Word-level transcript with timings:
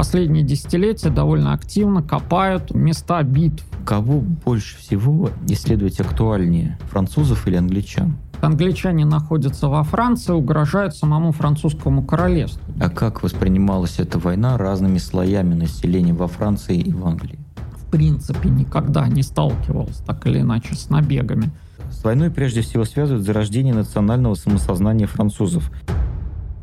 последние 0.00 0.42
десятилетия 0.42 1.10
довольно 1.10 1.52
активно 1.52 2.02
копают 2.02 2.74
места 2.74 3.22
битв. 3.22 3.66
Кого 3.84 4.20
больше 4.20 4.78
всего 4.78 5.28
исследовать 5.46 6.00
актуальнее, 6.00 6.78
французов 6.90 7.46
или 7.46 7.56
англичан? 7.56 8.16
Англичане 8.40 9.04
находятся 9.04 9.68
во 9.68 9.82
Франции, 9.82 10.32
угрожают 10.32 10.96
самому 10.96 11.32
французскому 11.32 12.02
королевству. 12.02 12.62
А 12.80 12.88
как 12.88 13.22
воспринималась 13.22 13.98
эта 13.98 14.18
война 14.18 14.56
разными 14.56 14.96
слоями 14.96 15.52
населения 15.52 16.14
во 16.14 16.28
Франции 16.28 16.78
и 16.78 16.94
в 16.94 17.06
Англии? 17.06 17.38
В 17.76 17.90
принципе, 17.90 18.48
никогда 18.48 19.06
не 19.06 19.22
сталкивался 19.22 20.02
так 20.06 20.26
или 20.26 20.40
иначе 20.40 20.76
с 20.76 20.88
набегами. 20.88 21.50
С 21.90 22.02
войной 22.04 22.30
прежде 22.30 22.62
всего 22.62 22.86
связывают 22.86 23.26
зарождение 23.26 23.74
национального 23.74 24.34
самосознания 24.34 25.06
французов. 25.06 25.70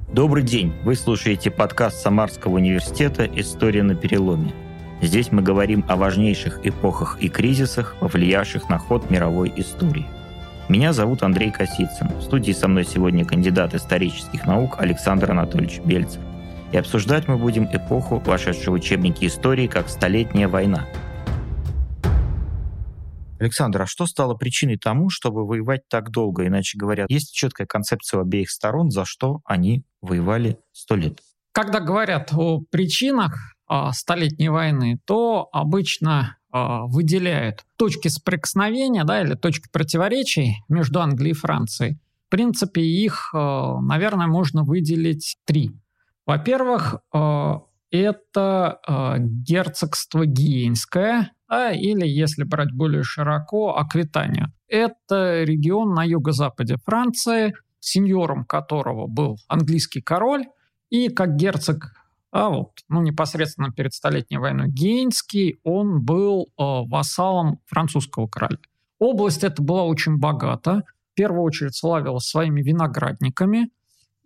Добрый 0.08 0.42
день! 0.42 0.71
Вы 0.86 0.96
слушаете 0.96 1.52
подкаст 1.52 2.00
Самарского 2.00 2.56
университета 2.56 3.26
«История 3.26 3.84
на 3.84 3.94
переломе». 3.94 4.54
Здесь 5.02 5.34
мы 5.34 5.42
говорим 5.42 5.84
о 5.89 5.98
важнейших 5.98 6.65
эпохах 6.65 7.18
и 7.20 7.28
кризисах, 7.28 7.98
повлиявших 8.00 8.70
на 8.70 8.78
ход 8.78 9.10
мировой 9.10 9.51
истории. 9.57 10.06
Меня 10.70 10.93
зовут 10.93 11.24
Андрей 11.24 11.51
Косицын. 11.51 12.07
В 12.20 12.21
студии 12.21 12.54
со 12.54 12.70
мной 12.70 12.86
сегодня 12.86 13.25
кандидат 13.25 13.75
исторических 13.75 14.46
наук 14.46 14.78
Александр 14.79 15.32
Анатольевич 15.32 15.82
Бельцев. 15.82 16.21
И 16.71 16.78
обсуждать 16.78 17.28
мы 17.28 17.37
будем 17.37 17.65
эпоху, 17.65 18.24
вошедшую 18.26 18.71
в 18.71 18.76
учебники 18.76 19.26
истории 19.26 19.68
как 19.68 19.89
«Столетняя 19.89 20.48
война». 20.48 20.86
Александр, 23.39 23.83
а 23.83 23.86
что 23.86 24.05
стало 24.05 24.36
причиной 24.36 24.77
тому, 24.77 25.09
чтобы 25.09 25.45
воевать 25.45 25.87
так 25.89 26.09
долго? 26.11 26.47
Иначе 26.47 26.78
говоря, 26.78 27.05
есть 27.09 27.33
четкая 27.33 27.68
концепция 27.68 28.19
у 28.19 28.21
обеих 28.21 28.50
сторон, 28.50 28.89
за 28.89 29.05
что 29.05 29.41
они 29.45 29.83
воевали 30.01 30.59
сто 30.71 30.95
лет. 30.95 31.19
Когда 31.51 31.79
говорят 31.79 32.33
о 32.33 32.61
причинах 32.69 33.55
а, 33.67 33.92
Столетней 33.92 34.50
войны, 34.50 35.00
то 35.05 35.50
обычно 35.52 36.38
а, 36.52 36.86
выделяют 36.86 37.66
точки 37.78 38.08
соприкосновения 38.08 39.03
да, 39.03 39.22
или 39.22 39.34
точки 39.34 39.67
противоречий 39.72 40.64
между 40.69 41.02
Англией 41.02 41.31
и 41.31 41.34
Францией. 41.34 42.00
В 42.28 42.30
принципе, 42.30 42.81
их, 42.81 43.31
а, 43.34 43.80
наверное, 43.81 44.28
можно 44.28 44.64
выделить 44.64 45.38
три. 45.45 45.72
Во-первых, 46.25 46.97
это 47.90 48.80
герцогство 49.17 50.25
Гиенское, 50.25 51.31
а, 51.48 51.72
или, 51.72 52.06
если 52.06 52.44
брать 52.44 52.72
более 52.72 53.03
широко, 53.03 53.76
Аквитания. 53.78 54.52
Это 54.67 55.44
регион 55.44 55.94
на 55.94 56.03
юго-западе 56.03 56.78
Франции, 56.86 57.53
сеньором 57.80 58.45
которого 58.45 59.08
был 59.08 59.38
английский 59.48 60.02
король, 60.02 60.45
и 60.90 61.09
как 61.09 61.36
герцог 61.36 61.94
а 62.31 62.50
вот, 62.50 62.72
ну, 62.90 63.02
непосредственно 63.02 63.72
перед 63.72 63.94
Столетней 63.94 64.38
войной 64.38 64.70
Гейнский, 64.70 65.59
он 65.64 66.03
был 66.03 66.44
э, 66.44 66.48
вассалом 66.58 67.62
французского 67.66 68.28
короля. 68.28 68.58
Область 69.00 69.44
эта 69.44 69.62
была 69.62 69.84
очень 69.84 70.18
богата, 70.18 70.84
в 71.14 71.16
первую 71.16 71.44
очередь 71.44 71.75
славилась 71.75 72.25
своими 72.25 72.62
виноградниками, 72.62 73.70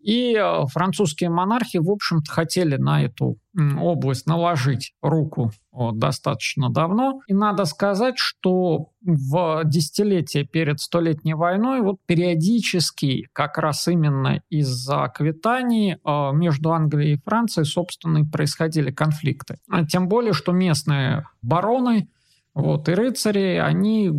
и 0.02 0.36
э, 0.36 0.66
французские 0.68 1.30
монархи, 1.30 1.78
в 1.78 1.90
общем-то, 1.90 2.32
хотели 2.32 2.78
на 2.78 3.04
эту 3.04 3.38
область 3.80 4.28
наложить 4.28 4.94
руку 5.02 5.52
вот, 5.74 6.00
достаточно 6.00 6.70
давно. 6.70 7.20
И 7.28 7.34
надо 7.34 7.66
сказать, 7.66 8.18
что 8.18 8.92
в 9.02 9.64
десятилетие 9.66 10.46
перед 10.46 10.80
Столетней 10.80 11.34
войной 11.34 11.82
вот 11.82 11.98
периодически 12.06 13.28
как 13.34 13.58
раз 13.58 13.88
именно 13.90 14.42
из-за 14.50 15.04
Аквитании 15.04 15.98
э, 16.04 16.32
между 16.34 16.72
Англией 16.72 17.16
и 17.16 17.22
Францией, 17.22 17.66
собственно, 17.66 18.20
и 18.20 18.24
происходили 18.24 18.92
конфликты. 18.92 19.58
Тем 19.90 20.08
более, 20.08 20.34
что 20.34 20.52
местные 20.52 21.26
бароны 21.42 22.10
вот, 22.54 22.90
и 22.90 22.94
рыцари, 22.94 23.58
они 23.58 24.12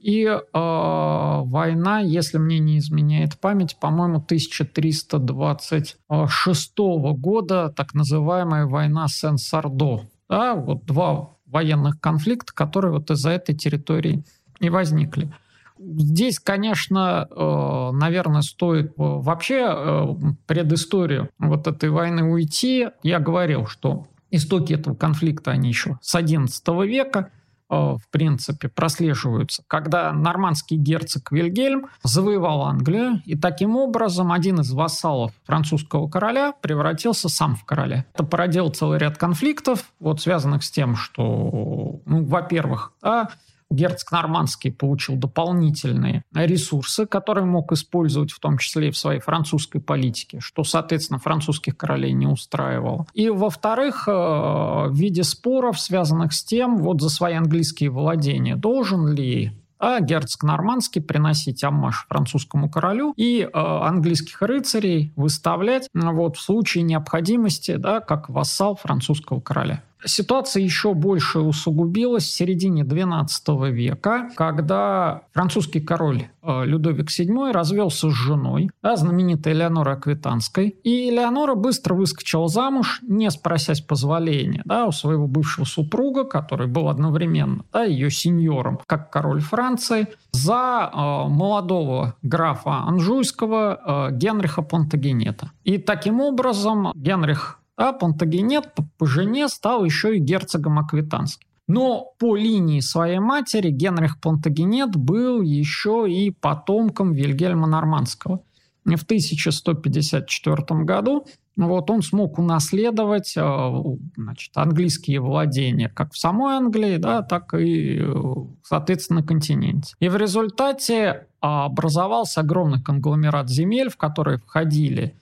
и 0.00 0.24
э, 0.24 0.40
война, 0.52 2.00
если 2.00 2.38
мне 2.38 2.58
не 2.58 2.78
изменяет 2.78 3.38
память, 3.38 3.76
по-моему, 3.78 4.16
1326 4.16 6.76
года, 6.76 7.72
так 7.76 7.94
называемая 7.94 8.66
война 8.66 9.06
Сен-Сардо. 9.06 10.08
Да, 10.28 10.56
вот 10.56 10.86
два 10.86 11.36
военных 11.46 12.00
конфликта, 12.00 12.52
которые 12.52 12.90
вот 12.90 13.12
из-за 13.12 13.30
этой 13.30 13.54
территории 13.54 14.24
и 14.58 14.70
возникли. 14.70 15.32
Здесь, 15.78 16.38
конечно, 16.38 17.26
э, 17.28 17.90
наверное, 17.92 18.42
стоит 18.42 18.90
э, 18.90 18.92
вообще 18.96 19.66
э, 19.68 20.06
предысторию 20.46 21.30
вот 21.38 21.66
этой 21.66 21.90
войны 21.90 22.22
уйти. 22.22 22.88
Я 23.02 23.18
говорил, 23.18 23.66
что 23.66 24.06
истоки 24.30 24.72
этого 24.72 24.94
конфликта, 24.94 25.50
они 25.50 25.68
еще 25.68 25.98
с 26.00 26.14
XI 26.14 26.86
века, 26.86 27.30
в 27.70 28.02
принципе, 28.10 28.68
прослеживаются, 28.68 29.64
когда 29.66 30.12
нормандский 30.12 30.76
герцог 30.76 31.32
Вильгельм 31.32 31.86
завоевал 32.04 32.62
Англию, 32.62 33.22
и 33.24 33.36
таким 33.36 33.76
образом 33.76 34.30
один 34.30 34.60
из 34.60 34.70
вассалов 34.70 35.32
французского 35.44 36.06
короля 36.08 36.52
превратился 36.60 37.28
сам 37.28 37.56
в 37.56 37.64
короля. 37.64 38.04
Это 38.14 38.22
породило 38.22 38.68
целый 38.68 38.98
ряд 38.98 39.16
конфликтов, 39.16 39.92
вот 39.98 40.20
связанных 40.20 40.62
с 40.62 40.70
тем, 40.70 40.94
что, 40.94 42.00
ну, 42.04 42.24
во-первых, 42.24 42.92
да, 43.02 43.30
герцог 43.74 44.12
Нормандский 44.12 44.72
получил 44.72 45.16
дополнительные 45.16 46.24
ресурсы, 46.34 47.06
которые 47.06 47.44
мог 47.44 47.72
использовать 47.72 48.32
в 48.32 48.40
том 48.40 48.58
числе 48.58 48.88
и 48.88 48.90
в 48.90 48.96
своей 48.96 49.20
французской 49.20 49.80
политике, 49.80 50.40
что, 50.40 50.64
соответственно, 50.64 51.18
французских 51.18 51.76
королей 51.76 52.12
не 52.12 52.26
устраивало. 52.26 53.06
И, 53.14 53.28
во-вторых, 53.28 54.08
э, 54.08 54.12
в 54.12 54.94
виде 54.94 55.24
споров, 55.24 55.78
связанных 55.80 56.32
с 56.32 56.44
тем, 56.44 56.78
вот 56.78 57.00
за 57.00 57.10
свои 57.10 57.34
английские 57.34 57.90
владения, 57.90 58.56
должен 58.56 59.08
ли 59.12 59.52
а 59.84 60.00
герцог 60.00 60.44
Нормандский 60.44 61.02
приносить 61.02 61.62
аммаж 61.62 62.06
французскому 62.08 62.70
королю 62.70 63.12
и 63.16 63.42
э, 63.42 63.50
английских 63.52 64.40
рыцарей 64.40 65.12
выставлять 65.14 65.88
вот, 65.92 66.36
в 66.36 66.40
случае 66.40 66.84
необходимости 66.84 67.76
да, 67.76 68.00
как 68.00 68.30
вассал 68.30 68.76
французского 68.76 69.40
короля. 69.40 69.82
Ситуация 70.06 70.62
еще 70.62 70.94
больше 70.94 71.40
усугубилась 71.40 72.24
в 72.24 72.30
середине 72.30 72.82
XII 72.82 73.70
века, 73.70 74.30
когда 74.36 75.22
французский 75.32 75.80
король 75.80 76.28
э, 76.42 76.64
Людовик 76.64 77.08
VII 77.08 77.52
развелся 77.52 78.10
с 78.10 78.12
женой, 78.12 78.70
да, 78.82 78.96
знаменитой 78.96 79.52
Элеонорой 79.52 79.94
Аквитанской. 79.94 80.76
И 80.82 81.10
Элеонора 81.10 81.54
быстро 81.54 81.94
выскочила 81.94 82.48
замуж, 82.48 83.00
не 83.02 83.30
спросясь 83.30 83.80
позволения 83.80 84.62
да, 84.64 84.86
у 84.86 84.92
своего 84.92 85.26
бывшего 85.26 85.64
супруга, 85.64 86.24
который 86.24 86.66
был 86.66 86.88
одновременно 86.88 87.64
да, 87.72 87.84
ее 87.84 88.10
сеньором, 88.10 88.80
как 88.86 89.10
король 89.10 89.40
Франции, 89.40 90.08
за 90.32 90.90
э, 90.92 90.96
молодого 91.28 92.16
графа 92.22 92.84
Анжуйского 92.86 94.08
э, 94.10 94.12
Генриха 94.12 94.62
Плантагенета. 94.62 95.50
И 95.64 95.78
таким 95.78 96.20
образом 96.20 96.92
Генрих 96.94 97.60
а 97.76 97.92
Плантагенет 97.92 98.72
по 98.98 99.06
жене 99.06 99.48
стал 99.48 99.84
еще 99.84 100.16
и 100.16 100.20
герцогом 100.20 100.78
Аквитанским. 100.78 101.48
Но 101.66 102.12
по 102.18 102.36
линии 102.36 102.80
своей 102.80 103.18
матери 103.18 103.70
Генрих 103.70 104.20
Плантагенет 104.20 104.96
был 104.96 105.40
еще 105.40 106.06
и 106.08 106.30
потомком 106.30 107.12
Вильгельма 107.12 107.66
Нормандского. 107.66 108.42
В 108.84 109.02
1154 109.02 110.84
году 110.84 111.26
вот 111.56 111.90
он 111.90 112.02
смог 112.02 112.38
унаследовать 112.38 113.34
э, 113.36 113.72
значит, 114.16 114.50
английские 114.56 115.20
владения 115.20 115.88
как 115.88 116.12
в 116.12 116.18
самой 116.18 116.56
Англии, 116.56 116.96
да, 116.96 117.22
так 117.22 117.54
и, 117.54 118.00
э, 118.02 118.14
соответственно, 118.62 119.20
на 119.20 119.26
континенте. 119.26 119.94
И 120.00 120.08
в 120.08 120.16
результате 120.16 121.28
образовался 121.40 122.40
огромный 122.40 122.82
конгломерат 122.82 123.48
земель, 123.48 123.88
в 123.88 123.96
которые 123.96 124.38
входили 124.38 125.14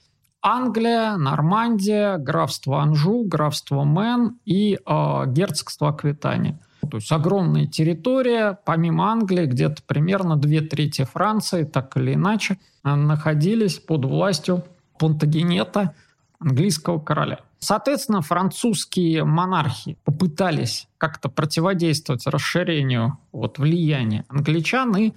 Англия, 0.43 1.17
Нормандия, 1.17 2.19
графство 2.19 2.83
Анжу, 2.83 3.25
графство 3.25 3.85
Мэн 3.85 4.39
и 4.45 4.75
э, 4.75 4.79
герцогство 5.29 5.89
Аквитания. 5.91 6.59
То 6.91 6.97
есть 6.97 7.13
огромная 7.13 7.67
территория, 7.67 8.59
помимо 8.65 9.11
Англии, 9.11 9.47
где-то 9.47 9.83
примерно 9.87 10.37
две 10.37 10.61
трети 10.61 11.05
Франции, 11.05 11.63
так 11.63 11.97
или 11.97 12.15
иначе, 12.15 12.59
находились 12.83 13.79
под 13.79 14.05
властью 14.05 14.65
Плантагенета, 14.99 15.95
английского 16.41 16.99
короля. 16.99 17.39
Соответственно, 17.61 18.21
французские 18.21 19.25
монархи 19.25 19.97
попытались 20.05 20.89
как-то 20.99 21.29
противодействовать 21.29 22.27
расширению 22.27 23.19
вот, 23.31 23.59
влияния 23.59 24.25
англичан, 24.29 24.97
и 24.97 25.13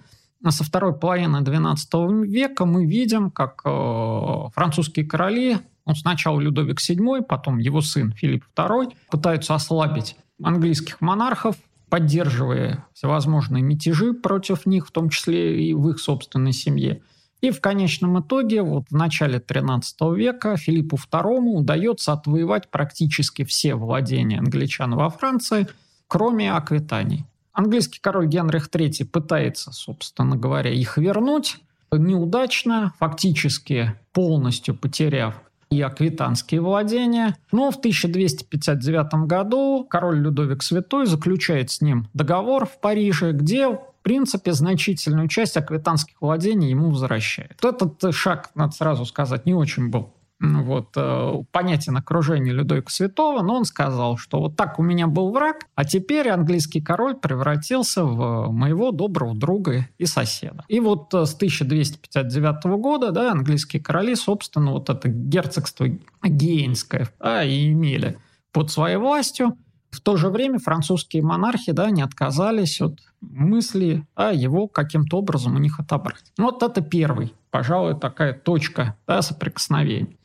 со 0.52 0.64
второй 0.64 0.94
половины 0.98 1.38
XII 1.38 2.26
века 2.26 2.66
мы 2.66 2.86
видим, 2.86 3.32
как 3.32 3.62
э, 3.66 4.50
французские 4.54 5.06
короли, 5.06 5.58
ну, 5.86 5.96
сначала 5.96 6.40
Людовик 6.40 6.80
VII, 6.80 7.22
потом 7.24 7.60
его 7.60 7.82
сын 7.82 8.12
Филипп 8.12 8.46
II, 8.56 8.94
пытаются 9.12 9.56
ослабить 9.56 10.16
английских 10.42 11.02
монархов, 11.02 11.56
поддерживая 11.90 12.86
всевозможные 12.94 13.64
мятежи 13.64 14.14
против 14.14 14.66
них, 14.66 14.88
в 14.88 14.92
том 14.92 15.10
числе 15.10 15.70
и 15.70 15.74
в 15.74 15.90
их 15.90 16.00
собственной 16.00 16.54
семье– 16.54 17.02
и 17.46 17.52
в 17.52 17.62
конечном 17.62 18.20
итоге, 18.20 18.64
вот 18.64 18.86
в 18.90 18.96
начале 18.96 19.38
XIII 19.38 20.16
века 20.16 20.58
Филиппу 20.58 20.98
II 20.98 21.52
удается 21.52 22.14
отвоевать 22.14 22.72
практически 22.72 23.44
все 23.44 23.76
владения 23.76 24.40
англичан 24.40 24.96
во 24.96 25.12
Франции, 25.12 25.68
кроме 26.08 26.52
Аквитании. 26.52 27.28
Английский 27.56 28.00
король 28.00 28.28
Генрих 28.28 28.70
III 28.70 29.06
пытается, 29.06 29.72
собственно 29.72 30.36
говоря, 30.36 30.72
их 30.72 30.98
вернуть, 30.98 31.58
неудачно, 31.92 32.94
фактически 33.00 33.96
полностью 34.14 34.76
потеряв 34.76 35.42
и 35.72 35.82
аквитанские 35.82 36.62
владения. 36.62 37.38
Но 37.52 37.72
в 37.72 37.78
1259 37.78 39.26
году 39.26 39.88
король 39.90 40.20
Людовик 40.20 40.62
Святой 40.62 41.08
заключает 41.08 41.72
с 41.72 41.82
ним 41.82 42.08
договор 42.14 42.68
в 42.68 42.80
Париже, 42.80 43.32
где 43.32 43.68
принципе, 44.06 44.54
значительную 44.54 45.28
часть 45.28 45.58
аквитанских 45.58 46.22
владений 46.22 46.70
ему 46.70 46.92
возвращает. 46.92 47.60
Этот 47.66 48.14
шаг, 48.14 48.52
надо 48.54 48.72
сразу 48.72 49.04
сказать, 49.04 49.48
не 49.48 49.56
очень 49.56 49.90
был 49.90 50.14
вот, 50.40 50.90
э, 50.98 51.34
понятен 51.52 51.96
окружение 51.96 52.54
Людовика 52.54 52.90
Святого, 52.90 53.42
но 53.42 53.56
он 53.56 53.66
сказал, 53.66 54.18
что 54.18 54.40
вот 54.40 54.56
так 54.56 54.80
у 54.80 54.84
меня 54.84 55.08
был 55.08 55.32
враг, 55.32 55.66
а 55.76 55.86
теперь 55.86 56.30
английский 56.30 56.82
король 56.82 57.16
превратился 57.16 58.04
в 58.04 58.52
моего 58.52 58.92
доброго 58.92 59.34
друга 59.34 59.88
и 59.98 60.06
соседа. 60.06 60.66
И 60.68 60.80
вот 60.80 61.14
э, 61.14 61.26
с 61.26 61.36
1259 61.36 62.66
года 62.80 63.12
да, 63.12 63.32
английские 63.32 63.82
короли, 63.82 64.16
собственно, 64.16 64.72
вот 64.72 64.90
это 64.90 65.08
герцогство 65.08 65.88
Гейнское 66.24 67.10
да, 67.20 67.44
и 67.44 67.72
имели 67.72 68.18
под 68.52 68.72
своей 68.72 68.98
властью. 68.98 69.58
В 69.92 70.02
то 70.02 70.18
же 70.18 70.30
время 70.30 70.60
французские 70.60 71.24
монархи 71.24 71.72
да, 71.72 71.90
не 71.90 72.02
отказались 72.02 72.82
от 72.82 73.00
мысли 73.22 74.06
а 74.16 74.34
его 74.34 74.68
каким-то 74.68 75.18
образом 75.18 75.56
у 75.56 75.60
них 75.60 75.80
отобрать. 75.80 76.34
Ну, 76.38 76.46
вот 76.46 76.62
это 76.62 76.82
первый, 76.82 77.34
пожалуй, 77.50 77.98
такая 77.98 78.34
точка 78.34 78.98
да, 79.08 79.22
соприкосновения. 79.22 80.18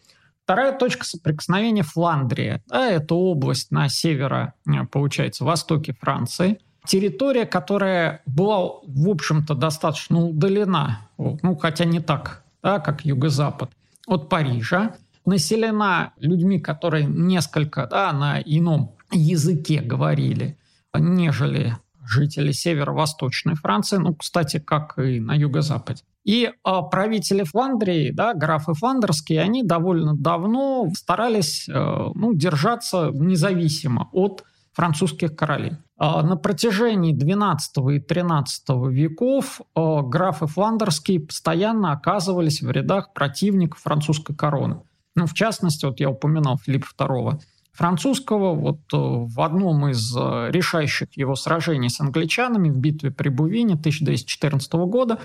Вторая 0.51 0.77
точка 0.77 1.07
соприкосновения 1.07 1.85
Фландрия. 1.85 2.61
Да, 2.67 2.91
это 2.91 3.15
область 3.15 3.71
на 3.71 3.89
северо, 3.89 4.55
э, 4.67 4.85
получается, 4.91 5.45
востоке 5.45 5.93
Франции. 5.93 6.59
Территория, 6.85 7.47
которая 7.47 8.21
была, 8.27 8.81
в 8.83 9.09
общем-то, 9.09 9.55
достаточно 9.55 10.19
удалена, 10.19 11.03
ну, 11.19 11.55
хотя 11.55 11.85
не 11.85 12.01
так, 12.01 12.43
да, 12.65 12.81
как 12.81 13.05
юго-запад, 13.05 13.71
от 14.09 14.29
Парижа. 14.29 14.97
Населена 15.25 16.15
людьми, 16.19 16.59
которые 16.59 17.05
несколько 17.05 17.87
да, 17.87 18.13
на 18.13 18.41
ином 18.41 18.97
языке 19.13 19.81
говорили, 19.81 20.59
нежели 20.93 21.77
жители 22.05 22.51
северо-восточной 22.51 23.55
Франции, 23.55 23.99
ну, 23.99 24.17
кстати, 24.17 24.59
как 24.59 24.99
и 24.99 25.21
на 25.21 25.37
юго-западе. 25.37 26.03
И 26.25 26.51
а, 26.65 26.83
правители 26.83 27.45
Фландрии, 27.45 28.11
да, 28.11 28.35
графы 28.35 28.75
фландерские, 28.75 29.41
они 29.41 29.63
довольно 29.63 30.15
давно 30.15 30.89
старались 30.95 31.69
э, 31.69 31.73
ну, 31.73 32.35
держаться 32.35 33.11
независимо 33.13 34.11
от 34.13 34.45
французских 34.73 35.35
королей. 35.35 35.73
А 35.99 36.23
на 36.23 36.37
протяжении 36.37 37.15
XII 37.15 37.95
и 37.95 37.99
XIII 38.01 38.91
веков 38.91 39.61
э, 39.61 40.01
графы 40.03 40.47
фландерские 40.47 41.21
постоянно 41.21 41.93
оказывались 41.93 42.63
в 42.63 42.71
рядах 42.71 43.13
противников 43.13 43.81
французской 43.81 44.35
короны. 44.35 44.83
Ну, 45.17 45.27
в 45.27 45.35
частности, 45.35 45.87
вот 45.87 46.01
я 46.01 46.11
упоминал 46.11 46.59
Филиппа 46.59 46.87
II 46.97 47.41
французского. 47.73 48.55
Вот 48.55 48.81
э, 48.93 48.97
в 48.97 49.41
одном 49.41 49.89
из 49.89 50.15
э, 50.17 50.51
решающих 50.51 51.09
его 51.17 51.35
сражений 51.35 51.89
с 51.89 52.01
англичанами 52.01 52.71
в 52.71 52.77
битве 52.77 53.11
при 53.11 53.29
Бувине 53.29 53.75
1214 53.75 54.73
года 54.75 55.19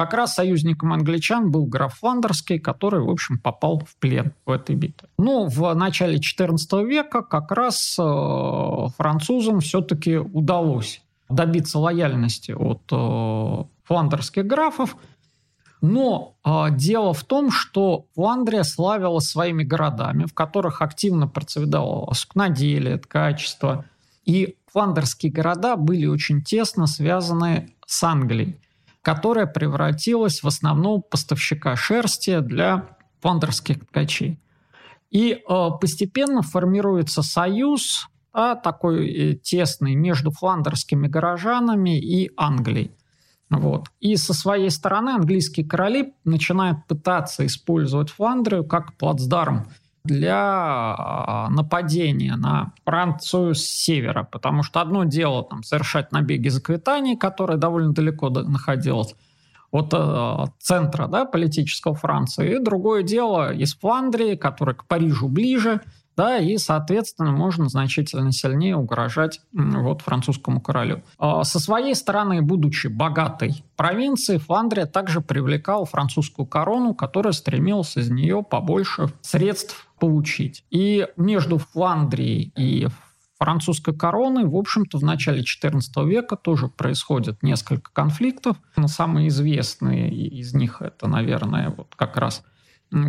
как 0.00 0.14
раз 0.14 0.34
союзником 0.34 0.92
англичан 0.92 1.50
был 1.50 1.66
граф 1.66 1.98
Фландерский, 1.98 2.58
который, 2.58 3.00
в 3.00 3.10
общем, 3.10 3.38
попал 3.38 3.80
в 3.80 3.96
плен 3.96 4.32
в 4.46 4.50
этой 4.50 4.74
битве. 4.74 5.08
Но 5.18 5.44
в 5.46 5.74
начале 5.74 6.18
XIV 6.18 6.86
века 6.86 7.22
как 7.22 7.52
раз 7.52 7.96
э, 7.98 8.86
французам 8.96 9.60
все-таки 9.60 10.16
удалось 10.16 11.02
добиться 11.28 11.78
лояльности 11.78 12.52
от 12.52 12.82
фландерских 13.84 14.46
графов– 14.46 14.96
но 15.80 16.36
э, 16.44 16.66
дело 16.72 17.14
в 17.14 17.24
том, 17.24 17.50
что 17.50 18.06
Фландрия 18.14 18.64
славилась 18.64 19.28
своими 19.28 19.62
городами, 19.62 20.26
в 20.26 20.34
которых 20.34 20.82
активно 20.82 21.26
процветало 21.26 22.12
сукноделие, 22.12 22.98
ткачество. 22.98 23.86
И 24.26 24.56
фландерские 24.72 25.32
города 25.32 25.76
были 25.76 26.06
очень 26.06 26.42
тесно 26.42 26.86
связаны 26.86 27.72
с 27.86 28.02
Англией, 28.04 28.60
которая 29.02 29.46
превратилась 29.46 30.42
в 30.42 30.46
основного 30.46 31.00
поставщика 31.00 31.76
шерсти 31.76 32.40
для 32.40 32.96
фландерских 33.20 33.86
ткачей. 33.86 34.38
И 35.10 35.32
э, 35.32 35.68
постепенно 35.80 36.42
формируется 36.42 37.22
союз 37.22 38.08
а, 38.32 38.54
такой 38.54 39.08
э, 39.08 39.34
тесный 39.34 39.94
между 39.94 40.30
фландерскими 40.30 41.08
горожанами 41.08 41.98
и 41.98 42.30
Англией. 42.36 42.92
Вот. 43.50 43.88
И 43.98 44.14
со 44.14 44.32
своей 44.32 44.70
стороны 44.70 45.10
английские 45.10 45.66
короли 45.66 46.14
начинают 46.24 46.86
пытаться 46.86 47.44
использовать 47.44 48.10
Фландрию 48.10 48.64
как 48.64 48.96
плацдарм 48.96 49.66
для 50.04 50.36
а, 50.36 51.48
нападения 51.50 52.36
на 52.36 52.72
Францию 52.84 53.54
с 53.54 53.60
севера, 53.60 54.24
потому 54.24 54.62
что 54.62 54.80
одно 54.80 55.04
дело 55.04 55.44
там, 55.44 55.62
совершать 55.62 56.12
набеги 56.12 56.48
из 56.48 56.58
Аквитании, 56.58 57.14
которая 57.14 57.58
довольно 57.58 57.92
далеко 57.92 58.30
находилась 58.30 59.14
от 59.70 59.90
э, 59.92 60.44
центра 60.58 61.06
да, 61.06 61.24
политического 61.26 61.94
Франции, 61.94 62.56
и 62.56 62.58
другое 62.58 63.04
дело 63.04 63.52
из 63.54 63.76
Фландрии, 63.76 64.34
которая 64.34 64.74
к 64.74 64.84
Парижу 64.86 65.28
ближе– 65.28 65.80
да, 66.20 66.36
и, 66.36 66.58
соответственно, 66.58 67.30
можно 67.30 67.70
значительно 67.70 68.30
сильнее 68.30 68.76
угрожать 68.76 69.40
вот 69.52 70.02
французскому 70.02 70.60
королю. 70.60 71.02
А, 71.18 71.44
со 71.44 71.58
своей 71.58 71.94
стороны, 71.94 72.42
будучи 72.42 72.88
богатой 72.88 73.64
провинцией, 73.74 74.38
Фландрия 74.38 74.84
также 74.84 75.22
привлекала 75.22 75.86
французскую 75.86 76.44
корону, 76.44 76.92
которая 76.92 77.32
стремилась 77.32 77.96
из 77.96 78.10
нее 78.10 78.42
побольше 78.42 79.08
средств 79.22 79.88
получить. 80.00 80.64
И 80.70 81.06
между 81.16 81.58
Фландрией 81.58 82.52
и 82.56 82.88
французской 83.38 83.96
короной, 83.96 84.44
в 84.44 84.56
общем-то, 84.56 84.98
в 84.98 85.02
начале 85.02 85.42
XIV 85.42 86.06
века 86.06 86.36
тоже 86.36 86.68
происходит 86.68 87.42
несколько 87.42 87.90
конфликтов. 87.92 88.56
Но 88.76 88.88
самые 88.88 89.28
известные 89.28 90.10
из 90.10 90.52
них 90.54 90.82
это, 90.82 91.06
наверное, 91.06 91.70
вот 91.70 91.94
как 91.96 92.16
раз 92.16 92.42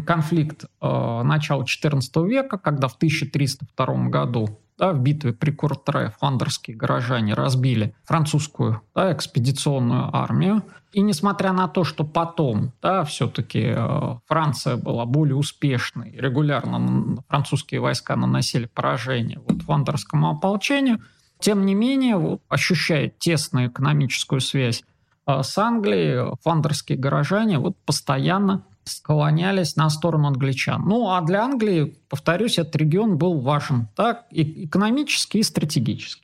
конфликт 0.06 0.66
э, 0.66 1.22
начала 1.24 1.64
XIV 1.64 2.28
века, 2.28 2.58
когда 2.58 2.88
в 2.88 2.96
1302 2.96 4.10
году 4.10 4.60
да, 4.82 4.94
в 4.94 5.00
битве 5.00 5.32
при 5.32 5.52
Куртре 5.52 6.12
фландерские 6.20 6.76
горожане 6.76 7.36
разбили 7.36 7.94
французскую 8.04 8.82
да, 8.96 9.14
экспедиционную 9.14 10.16
армию. 10.16 10.64
И 10.92 11.02
несмотря 11.02 11.54
на 11.54 11.68
то, 11.68 11.84
что 11.84 12.04
потом 12.04 12.74
да, 12.82 13.04
все-таки 13.04 13.74
э, 13.76 14.16
Франция 14.26 14.78
была 14.78 15.06
более 15.06 15.36
успешной, 15.36 16.12
регулярно 16.18 17.22
французские 17.28 17.80
войска 17.80 18.16
наносили 18.16 18.66
поражение 18.66 19.40
вот, 19.46 19.62
фландерскому 19.62 20.32
ополчению, 20.32 21.00
тем 21.40 21.66
не 21.66 21.76
менее, 21.76 22.18
вот, 22.18 22.42
ощущая 22.50 23.10
тесную 23.10 23.68
экономическую 23.70 24.42
связь 24.42 24.84
э, 25.28 25.44
с 25.44 25.58
Англией, 25.60 26.36
фландерские 26.42 26.98
горожане 26.98 27.60
вот, 27.60 27.78
постоянно 27.86 28.64
склонялись 28.84 29.76
на 29.76 29.90
сторону 29.90 30.28
англичан. 30.28 30.84
Ну, 30.86 31.10
а 31.10 31.22
для 31.22 31.44
Англии, 31.44 31.98
повторюсь, 32.10 32.58
этот 32.58 32.76
регион 32.76 33.18
был 33.18 33.40
важен 33.40 33.88
так, 33.96 34.26
и 34.32 34.66
экономически 34.66 35.38
и 35.38 35.44
стратегически. 35.44 36.24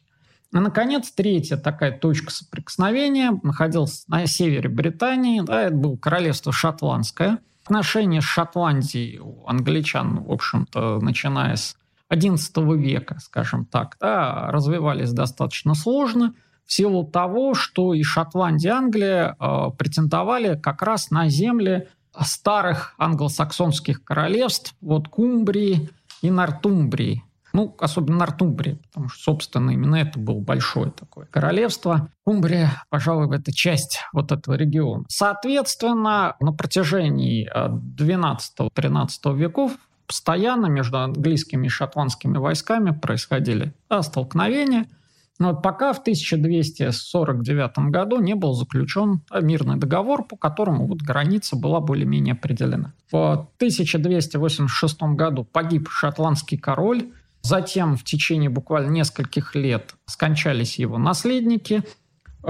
И, 0.54 0.58
наконец, 0.58 1.12
третья 1.12 1.58
такая 1.58 1.92
точка 1.92 2.32
соприкосновения 2.32 3.38
находилась 3.44 4.06
на 4.08 4.26
севере 4.28 4.70
Британии. 4.70 5.42
Да, 5.42 5.64
это 5.64 5.76
было 5.76 5.98
королевство 5.98 6.52
Шотландское. 6.52 7.40
Отношения 7.64 8.22
с 8.22 8.26
Шотландией 8.26 9.20
у 9.20 9.46
англичан, 9.46 10.24
в 10.24 10.32
общем-то, 10.32 11.00
начиная 11.02 11.58
с 11.58 11.76
XI 12.10 12.78
века, 12.78 13.18
скажем 13.20 13.66
так, 13.66 13.98
да, 14.00 14.50
развивались 14.50 15.12
достаточно 15.12 15.76
сложно 15.76 16.34
в 16.66 16.74
силу 16.74 17.06
того, 17.06 17.54
что 17.54 17.94
и 17.94 18.04
Шотландия, 18.04 18.72
и 18.72 18.74
Англия 18.74 19.36
э, 19.40 19.72
претендовали 19.78 20.60
как 20.60 20.82
раз 20.82 21.12
на 21.12 21.30
земли 21.30 21.88
старых 22.26 22.94
англосаксонских 22.98 24.04
королевств, 24.04 24.74
вот 24.82 25.08
Кумбрии 25.08 25.90
и 26.22 26.32
Нортумбрии. 26.32 27.24
Ну, 27.54 27.76
особенно 27.80 28.18
Нортумбрии, 28.18 28.80
потому 28.88 29.10
что, 29.10 29.20
собственно, 29.20 29.72
именно 29.72 29.96
это 29.96 30.20
было 30.20 30.40
большое 30.40 30.92
такое 30.92 31.26
королевство. 31.26 32.10
Кумбрия, 32.24 32.84
пожалуй, 32.90 33.36
это 33.36 33.52
часть 33.52 34.02
вот 34.14 34.32
этого 34.32 34.56
региона. 34.56 35.06
Соответственно, 35.08 36.36
на 36.40 36.52
протяжении 36.52 37.50
12-13 37.56 39.08
э, 39.26 39.34
веков 39.36 39.72
постоянно 40.06 40.68
между 40.68 41.00
английскими 41.00 41.66
и 41.66 41.70
шотландскими 41.70 42.38
войсками 42.38 42.92
происходили 42.92 43.74
да, 43.90 44.02
столкновения– 44.04 44.88
но 45.40 45.54
вот 45.54 45.62
пока 45.62 45.94
в 45.94 46.00
1249 46.00 47.92
году 47.92 48.20
не 48.20 48.34
был 48.34 48.54
заключен 48.54 49.22
мирный 49.42 49.78
договор, 49.78 50.24
по 50.24 50.36
которому 50.36 50.88
вот 50.88 51.00
граница 51.02 51.56
была 51.56 51.80
более-менее 51.80 52.34
определена. 52.34 52.94
В 53.12 53.48
1286 53.58 55.02
году 55.16 55.44
погиб 55.44 55.90
шотландский 55.90 56.58
король, 56.58 57.12
затем 57.42 57.96
в 57.98 58.04
течение 58.04 58.50
буквально 58.50 58.90
нескольких 58.90 59.56
лет 59.56 59.96
скончались 60.06 60.80
его 60.80 60.98
наследники, 60.98 61.84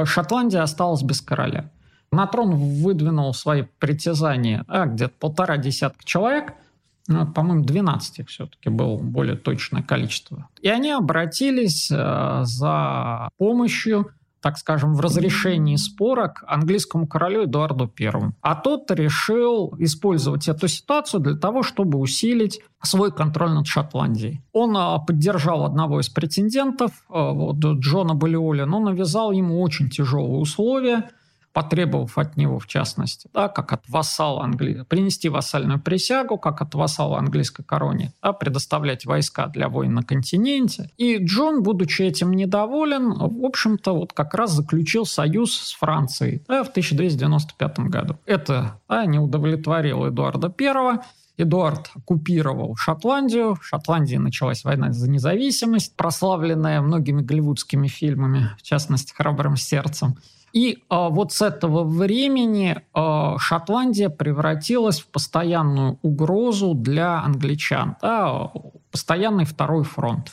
Шотландия 0.03 0.61
осталась 0.61 1.01
без 1.01 1.21
короля. 1.21 1.71
На 2.11 2.27
трон 2.27 2.55
выдвинул 2.55 3.33
свои 3.33 3.63
притязания 3.79 4.63
а, 4.67 4.85
где-то 4.85 5.13
полтора 5.19 5.57
десятка 5.57 6.05
человек– 6.05 6.53
по-моему, 7.07 7.63
12 7.63 8.19
их 8.19 8.27
все-таки 8.29 8.69
было 8.69 8.97
более 8.97 9.35
точное 9.35 9.81
количество. 9.81 10.49
И 10.61 10.67
они 10.67 10.91
обратились 10.91 11.89
э, 11.91 12.41
за 12.43 13.29
помощью 13.37 14.11
так 14.39 14.57
скажем, 14.57 14.93
в 14.93 15.01
разрешении 15.01 15.75
спора 15.75 16.33
английскому 16.45 17.07
королю 17.07 17.45
Эдуарду 17.45 17.91
I. 17.99 18.31
А 18.41 18.55
тот 18.55 18.89
решил 18.91 19.75
использовать 19.79 20.47
эту 20.47 20.67
ситуацию 20.67 21.19
для 21.21 21.35
того, 21.35 21.63
чтобы 21.63 21.97
усилить 21.99 22.61
свой 22.81 23.11
контроль 23.11 23.51
над 23.51 23.67
Шотландией. 23.67 24.41
Он 24.53 24.77
э, 24.77 25.05
поддержал 25.05 25.65
одного 25.65 25.99
из 25.99 26.09
претендентов, 26.09 26.91
э, 26.91 27.13
вот, 27.13 27.57
Джона 27.57 28.13
Балиоли, 28.13 28.61
но 28.61 28.79
навязал 28.79 29.31
ему 29.31 29.61
очень 29.61 29.89
тяжелые 29.89 30.39
условия– 30.39 31.09
потребовав 31.57 32.19
от 32.19 32.37
него, 32.37 32.59
в 32.59 32.67
частности, 32.67 33.31
да, 33.33 33.47
как 33.47 33.73
от 33.73 33.89
вассала 33.89 34.43
Англии, 34.43 34.85
принести 34.87 35.27
вассальную 35.27 35.81
присягу, 35.81 36.37
как 36.37 36.61
от 36.61 36.75
вассала 36.75 37.17
английской 37.17 37.63
короне, 37.63 38.13
да, 38.21 38.31
предоставлять 38.31 39.07
войска 39.07 39.47
для 39.47 39.67
войн 39.67 39.95
на 39.95 40.03
континенте. 40.03 40.91
И 40.97 41.17
Джон, 41.17 41.63
будучи 41.63 42.03
этим 42.03 42.33
недоволен, 42.33 43.11
в 43.11 43.43
общем-то, 43.43 43.93
вот 43.93 44.13
как 44.13 44.35
раз 44.35 44.51
заключил 44.51 45.07
союз 45.07 45.51
с 45.57 45.73
Францией 45.73 46.43
да, 46.47 46.63
в 46.63 46.69
1295 46.69 47.79
году. 47.79 48.17
Это 48.27 48.79
да, 48.87 49.07
не 49.07 49.17
удовлетворило 49.17 50.09
Эдуарда 50.09 50.53
I, 50.61 50.99
Эдуард 51.37 51.89
оккупировал 51.95 52.75
Шотландию. 52.75 53.55
В 53.55 53.65
Шотландии 53.65 54.17
началась 54.17 54.63
война 54.63 54.93
за 54.93 55.09
независимость, 55.09 55.95
прославленная 55.95 56.81
многими 56.81 57.23
голливудскими 57.23 57.87
фильмами, 57.87 58.51
в 58.59 58.61
частности, 58.61 59.11
«Храбрым 59.11 59.55
сердцем». 59.55 60.17
И 60.53 60.83
а, 60.89 61.09
вот 61.09 61.33
с 61.33 61.41
этого 61.41 61.83
времени 61.83 62.81
а, 62.93 63.37
Шотландия 63.37 64.09
превратилась 64.09 65.01
в 65.01 65.07
постоянную 65.07 65.99
угрозу 66.01 66.73
для 66.73 67.21
англичан, 67.21 67.95
да, 68.01 68.51
постоянный 68.91 69.45
второй 69.45 69.83
фронт. 69.83 70.31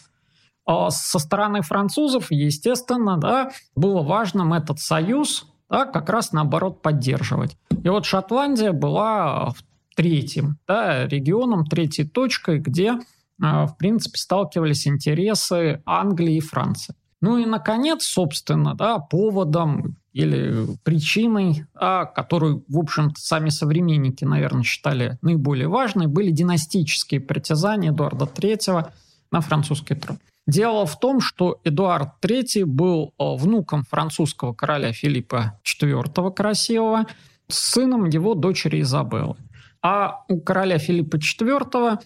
А 0.66 0.90
со 0.90 1.18
стороны 1.18 1.62
французов, 1.62 2.30
естественно, 2.30 3.18
да, 3.18 3.50
было 3.74 4.02
важным 4.02 4.54
этот 4.54 4.78
союз 4.78 5.46
да, 5.68 5.86
как 5.86 6.08
раз 6.08 6.32
наоборот 6.32 6.82
поддерживать. 6.82 7.56
И 7.82 7.88
вот 7.88 8.06
Шотландия 8.06 8.72
была 8.72 9.52
третьим 9.96 10.58
да, 10.66 11.06
регионом, 11.06 11.66
третьей 11.66 12.06
точкой, 12.06 12.58
где, 12.58 12.98
а, 13.42 13.66
в 13.66 13.76
принципе, 13.76 14.18
сталкивались 14.18 14.86
интересы 14.86 15.82
Англии 15.84 16.36
и 16.36 16.40
Франции. 16.40 16.94
Ну 17.20 17.38
и, 17.38 17.46
наконец, 17.46 18.04
собственно, 18.04 18.74
да, 18.74 18.98
поводом 18.98 19.96
или 20.14 20.68
причиной, 20.84 21.66
а, 21.74 22.06
которую, 22.06 22.64
в 22.68 22.78
общем-то, 22.78 23.20
сами 23.20 23.48
современники, 23.48 24.24
наверное, 24.24 24.62
считали 24.62 25.18
наиболее 25.22 25.66
важной, 25.66 26.06
были 26.06 26.30
династические 26.30 27.20
притязания 27.20 27.90
Эдуарда 27.90 28.24
III 28.24 28.90
на 29.32 29.40
французский 29.40 29.96
трон. 29.96 30.18
Дело 30.46 30.86
в 30.86 30.98
том, 31.00 31.20
что 31.20 31.58
Эдуард 31.64 32.10
III 32.22 32.64
был 32.64 33.12
а, 33.18 33.34
внуком 33.34 33.82
французского 33.82 34.54
короля 34.54 34.92
Филиппа 34.92 35.58
IV 35.64 36.32
Красивого, 36.32 37.06
сыном 37.48 38.04
его 38.04 38.34
дочери 38.34 38.82
Изабеллы. 38.82 39.36
А 39.82 40.22
у 40.28 40.40
короля 40.40 40.78
Филиппа 40.78 41.16
IV, 41.16 41.98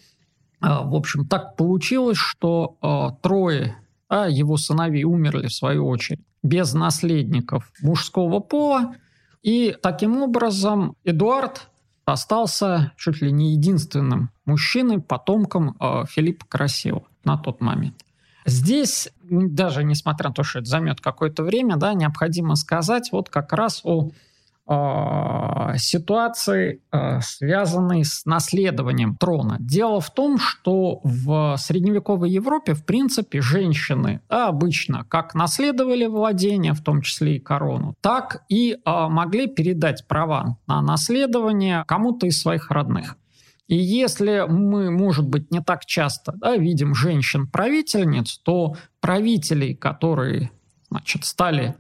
а, 0.60 0.82
в 0.82 0.94
общем, 0.94 1.26
так 1.26 1.56
получилось, 1.56 2.18
что 2.18 3.18
трое 3.22 3.76
его 4.10 4.56
сыновей 4.56 5.04
умерли 5.04 5.48
в 5.48 5.52
свою 5.52 5.86
очередь 5.86 6.20
без 6.42 6.74
наследников 6.74 7.70
мужского 7.82 8.40
пола. 8.40 8.94
И 9.42 9.76
таким 9.82 10.22
образом 10.22 10.96
Эдуард 11.04 11.68
остался 12.04 12.92
чуть 12.96 13.20
ли 13.20 13.30
не 13.30 13.52
единственным 13.52 14.30
мужчиной, 14.44 15.00
потомком 15.00 15.76
э, 15.78 16.04
Филиппа 16.08 16.46
Красивого 16.46 17.04
на 17.24 17.36
тот 17.36 17.60
момент. 17.60 18.04
Здесь, 18.46 19.10
даже 19.22 19.84
несмотря 19.84 20.28
на 20.28 20.34
то, 20.34 20.42
что 20.42 20.60
это 20.60 20.68
займет 20.68 21.00
какое-то 21.02 21.42
время, 21.42 21.76
да, 21.76 21.92
необходимо 21.92 22.56
сказать 22.56 23.10
вот 23.12 23.28
как 23.28 23.52
раз 23.52 23.82
о 23.84 24.10
ситуации, 25.78 26.82
а, 26.90 27.20
связанной 27.20 28.04
с 28.04 28.26
наследованием 28.26 29.16
трона. 29.16 29.56
Дело 29.60 30.00
в 30.00 30.10
том, 30.10 30.38
что 30.38 31.00
в 31.02 31.56
средневековой 31.56 32.30
Европе, 32.30 32.74
в 32.74 32.84
принципе, 32.84 33.40
женщины 33.40 34.20
обычно 34.28 35.04
как 35.04 35.34
наследовали 35.34 36.06
владения, 36.06 36.74
в 36.74 36.82
том 36.82 37.00
числе 37.00 37.36
и 37.36 37.40
корону, 37.40 37.94
так 38.02 38.44
и 38.48 38.76
а, 38.84 39.08
могли 39.08 39.46
передать 39.46 40.06
права 40.06 40.58
на 40.66 40.82
наследование 40.82 41.84
кому-то 41.86 42.26
из 42.26 42.40
своих 42.40 42.70
родных. 42.70 43.16
И 43.68 43.76
если 43.76 44.46
мы, 44.48 44.90
может 44.90 45.28
быть, 45.28 45.50
не 45.50 45.60
так 45.60 45.84
часто 45.84 46.32
да, 46.36 46.56
видим 46.56 46.94
женщин-правительниц, 46.94 48.38
то 48.38 48.76
правителей, 49.00 49.74
которые 49.74 50.50
значит, 50.90 51.24
стали 51.26 51.74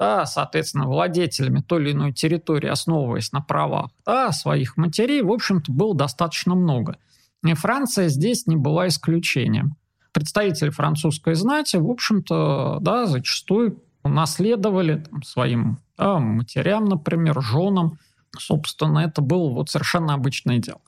да, 0.00 0.24
соответственно, 0.24 0.86
владетелями 0.86 1.60
той 1.60 1.82
или 1.82 1.92
иной 1.92 2.12
территории, 2.14 2.68
основываясь 2.68 3.32
на 3.32 3.42
правах 3.42 3.90
да, 4.06 4.32
своих 4.32 4.78
матерей, 4.78 5.20
в 5.20 5.30
общем-то, 5.30 5.70
было 5.70 5.94
достаточно 5.94 6.54
много. 6.54 6.96
И 7.44 7.52
Франция 7.52 8.08
здесь 8.08 8.46
не 8.46 8.56
была 8.56 8.88
исключением. 8.88 9.76
Представители 10.12 10.70
французской 10.70 11.34
знати, 11.34 11.76
в 11.76 11.88
общем-то, 11.88 12.78
да, 12.80 13.06
зачастую 13.06 13.82
наследовали 14.02 15.04
там, 15.04 15.22
своим 15.22 15.78
да, 15.98 16.18
матерям, 16.18 16.86
например, 16.86 17.42
женам. 17.42 17.98
Собственно, 18.38 19.00
это 19.00 19.20
было 19.20 19.50
вот 19.50 19.68
совершенно 19.68 20.14
обычное 20.14 20.58
дело. 20.58 20.80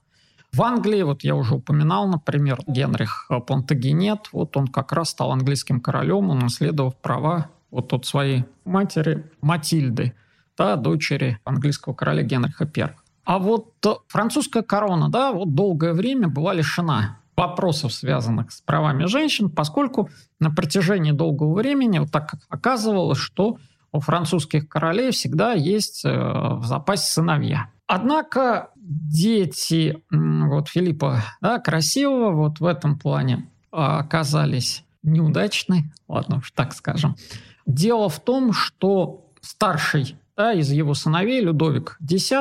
В 0.55 0.63
Англии, 0.63 1.03
вот 1.03 1.23
я 1.23 1.35
уже 1.35 1.57
упоминал, 1.57 2.09
например, 2.09 2.61
Генрих 2.67 3.31
Понтагенет, 3.47 4.31
вот 4.33 4.57
он 4.57 4.69
как 4.69 4.93
раз 4.93 5.11
стал 5.11 5.33
английским 5.33 5.81
королем, 5.81 6.31
он 6.31 6.39
наследовав 6.39 6.97
права 6.97 7.51
вот 7.73 7.93
от 7.93 8.07
своей 8.07 8.45
матери 8.65 9.29
Матильды, 9.41 10.15
да, 10.57 10.77
дочери 10.77 11.41
английского 11.45 11.95
короля 11.95 12.23
Генриха 12.23 12.71
I. 12.77 12.95
А 13.25 13.39
вот 13.39 13.73
французская 14.07 14.63
корона, 14.63 15.09
да, 15.09 15.33
вот 15.33 15.55
долгое 15.55 15.95
время 15.95 16.29
была 16.29 16.55
лишена 16.55 17.19
вопросов, 17.37 17.93
связанных 17.93 18.53
с 18.53 18.61
правами 18.61 19.07
женщин, 19.07 19.51
поскольку 19.51 20.11
на 20.39 20.51
протяжении 20.51 21.13
долгого 21.13 21.55
времени 21.55 21.99
вот 21.99 22.13
так 22.13 22.35
оказывалось, 22.49 23.19
что 23.19 23.57
у 23.91 24.01
французских 24.01 24.69
королей 24.69 25.11
всегда 25.11 25.53
есть 25.53 26.05
э, 26.05 26.11
в 26.11 26.65
запасе 26.65 27.11
сыновья. 27.11 27.69
Однако 27.87 28.71
дети 28.77 30.03
вот 30.11 30.69
Филиппа 30.69 31.23
да, 31.41 31.59
Красивого 31.59 32.33
вот 32.33 32.61
в 32.61 32.67
этом 32.67 32.99
плане 32.99 33.49
оказались 33.71 34.85
неудачны, 35.03 35.93
ладно 36.09 36.39
уж 36.39 36.51
так 36.53 36.75
скажем. 36.75 37.17
Дело 37.67 38.09
в 38.09 38.21
том, 38.21 38.53
что 38.53 39.31
старший 39.41 40.17
да, 40.37 40.53
из 40.53 40.71
его 40.71 40.95
сыновей, 40.95 41.41
Людовик 41.41 41.99
X, 42.01 42.33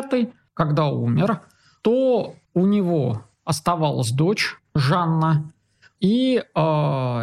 когда 0.53 0.87
умер, 0.87 1.41
то 1.81 2.35
у 2.53 2.65
него 2.65 3.23
оставалась 3.43 4.11
дочь 4.11 4.57
Жанна, 4.73 5.51
и 5.99 6.37
э, 6.37 6.41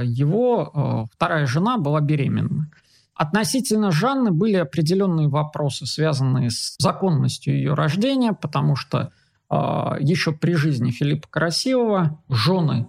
его 0.04 0.72
э, 0.72 1.14
вторая 1.14 1.46
жена 1.46 1.78
была 1.78 2.00
беременна. 2.00 2.70
Относительно 3.14 3.90
Жанны 3.90 4.30
были 4.30 4.56
определенные 4.56 5.28
вопросы, 5.28 5.86
связанные 5.86 6.50
с 6.50 6.76
законностью 6.78 7.54
ее 7.54 7.74
рождения, 7.74 8.32
потому 8.32 8.76
что 8.76 9.10
э, 9.50 9.54
еще 10.00 10.32
при 10.32 10.52
жизни 10.52 10.90
Филиппа 10.90 11.26
Красивого 11.28 12.22
жены 12.28 12.88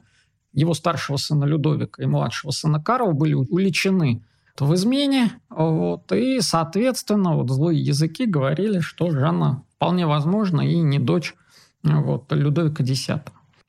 его 0.53 0.73
старшего 0.73 1.17
сына 1.17 1.45
Людовика 1.45 2.03
и 2.03 2.05
младшего 2.05 2.51
сына 2.51 2.81
Карла 2.81 3.13
были 3.13 3.33
уличены 3.33 4.23
в 4.61 4.73
измене, 4.75 5.31
вот, 5.49 6.11
и, 6.11 6.41
соответственно, 6.41 7.35
вот 7.35 7.49
злые 7.49 7.81
языки 7.81 8.25
говорили, 8.25 8.79
что 8.79 9.11
Жанна 9.11 9.63
вполне 9.75 10.05
возможно 10.05 10.61
и 10.61 10.79
не 10.79 10.99
дочь 10.99 11.35
вот, 11.83 12.31
Людовика 12.31 12.83
X. 12.83 13.09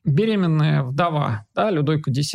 Беременная 0.03 0.83
вдова 0.83 1.45
да, 1.53 1.69
Людовика 1.69 2.11
X 2.11 2.33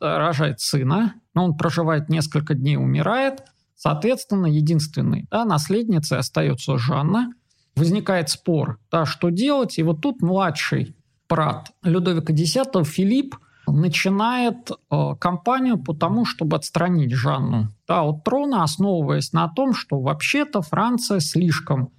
рожает 0.00 0.60
сына, 0.60 1.14
но 1.34 1.44
он 1.44 1.56
проживает 1.56 2.08
несколько 2.08 2.54
дней, 2.54 2.76
умирает. 2.76 3.42
Соответственно, 3.74 4.46
единственной 4.46 5.26
да, 5.30 5.44
наследницей 5.44 6.18
остается 6.18 6.76
Жанна. 6.76 7.32
Возникает 7.76 8.28
спор, 8.28 8.78
да, 8.90 9.06
что 9.06 9.30
делать. 9.30 9.78
И 9.78 9.82
вот 9.82 10.02
тут 10.02 10.20
младший 10.20 10.94
брат 11.28 11.70
Людовика 11.82 12.32
X, 12.32 12.52
Филипп, 12.84 13.36
начинает 13.72 14.70
э, 14.70 15.14
кампанию 15.18 15.78
по 15.78 15.94
тому, 15.94 16.24
чтобы 16.24 16.56
отстранить 16.56 17.12
Жанну 17.12 17.68
да, 17.88 18.02
от 18.02 18.24
трона, 18.24 18.62
основываясь 18.62 19.32
на 19.32 19.48
том, 19.48 19.74
что 19.74 20.00
вообще-то 20.00 20.62
Франция 20.62 21.20
слишком 21.20 21.90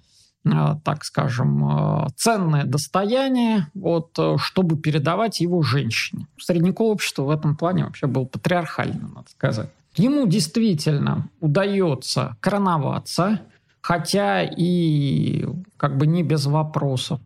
Э, 0.44 0.74
так 0.84 1.04
скажем, 1.04 2.04
э, 2.04 2.08
ценное 2.16 2.64
достояние, 2.64 3.68
вот, 3.74 4.18
э, 4.18 4.36
чтобы 4.38 4.76
передавать 4.76 5.40
его 5.40 5.62
женщине. 5.62 6.26
Средневековое 6.36 6.94
общество 6.94 7.22
в 7.22 7.30
этом 7.30 7.56
плане 7.56 7.84
вообще 7.84 8.08
было 8.08 8.24
патриархальным, 8.24 9.12
надо 9.14 9.30
сказать. 9.30 9.70
Ему 9.94 10.26
действительно 10.26 11.28
удается 11.40 12.36
короноваться, 12.40 13.40
хотя 13.80 14.42
и 14.42 15.46
как 15.76 15.96
бы 15.96 16.08
не 16.08 16.24
без 16.24 16.46
вопросов. 16.46 17.20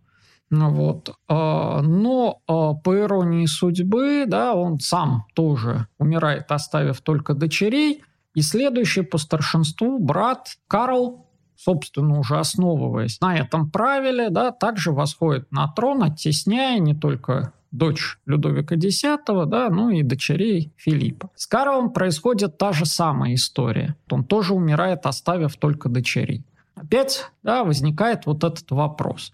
Ну 0.50 0.70
вот. 0.70 1.14
Но 1.28 2.40
по 2.46 2.98
иронии 2.98 3.46
судьбы, 3.46 4.24
да, 4.26 4.54
он 4.54 4.78
сам 4.78 5.26
тоже 5.34 5.86
умирает, 5.98 6.52
оставив 6.52 7.00
только 7.00 7.34
дочерей. 7.34 8.02
И 8.34 8.42
следующий 8.42 9.02
по 9.02 9.18
старшинству 9.18 9.98
брат 9.98 10.58
Карл 10.68 11.26
собственно, 11.58 12.18
уже 12.18 12.38
основываясь 12.38 13.18
на 13.22 13.34
этом 13.36 13.70
правиле, 13.70 14.28
да, 14.28 14.52
также 14.52 14.92
восходит 14.92 15.50
на 15.50 15.66
трон, 15.68 16.02
оттесняя 16.02 16.78
не 16.78 16.94
только 16.94 17.54
дочь 17.70 18.18
Людовика 18.26 18.74
X, 18.74 19.02
да, 19.26 19.68
ну 19.70 19.88
и 19.88 20.02
дочерей 20.02 20.72
Филиппа. 20.76 21.30
С 21.34 21.46
Карлом 21.46 21.92
происходит 21.92 22.58
та 22.58 22.72
же 22.72 22.84
самая 22.84 23.34
история. 23.34 23.96
Он 24.10 24.22
тоже 24.22 24.54
умирает, 24.54 25.06
оставив 25.06 25.56
только 25.56 25.88
дочерей. 25.88 26.44
Опять 26.74 27.30
да, 27.42 27.64
возникает 27.64 28.26
вот 28.26 28.44
этот 28.44 28.70
вопрос. 28.70 29.32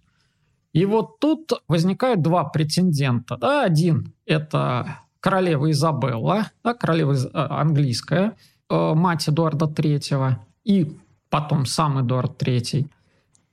И 0.72 0.86
вот 0.86 1.20
тут 1.20 1.52
возникают 1.68 2.22
два 2.22 2.44
претендента. 2.44 3.36
Да. 3.36 3.64
Один– 3.64 4.14
это 4.26 5.00
королева 5.20 5.70
Изабелла, 5.70 6.50
да, 6.64 6.74
королева 6.74 7.14
э, 7.14 7.28
английская, 7.32 8.36
э, 8.68 8.94
мать 8.94 9.28
Эдуарда 9.28 9.66
III, 9.66 10.36
и 10.64 10.98
потом 11.30 11.66
сам 11.66 12.00
Эдуард 12.00 12.42
III, 12.42 12.88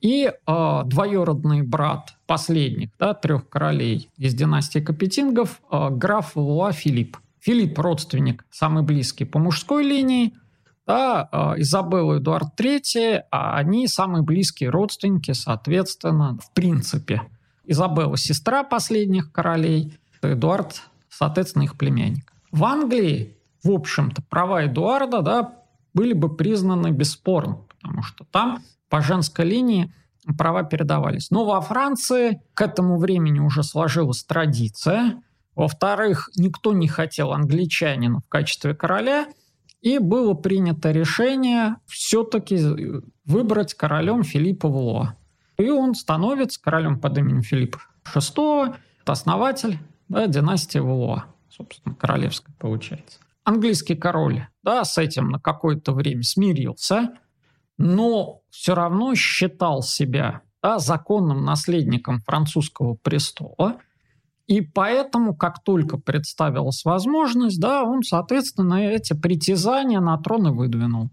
и 0.01 0.31
э, 0.31 0.81
двоюродный 0.85 1.61
брат 1.61 2.15
последних, 2.25 2.89
да, 2.97 3.13
трех 3.13 3.49
королей 3.49 4.09
из 4.17 4.33
династии 4.33 4.79
Капетингов, 4.79 5.61
э, 5.71 5.89
граф 5.91 6.35
Луа 6.35 6.71
Филипп. 6.71 7.17
Филипп– 7.39 7.77
родственник, 7.79 8.45
самый 8.49 8.83
близкий 8.83 9.25
по 9.25 9.39
мужской 9.39 9.83
линии, 9.83 10.33
да, 10.89 11.29
э, 11.31 11.61
Изабелла 11.61 12.17
Эдуард 12.17 12.59
III, 12.59 13.21
а 13.31 13.55
они 13.55 13.87
самые 13.87 14.23
близкие 14.23 14.69
родственники, 14.69 15.31
соответственно, 15.31 16.37
в 16.43 16.51
принципе. 16.53 17.21
Изабелла– 17.65 18.17
сестра 18.17 18.63
последних 18.63 19.31
королей, 19.31 19.97
Эдуард, 20.21 20.81
соответственно, 21.09 21.63
их 21.63 21.77
племянник. 21.77 22.33
В 22.51 22.65
Англии, 22.65 23.37
в 23.63 23.71
общем-то, 23.71 24.21
права 24.29 24.65
Эдуарда 24.65 25.21
да, 25.21 25.53
были 25.93 26.13
бы 26.13 26.35
признаны 26.35 26.89
бесспорно 26.89 27.59
потому 27.79 28.03
что 28.03 28.25
там 28.31 28.59
по 28.89 29.01
женской 29.01 29.45
линии 29.45 29.93
права 30.37 30.63
передавались. 30.63 31.31
Но 31.31 31.45
во 31.45 31.61
Франции 31.61 32.41
к 32.53 32.61
этому 32.61 32.97
времени 32.97 33.39
уже 33.39 33.63
сложилась 33.63 34.23
традиция. 34.23 35.21
Во-вторых, 35.55 36.29
никто 36.35 36.73
не 36.73 36.87
хотел 36.87 37.31
англичанина 37.31 38.19
в 38.19 38.29
качестве 38.29 38.73
короля, 38.75 39.27
и 39.81 39.97
было 39.97 40.33
принято 40.33 40.91
решение 40.91 41.77
все-таки 41.85 42.59
выбрать 43.25 43.73
королем 43.73 44.23
Филиппа 44.23 44.67
Влуа. 44.67 45.15
И 45.57 45.69
он 45.69 45.95
становится 45.95 46.61
королем 46.61 46.99
под 46.99 47.17
именем 47.17 47.41
Филиппа 47.41 47.79
VI, 48.05 48.75
это 49.01 49.11
основатель 49.11 49.79
да, 50.07 50.27
династии 50.27 50.79
Влуа, 50.79 51.25
собственно, 51.49 51.95
королевской 51.95 52.53
получается. 52.57 53.19
Английский 53.43 53.95
король 53.95 54.47
да, 54.63 54.83
с 54.83 54.97
этим 54.97 55.29
на 55.29 55.39
какое-то 55.39 55.93
время 55.93 56.23
смирился– 56.23 57.13
но 57.79 58.41
все 58.49 58.75
равно 58.75 59.15
считал 59.15 59.81
себя 59.81 60.41
да, 60.61 60.77
законным 60.79 61.45
наследником 61.45 62.19
французского 62.19 62.95
престола, 62.95 63.77
и 64.49 64.61
поэтому, 64.61 65.35
как 65.35 65.63
только 65.63 65.99
представилась 65.99 66.83
возможность, 66.83 67.59
да, 67.59 67.83
он, 67.83 68.01
соответственно, 68.01 68.89
эти 68.89 69.13
притязания 69.13 69.99
на 69.99 70.17
трон 70.17 70.47
и 70.47 70.49
выдвинул. 70.49 71.11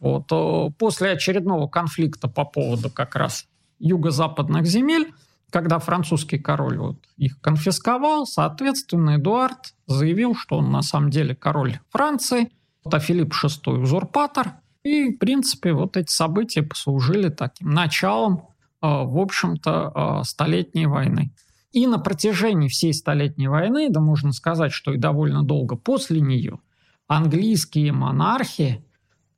Вот, 0.00 0.30
э, 0.30 0.70
после 0.78 1.12
очередного 1.12 1.66
конфликта 1.66 2.28
по 2.28 2.44
поводу 2.44 2.90
как 2.90 3.16
раз 3.16 3.46
юго-западных 3.78 4.66
земель, 4.66 5.14
когда 5.48 5.78
французский 5.78 6.38
король 6.38 6.76
вот 6.76 6.96
их 7.16 7.40
конфисковал, 7.40 8.26
соответственно, 8.26 9.16
Эдуард 9.16 9.74
заявил, 9.86 10.34
что 10.34 10.58
он 10.58 10.70
на 10.70 10.82
самом 10.82 11.08
деле 11.08 11.34
король 11.34 11.78
Франции, 11.88 12.52
а 12.84 12.98
Филипп 12.98 13.32
VI 13.32 13.78
узурпатор, 13.80 14.56
и, 14.82 15.14
в 15.14 15.16
принципе, 15.16 15.72
вот 15.72 15.96
эти 15.96 16.10
события 16.10 16.62
послужили 16.62 17.30
таким 17.30 17.70
началом, 17.70 18.48
а, 18.82 19.04
в 19.04 19.16
общем-то, 19.16 19.92
а, 19.94 20.24
Столетней 20.24 20.84
войны. 20.84 21.32
И 21.74 21.88
на 21.88 21.98
протяжении 21.98 22.68
всей 22.68 22.94
Столетней 22.94 23.48
войны, 23.48 23.88
да 23.90 24.00
можно 24.00 24.30
сказать, 24.30 24.70
что 24.70 24.92
и 24.92 24.96
довольно 24.96 25.42
долго 25.42 25.74
после 25.74 26.20
нее, 26.20 26.60
английские 27.08 27.90
монархи, 27.90 28.84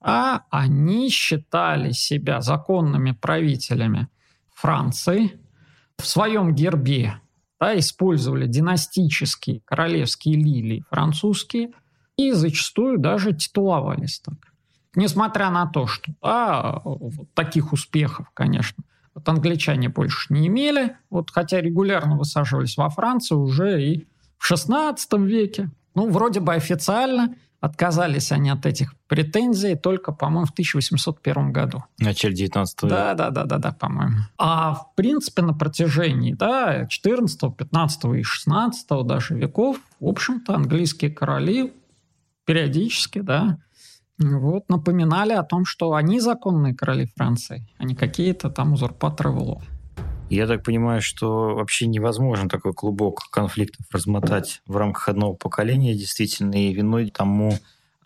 а 0.03 0.43
они 0.51 1.09
считали 1.09 1.93
себя 1.93 2.43
законными 2.43 3.13
правителями 3.13 4.09
Франции, 4.55 5.41
в 5.97 6.07
своем 6.07 6.55
гербе 6.55 7.23
да, 7.59 7.79
использовали 7.79 8.47
династические 8.47 9.63
королевские 9.65 10.37
лилии 10.37 10.85
французские 10.91 11.71
и 12.19 12.33
зачастую 12.33 12.99
даже 12.99 13.33
титуловались 13.33 14.21
так. 14.21 14.53
Несмотря 14.95 15.49
на 15.49 15.65
то, 15.65 15.87
что 15.87 16.13
да, 16.21 16.83
таких 17.33 17.73
успехов, 17.73 18.31
конечно, 18.35 18.85
вот 19.17 19.27
англичане 19.31 19.89
больше 19.89 20.33
не 20.33 20.47
имели, 20.47 20.97
вот 21.09 21.31
хотя 21.31 21.61
регулярно 21.61 22.19
высаживались 22.19 22.77
во 22.77 22.91
Франции 22.91 23.35
уже 23.35 23.83
и 23.83 24.07
в 24.37 24.53
XVI 24.53 24.97
веке. 25.25 25.71
Ну, 25.95 26.11
вроде 26.11 26.41
бы 26.41 26.53
официально 26.53 27.35
отказались 27.61 28.31
они 28.31 28.51
от 28.51 28.67
этих 28.67 28.95
претензий 29.09 29.75
только, 29.75 30.13
по-моему, 30.13 30.45
в 30.45 30.51
1801 30.51 31.51
году. 31.51 31.83
Начале 31.99 32.35
19 32.35 32.83
века. 32.83 32.95
Да, 32.95 33.15
да, 33.15 33.31
да, 33.31 33.45
да, 33.47 33.59
да, 33.59 33.73
по-моему. 33.73 34.19
А 34.37 34.75
в 34.75 34.95
принципе 34.95 35.41
на 35.41 35.55
протяжении 35.55 36.35
да, 36.35 36.85
14, 36.87 37.57
15 37.57 38.05
и 38.17 38.23
16 38.23 38.87
даже 39.07 39.35
веков, 39.35 39.79
в 39.99 40.07
общем-то, 40.07 40.55
английские 40.55 41.11
короли 41.11 41.73
периодически, 42.45 43.21
да, 43.21 43.59
вот, 44.19 44.69
напоминали 44.69 45.33
о 45.33 45.43
том, 45.43 45.65
что 45.65 45.95
они 45.95 46.21
законные 46.21 46.75
короли 46.75 47.07
Франции, 47.17 47.67
а 47.79 47.85
не 47.85 47.95
какие-то 47.95 48.51
там 48.51 48.73
узурпаторы 48.73 49.31
Валуа. 49.31 49.63
Я 50.29 50.47
так 50.49 50.65
понимаю, 50.65 51.03
что 51.03 51.55
вообще 51.55 51.87
невозможно 51.87 52.49
такой 52.49 52.73
клубок 52.73 53.31
конфликтов 53.31 53.87
размотать 53.93 54.61
в 54.67 54.77
рамках 54.77 55.09
одного 55.09 55.35
поколения, 55.35 55.95
действительно, 55.95 56.55
и 56.55 56.73
виной 56.73 57.11
тому 57.11 57.53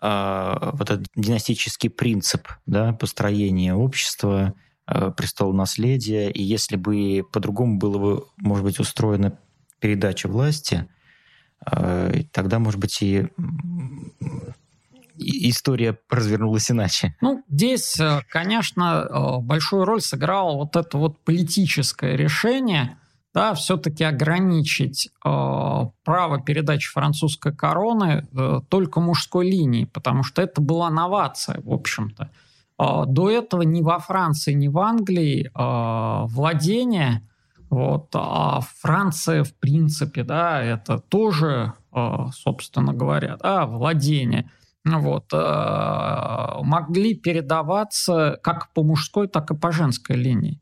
э, 0.01 0.69
вот 0.73 0.89
этот 0.91 1.07
династический 1.15 1.89
принцип 1.89 2.47
да, 2.67 2.93
построения 2.93 3.73
общества, 3.73 4.53
э, 4.85 5.11
престол 5.17 5.53
наследия. 5.53 6.29
И 6.29 6.43
если 6.43 6.75
бы 6.75 7.23
по-другому 7.31 7.79
было 7.79 7.97
бы, 7.97 8.25
может 8.37 8.65
быть, 8.65 8.79
устроена 8.79 9.39
передача 9.79 10.27
власти, 10.27 10.87
э, 11.71 12.23
тогда, 12.31 12.59
может 12.59 12.79
быть, 12.79 13.01
и 13.01 13.29
история 15.17 15.97
развернулась 16.09 16.71
иначе. 16.71 17.15
Ну, 17.21 17.43
здесь, 17.49 17.99
э, 17.99 18.21
конечно, 18.29 19.07
э, 19.09 19.37
большую 19.39 19.85
роль 19.85 20.01
сыграло 20.01 20.55
вот 20.55 20.75
это 20.75 20.97
вот 20.97 21.19
политическое 21.19 22.15
решение, 22.15 22.97
да, 23.33 23.53
все-таки 23.53 24.03
ограничить 24.03 25.07
э, 25.07 25.29
право 26.03 26.41
передачи 26.41 26.91
французской 26.91 27.55
короны 27.55 28.27
э, 28.33 28.61
только 28.69 28.99
мужской 28.99 29.49
линии, 29.49 29.85
потому 29.85 30.23
что 30.23 30.41
это 30.41 30.61
была 30.61 30.89
новация, 30.89 31.61
в 31.63 31.71
общем-то. 31.71 32.29
Э, 32.77 33.03
до 33.07 33.29
этого 33.29 33.61
ни 33.61 33.81
во 33.81 33.99
Франции, 33.99 34.53
ни 34.53 34.67
в 34.67 34.77
Англии 34.79 35.49
э, 35.53 36.25
владение, 36.27 37.21
вот, 37.69 38.09
а 38.13 38.59
Франция, 38.81 39.45
в 39.45 39.53
принципе, 39.53 40.23
да, 40.23 40.61
это 40.61 40.99
тоже 40.99 41.73
собственно 42.33 42.93
говоря, 42.93 43.35
да, 43.37 43.65
владения– 43.65 44.49
вот, 44.83 45.31
могли 45.31 47.13
передаваться 47.15 48.39
как 48.41 48.73
по 48.73 48.83
мужской, 48.83 49.27
так 49.27 49.51
и 49.51 49.55
по 49.55 49.71
женской 49.71 50.15
линии. 50.15 50.59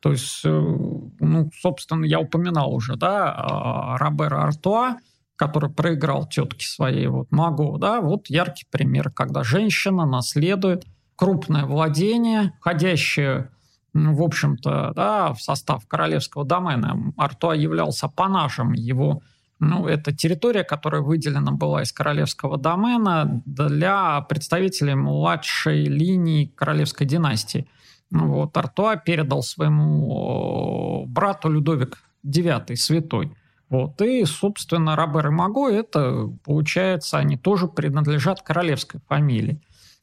То 0.00 0.10
есть, 0.12 0.42
ну, 0.44 1.50
собственно, 1.60 2.04
я 2.04 2.20
упоминал 2.20 2.74
уже, 2.74 2.96
да, 2.96 3.96
Робера 3.98 4.44
Артуа, 4.44 4.98
который 5.36 5.70
проиграл 5.70 6.26
тетке 6.26 6.66
своей, 6.66 7.06
вот 7.06 7.32
Маго, 7.32 7.78
да, 7.78 8.00
вот 8.00 8.28
яркий 8.28 8.66
пример, 8.70 9.10
когда 9.10 9.42
женщина 9.42 10.04
наследует 10.04 10.84
крупное 11.16 11.64
владение, 11.64 12.52
входящее, 12.60 13.50
в 13.94 14.22
общем-то, 14.22 14.92
да, 14.94 15.32
в 15.32 15.40
состав 15.40 15.86
королевского 15.88 16.44
домена. 16.44 17.12
Артуа 17.16 17.54
являлся 17.54 18.08
панажем 18.08 18.72
его 18.72 19.22
ну, 19.64 19.86
это 19.86 20.14
территория, 20.14 20.64
которая 20.64 21.02
выделена 21.02 21.52
была 21.52 21.82
из 21.82 21.92
королевского 21.92 22.58
домена 22.58 23.42
для 23.44 24.20
представителей 24.22 24.94
младшей 24.94 25.84
линии 25.84 26.46
королевской 26.46 27.06
династии. 27.06 27.66
Вот, 28.10 28.56
Артуа 28.56 28.96
передал 28.96 29.42
своему 29.42 31.06
брату 31.06 31.48
Людовик 31.48 31.98
IX 32.24 32.76
Святой– 32.76 33.32
вот. 33.74 34.00
И, 34.02 34.24
собственно, 34.24 34.94
Робер 34.94 35.28
и 35.28 35.30
Маго, 35.30 35.68
это, 35.68 36.30
получается, 36.44 37.18
они 37.18 37.36
тоже 37.36 37.66
принадлежат 37.66 38.40
королевской 38.40 39.00
фамилии. 39.08 39.60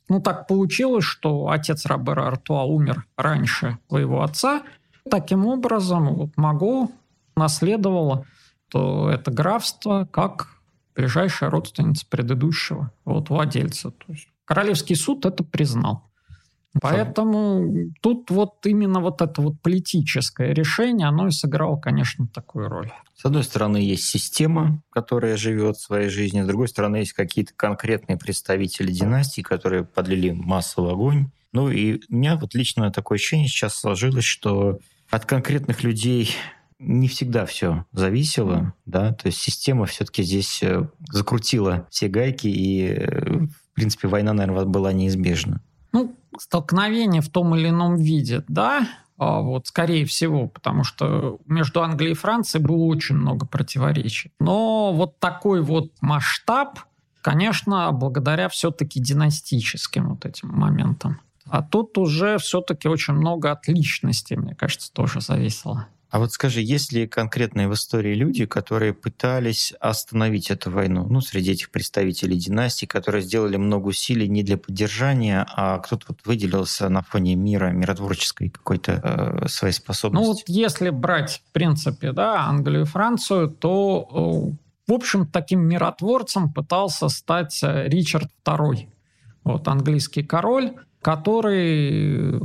Ну, 0.09 0.19
так 0.19 0.47
получилось, 0.47 1.05
что 1.05 1.49
отец 1.49 1.85
Робера 1.85 2.27
Артуа 2.27 2.63
умер 2.63 3.05
раньше 3.15 3.77
своего 3.87 4.23
отца. 4.23 4.63
Таким 5.09 5.45
образом, 5.45 6.13
вот 6.15 6.31
Маго 6.35 6.89
наследовала 7.37 8.25
то 8.71 9.09
это 9.09 9.31
графство 9.31 10.07
как 10.11 10.47
ближайшая 10.95 11.49
родственница 11.49 12.05
предыдущего 12.09 12.91
вот, 13.05 13.29
владельца. 13.29 13.91
То 13.91 14.05
есть 14.13 14.27
Королевский 14.45 14.95
суд 14.95 15.25
это 15.25 15.43
признал. 15.43 16.11
Поэтому 16.79 17.91
тут 18.01 18.29
вот 18.29 18.65
именно 18.65 19.01
вот 19.01 19.21
это 19.21 19.41
вот 19.41 19.61
политическое 19.61 20.53
решение, 20.53 21.07
оно 21.07 21.27
и 21.27 21.31
сыграло, 21.31 21.75
конечно, 21.75 22.27
такую 22.27 22.69
роль. 22.69 22.91
С 23.13 23.25
одной 23.25 23.43
стороны, 23.43 23.77
есть 23.77 24.05
система, 24.05 24.81
которая 24.89 25.35
живет 25.35 25.77
своей 25.77 26.09
жизнью, 26.09 26.45
с 26.45 26.47
другой 26.47 26.69
стороны, 26.69 26.97
есть 26.97 27.11
какие-то 27.11 27.53
конкретные 27.55 28.17
представители 28.17 28.91
династии, 28.91 29.41
которые 29.41 29.83
подлили 29.83 30.31
массовый 30.31 30.93
огонь. 30.93 31.29
Ну 31.51 31.69
и 31.69 31.99
у 32.09 32.15
меня 32.15 32.37
вот 32.37 32.55
лично 32.55 32.89
такое 32.89 33.17
ощущение 33.17 33.49
сейчас 33.49 33.75
сложилось, 33.75 34.23
что 34.23 34.79
от 35.09 35.25
конкретных 35.25 35.83
людей 35.83 36.31
не 36.81 37.07
всегда 37.07 37.45
все 37.45 37.85
зависело, 37.91 38.73
да, 38.85 39.13
то 39.13 39.27
есть 39.27 39.39
система 39.39 39.85
все-таки 39.85 40.23
здесь 40.23 40.63
э, 40.63 40.87
закрутила 41.11 41.87
все 41.89 42.07
гайки, 42.07 42.47
и, 42.47 42.87
э, 42.87 43.39
в 43.39 43.75
принципе, 43.75 44.07
война, 44.07 44.33
наверное, 44.33 44.65
была 44.65 44.91
неизбежна. 44.91 45.61
Ну, 45.93 46.15
столкновение 46.37 47.21
в 47.21 47.29
том 47.29 47.55
или 47.55 47.69
ином 47.69 47.97
виде, 47.97 48.43
да, 48.47 48.87
а, 49.17 49.41
вот, 49.41 49.67
скорее 49.67 50.05
всего, 50.05 50.47
потому 50.47 50.83
что 50.83 51.39
между 51.45 51.83
Англией 51.83 52.13
и 52.13 52.15
Францией 52.15 52.65
было 52.65 52.85
очень 52.85 53.15
много 53.15 53.45
противоречий. 53.45 54.31
Но 54.39 54.91
вот 54.93 55.19
такой 55.19 55.61
вот 55.61 55.91
масштаб, 56.01 56.79
конечно, 57.21 57.91
благодаря 57.91 58.49
все-таки 58.49 58.99
династическим 58.99 60.09
вот 60.09 60.25
этим 60.25 60.49
моментам. 60.49 61.21
А 61.45 61.61
тут 61.61 61.99
уже 61.99 62.39
все-таки 62.39 62.87
очень 62.87 63.13
много 63.13 63.51
от 63.51 63.67
личности, 63.67 64.33
мне 64.33 64.55
кажется, 64.55 64.91
тоже 64.91 65.21
зависело. 65.21 65.87
А 66.11 66.19
вот 66.19 66.33
скажи, 66.33 66.59
есть 66.59 66.91
ли 66.91 67.07
конкретные 67.07 67.69
в 67.69 67.73
истории 67.73 68.13
люди, 68.13 68.45
которые 68.45 68.93
пытались 68.93 69.73
остановить 69.79 70.51
эту 70.51 70.69
войну? 70.69 71.07
Ну, 71.09 71.21
среди 71.21 71.53
этих 71.53 71.71
представителей 71.71 72.37
династий, 72.37 72.85
которые 72.85 73.21
сделали 73.21 73.55
много 73.55 73.87
усилий 73.87 74.27
не 74.27 74.43
для 74.43 74.57
поддержания, 74.57 75.47
а 75.55 75.79
кто-то 75.79 76.07
вот 76.09 76.19
выделился 76.25 76.89
на 76.89 77.01
фоне 77.01 77.35
мира, 77.35 77.67
миротворческой 77.67 78.49
какой-то 78.49 78.99
э, 79.01 79.47
своей 79.47 79.73
способности? 79.73 80.21
Ну, 80.21 80.33
вот 80.33 80.43
если 80.47 80.89
брать, 80.89 81.41
в 81.47 81.53
принципе, 81.53 82.11
да, 82.11 82.41
Англию 82.41 82.81
и 82.81 82.85
Францию, 82.85 83.49
то, 83.49 84.51
э, 84.87 84.91
в 84.91 84.93
общем, 84.93 85.25
таким 85.25 85.61
миротворцем 85.61 86.51
пытался 86.51 87.07
стать 87.07 87.57
э, 87.63 87.87
Ричард 87.87 88.29
II. 88.43 88.89
Вот 89.45 89.65
английский 89.69 90.23
король, 90.23 90.73
который 91.01 92.41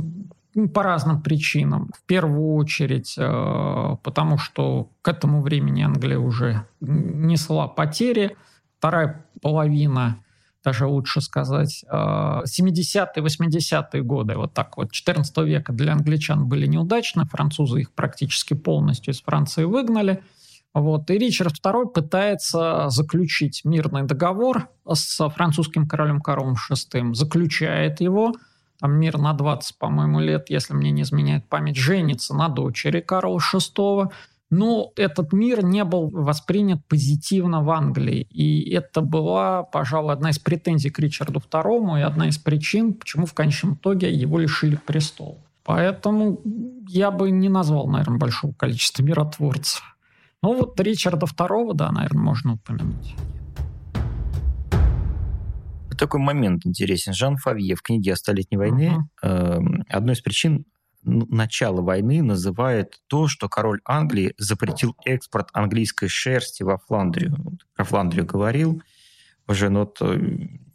по 0.65 0.81
разным 0.81 1.21
причинам. 1.21 1.91
В 1.95 2.03
первую 2.07 2.55
очередь, 2.55 3.15
э, 3.17 3.95
потому 4.01 4.39
что 4.39 4.89
к 5.03 5.07
этому 5.07 5.41
времени 5.41 5.83
Англия 5.83 6.17
уже 6.17 6.65
несла 6.79 7.67
потери. 7.67 8.35
Вторая 8.79 9.25
половина, 9.41 10.23
даже 10.63 10.87
лучше 10.87 11.21
сказать, 11.21 11.85
70-е, 11.87 13.07
э, 13.15 13.21
80-е 13.21 14.01
годы, 14.01 14.35
вот 14.35 14.53
так 14.53 14.77
вот, 14.77 14.91
14 14.91 15.37
века 15.39 15.73
для 15.73 15.93
англичан 15.93 16.47
были 16.47 16.65
неудачны, 16.65 17.25
французы 17.25 17.81
их 17.81 17.91
практически 17.91 18.55
полностью 18.55 19.13
из 19.13 19.21
Франции 19.21 19.63
выгнали. 19.63 20.23
Вот. 20.73 21.09
И 21.11 21.17
Ричард 21.17 21.55
II 21.63 21.91
пытается 21.91 22.89
заключить 22.89 23.61
мирный 23.63 24.03
договор 24.03 24.69
с 24.91 25.29
французским 25.29 25.87
королем 25.87 26.19
Карлом 26.19 26.55
VI, 26.55 27.13
заключает 27.13 28.01
его– 28.01 28.33
там 28.79 28.93
мир 28.99 29.17
на 29.17 29.33
20, 29.33 29.77
по-моему, 29.77 30.19
лет, 30.19 30.49
если 30.49 30.73
мне 30.73 30.91
не 30.91 31.01
изменяет 31.01 31.47
память, 31.47 31.77
женится 31.77 32.35
на 32.35 32.47
дочери 32.47 33.01
Карла 33.01 33.39
VI. 33.39 34.09
Но 34.49 34.91
этот 34.95 35.33
мир 35.33 35.63
не 35.63 35.83
был 35.83 36.09
воспринят 36.09 36.85
позитивно 36.87 37.63
в 37.63 37.69
Англии. 37.69 38.27
И 38.29 38.69
это 38.69 39.01
была, 39.01 39.63
пожалуй, 39.63 40.13
одна 40.13 40.29
из 40.29 40.39
претензий 40.39 40.89
к 40.89 40.99
Ричарду 40.99 41.39
II 41.39 41.99
и 41.99 42.03
одна 42.03 42.29
из 42.29 42.37
причин, 42.37 42.93
почему 42.93 43.25
в 43.25 43.33
конечном 43.33 43.73
итоге 43.73 44.13
его 44.13 44.39
лишили 44.39 44.77
престола. 44.77 45.37
Поэтому 45.65 46.39
я 46.87 47.11
бы 47.11 47.29
не 47.29 47.49
назвал, 47.49 47.87
наверное, 47.87 48.19
большого 48.19 48.53
количества 48.53 49.03
миротворцев. 49.03 49.83
Ну 50.41 50.53
вот 50.53 50.79
Ричарда 50.79 51.25
II, 51.25 51.73
да, 51.73 51.91
наверное, 51.91 52.23
можно 52.23 52.53
упомянуть 52.53 53.15
такой 55.97 56.19
момент 56.19 56.65
интересен. 56.65 57.13
Жан 57.13 57.37
Фавье 57.37 57.75
в 57.75 57.81
книге 57.81 58.13
«О 58.13 58.15
столетней 58.15 58.57
войне» 58.57 59.07
uh-huh. 59.23 59.27
э, 59.29 59.83
одной 59.89 60.15
из 60.15 60.21
причин 60.21 60.65
начала 61.03 61.81
войны 61.81 62.21
называет 62.21 62.99
то, 63.07 63.27
что 63.27 63.47
король 63.47 63.81
Англии 63.85 64.33
запретил 64.37 64.95
экспорт 65.05 65.49
английской 65.53 66.07
шерсти 66.07 66.63
во 66.63 66.77
Фландрию. 66.77 67.57
Про 67.75 67.85
Фландрию 67.85 68.25
говорил 68.25 68.81
уже, 69.47 69.69
но 69.69 69.81
вот 69.81 69.97
э, 70.01 70.19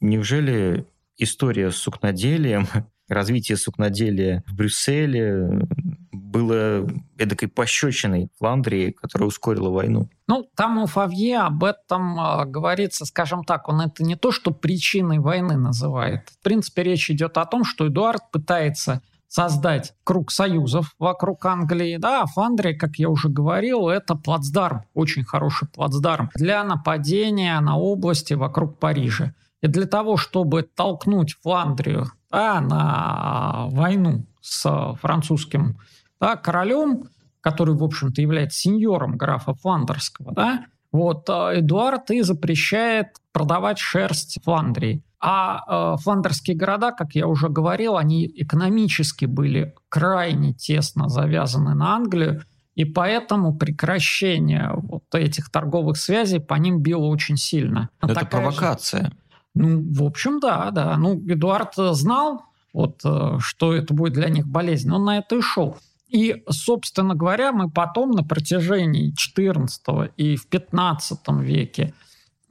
неужели 0.00 0.86
история 1.16 1.70
с 1.70 1.76
сукноделием, 1.76 2.66
развитие 3.08 3.56
сукноделия 3.56 4.42
в 4.46 4.54
Брюсселе 4.54 5.66
было 6.10 6.88
эдакой 7.18 7.48
пощечиной 7.48 8.30
Фландрии, 8.38 8.90
которая 8.90 9.28
ускорила 9.28 9.68
войну. 9.68 10.08
Ну, 10.26 10.48
там 10.56 10.78
у 10.78 10.86
Фавье 10.86 11.40
об 11.40 11.62
этом 11.62 12.18
э, 12.18 12.44
говорится, 12.46 13.04
скажем 13.04 13.44
так, 13.44 13.68
он 13.68 13.82
это 13.82 14.02
не 14.02 14.16
то, 14.16 14.32
что 14.32 14.50
причиной 14.50 15.18
войны 15.18 15.56
называет. 15.56 16.30
В 16.30 16.42
принципе, 16.42 16.82
речь 16.82 17.10
идет 17.10 17.36
о 17.36 17.44
том, 17.44 17.64
что 17.64 17.88
Эдуард 17.88 18.30
пытается 18.30 19.02
создать 19.28 19.94
круг 20.04 20.30
союзов 20.30 20.94
вокруг 20.98 21.44
Англии. 21.46 21.96
Да, 21.96 22.26
Фландрия, 22.26 22.76
как 22.76 22.96
я 22.96 23.08
уже 23.08 23.28
говорил, 23.28 23.88
это 23.88 24.14
плацдарм, 24.14 24.84
очень 24.92 25.24
хороший 25.24 25.68
плацдарм 25.68 26.30
для 26.34 26.62
нападения 26.64 27.58
на 27.60 27.78
области 27.78 28.34
вокруг 28.34 28.78
Парижа. 28.78 29.34
И 29.62 29.68
для 29.68 29.86
того, 29.86 30.16
чтобы 30.16 30.62
толкнуть 30.62 31.36
Фландрию 31.42 32.10
да, 32.32 32.60
на 32.60 33.66
войну 33.68 34.26
с 34.40 34.94
французским 35.00 35.78
да, 36.20 36.36
королем, 36.36 37.04
который, 37.40 37.74
в 37.74 37.84
общем-то, 37.84 38.20
является 38.20 38.58
сеньором 38.58 39.16
графа 39.16 39.54
Фландерского, 39.54 40.32
да, 40.32 40.64
вот 40.92 41.28
э, 41.28 41.60
Эдуард 41.60 42.10
и 42.10 42.22
запрещает 42.22 43.08
продавать 43.32 43.78
шерсть 43.78 44.38
Фландрии. 44.44 45.02
А 45.20 45.94
э, 45.94 46.02
фландерские 46.02 46.56
города, 46.56 46.90
как 46.90 47.14
я 47.14 47.26
уже 47.26 47.48
говорил, 47.48 47.96
они 47.96 48.26
экономически 48.26 49.24
были 49.24 49.74
крайне 49.88 50.52
тесно 50.52 51.08
завязаны 51.08 51.74
на 51.74 51.94
Англию, 51.94 52.42
и 52.74 52.84
поэтому 52.84 53.54
прекращение 53.54 54.72
вот 54.74 55.04
этих 55.14 55.50
торговых 55.50 55.96
связей 55.96 56.40
по 56.40 56.54
ним 56.54 56.80
било 56.80 57.06
очень 57.06 57.36
сильно. 57.36 57.88
Это 58.00 58.14
Такая 58.14 58.42
провокация. 58.42 59.04
Же... 59.04 59.12
Ну, 59.54 59.82
в 59.92 60.02
общем, 60.04 60.40
да, 60.40 60.70
да. 60.70 60.96
Ну, 60.96 61.20
Эдуард 61.26 61.74
знал, 61.76 62.42
вот, 62.72 63.00
э, 63.04 63.38
что 63.40 63.74
это 63.74 63.92
будет 63.94 64.14
для 64.14 64.28
них 64.28 64.46
болезнь, 64.46 64.90
он 64.90 65.04
на 65.04 65.18
это 65.18 65.36
и 65.36 65.40
шел. 65.40 65.76
И, 66.08 66.42
собственно 66.48 67.14
говоря, 67.14 67.52
мы 67.52 67.70
потом 67.70 68.10
на 68.10 68.22
протяжении 68.22 69.12
XIV 69.12 70.12
и 70.16 70.36
в 70.36 70.46
XV 70.48 71.42
веке 71.42 71.94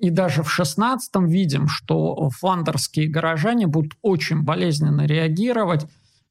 и 0.02 0.10
даже 0.10 0.42
в 0.42 0.60
XVI 0.60 0.98
видим, 1.28 1.68
что 1.68 2.30
фландерские 2.32 3.08
горожане 3.08 3.68
будут 3.68 3.94
очень 4.02 4.42
болезненно 4.42 5.06
реагировать 5.06 5.86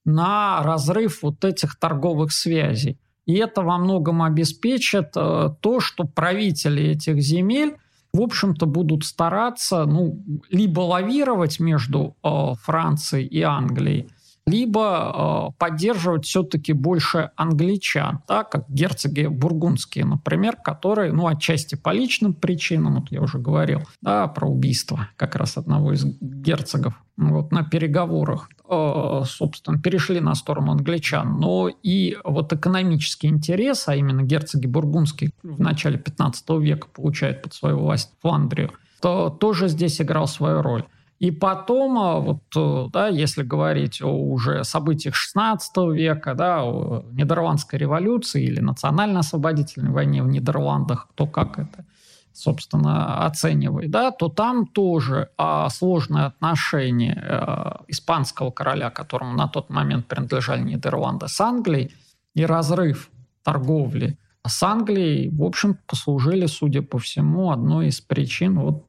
на 0.04 0.60
разрыв 0.64 1.22
вот 1.22 1.44
этих 1.44 1.78
торговых 1.78 2.32
связей. 2.32 2.98
И 3.26 3.34
это 3.34 3.62
во 3.62 3.78
многом 3.78 4.22
обеспечит 4.22 5.12
э, 5.14 5.50
то, 5.60 5.78
что 5.78 6.02
правители 6.02 6.82
этих 6.82 7.20
земель 7.22 7.76
в 8.12 8.20
общем-то, 8.20 8.66
будут 8.66 9.04
стараться 9.04 9.84
ну, 9.84 10.22
либо 10.50 10.80
лавировать 10.80 11.60
между 11.60 12.16
э, 12.22 12.54
Францией 12.62 13.26
и 13.26 13.42
Англией, 13.42 14.08
либо 14.50 15.50
э, 15.52 15.58
поддерживать 15.58 16.26
все-таки 16.26 16.72
больше 16.72 17.30
англичан, 17.36 18.20
да, 18.28 18.44
как 18.44 18.68
герцоги 18.68 19.26
бургундские, 19.26 20.04
например, 20.04 20.56
которые, 20.56 21.12
ну, 21.12 21.26
отчасти 21.26 21.74
по 21.74 21.90
личным 21.90 22.34
причинам, 22.34 22.96
вот 22.96 23.10
я 23.10 23.22
уже 23.22 23.38
говорил, 23.38 23.82
да, 24.00 24.26
про 24.26 24.48
убийство 24.48 25.08
как 25.16 25.36
раз 25.36 25.56
одного 25.56 25.92
из 25.92 26.04
герцогов, 26.20 26.94
вот 27.16 27.52
на 27.52 27.62
переговорах, 27.62 28.48
э, 28.68 29.22
собственно, 29.26 29.78
перешли 29.78 30.20
на 30.20 30.34
сторону 30.34 30.72
англичан, 30.72 31.38
но 31.38 31.68
и 31.68 32.16
вот 32.24 32.52
экономический 32.52 33.28
интерес, 33.28 33.88
а 33.88 33.94
именно 33.94 34.22
герцоги 34.22 34.66
бургундские 34.66 35.30
в 35.42 35.60
начале 35.60 35.98
15 35.98 36.50
века 36.60 36.88
получают 36.88 37.42
под 37.42 37.52
свою 37.52 37.78
власть 37.78 38.10
Фландрию, 38.22 38.72
то 39.00 39.30
тоже 39.30 39.68
здесь 39.68 40.00
играл 40.00 40.26
свою 40.26 40.62
роль. 40.62 40.84
И 41.20 41.30
потом, 41.30 41.98
а, 41.98 42.18
вот, 42.18 42.42
э, 42.56 42.88
да, 42.92 43.08
если 43.08 43.42
говорить 43.42 44.00
о 44.02 44.08
уже 44.08 44.64
событиях 44.64 45.14
XVI 45.14 45.58
века, 45.94 46.34
да, 46.34 46.64
о 46.64 47.04
Нидерландской 47.12 47.78
революции 47.78 48.42
или 48.42 48.60
национально-освободительной 48.60 49.90
войне 49.90 50.22
в 50.22 50.28
Нидерландах, 50.28 51.08
то 51.14 51.26
как 51.26 51.58
это, 51.58 51.84
собственно, 52.32 53.26
оценивает, 53.26 53.90
да, 53.90 54.10
то 54.12 54.30
там 54.30 54.66
тоже 54.66 55.28
а, 55.36 55.68
сложные 55.68 56.24
отношения 56.24 57.22
а, 57.22 57.82
испанского 57.86 58.50
короля, 58.50 58.88
которому 58.88 59.36
на 59.36 59.46
тот 59.46 59.68
момент 59.68 60.06
принадлежали 60.06 60.62
Нидерланды, 60.62 61.28
с 61.28 61.38
Англией, 61.38 61.94
и 62.34 62.46
разрыв 62.46 63.10
торговли 63.44 64.16
с 64.46 64.62
Англией, 64.62 65.28
в 65.28 65.42
общем, 65.42 65.78
послужили, 65.86 66.46
судя 66.46 66.82
по 66.82 66.98
всему, 66.98 67.50
одной 67.50 67.88
из 67.88 68.00
причин 68.00 68.58
вот, 68.58 68.86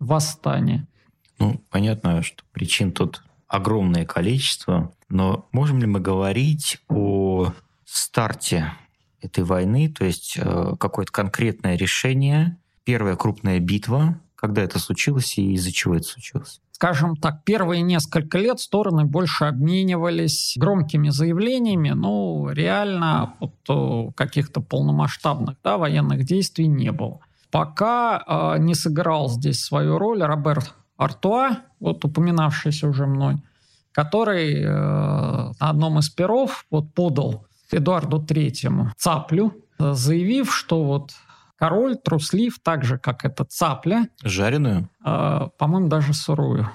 восстания. 0.00 0.86
Ну, 1.38 1.60
понятно, 1.70 2.22
что 2.22 2.42
причин 2.52 2.92
тут 2.92 3.22
огромное 3.46 4.04
количество, 4.04 4.92
но 5.08 5.48
можем 5.52 5.78
ли 5.78 5.86
мы 5.86 6.00
говорить 6.00 6.78
о 6.88 7.52
старте 7.84 8.72
этой 9.20 9.44
войны, 9.44 9.88
то 9.88 10.04
есть 10.04 10.36
э, 10.38 10.74
какое-то 10.78 11.10
конкретное 11.12 11.76
решение, 11.76 12.56
первая 12.84 13.16
крупная 13.16 13.58
битва, 13.58 14.20
когда 14.34 14.62
это 14.62 14.78
случилось 14.78 15.38
и 15.38 15.54
из-за 15.54 15.72
чего 15.72 15.96
это 15.96 16.06
случилось? 16.06 16.60
Скажем 16.70 17.16
так, 17.16 17.42
первые 17.42 17.82
несколько 17.82 18.38
лет 18.38 18.60
стороны 18.60 19.04
больше 19.04 19.46
обменивались 19.46 20.54
громкими 20.56 21.08
заявлениями, 21.08 21.90
но 21.90 22.52
реально 22.52 23.34
вот, 23.40 23.54
э, 23.68 24.12
каких-то 24.14 24.60
полномасштабных 24.60 25.56
да, 25.64 25.76
военных 25.76 26.24
действий 26.24 26.68
не 26.68 26.92
было. 26.92 27.18
Пока 27.50 28.22
э, 28.56 28.58
не 28.60 28.74
сыграл 28.74 29.28
здесь 29.28 29.60
свою 29.60 29.98
роль 29.98 30.22
Роберт 30.22 30.74
Артуа, 30.98 31.60
вот 31.80 32.04
упоминавшийся 32.04 32.88
уже 32.88 33.06
мной, 33.06 33.36
который 33.92 34.62
э, 34.62 34.68
на 34.68 35.70
одном 35.70 35.98
из 35.98 36.10
перов 36.10 36.66
вот 36.70 36.92
подал 36.92 37.46
Эдуарду 37.70 38.20
Третьему 38.20 38.92
цаплю, 38.96 39.52
заявив, 39.78 40.54
что 40.54 40.84
вот 40.84 41.12
король 41.56 41.96
труслив 41.96 42.58
так 42.62 42.84
же, 42.84 42.98
как 42.98 43.24
эта 43.24 43.44
цапля. 43.44 44.08
Жареную? 44.22 44.88
Э, 45.04 45.48
по-моему, 45.58 45.88
даже 45.88 46.14
сырую. 46.14 46.68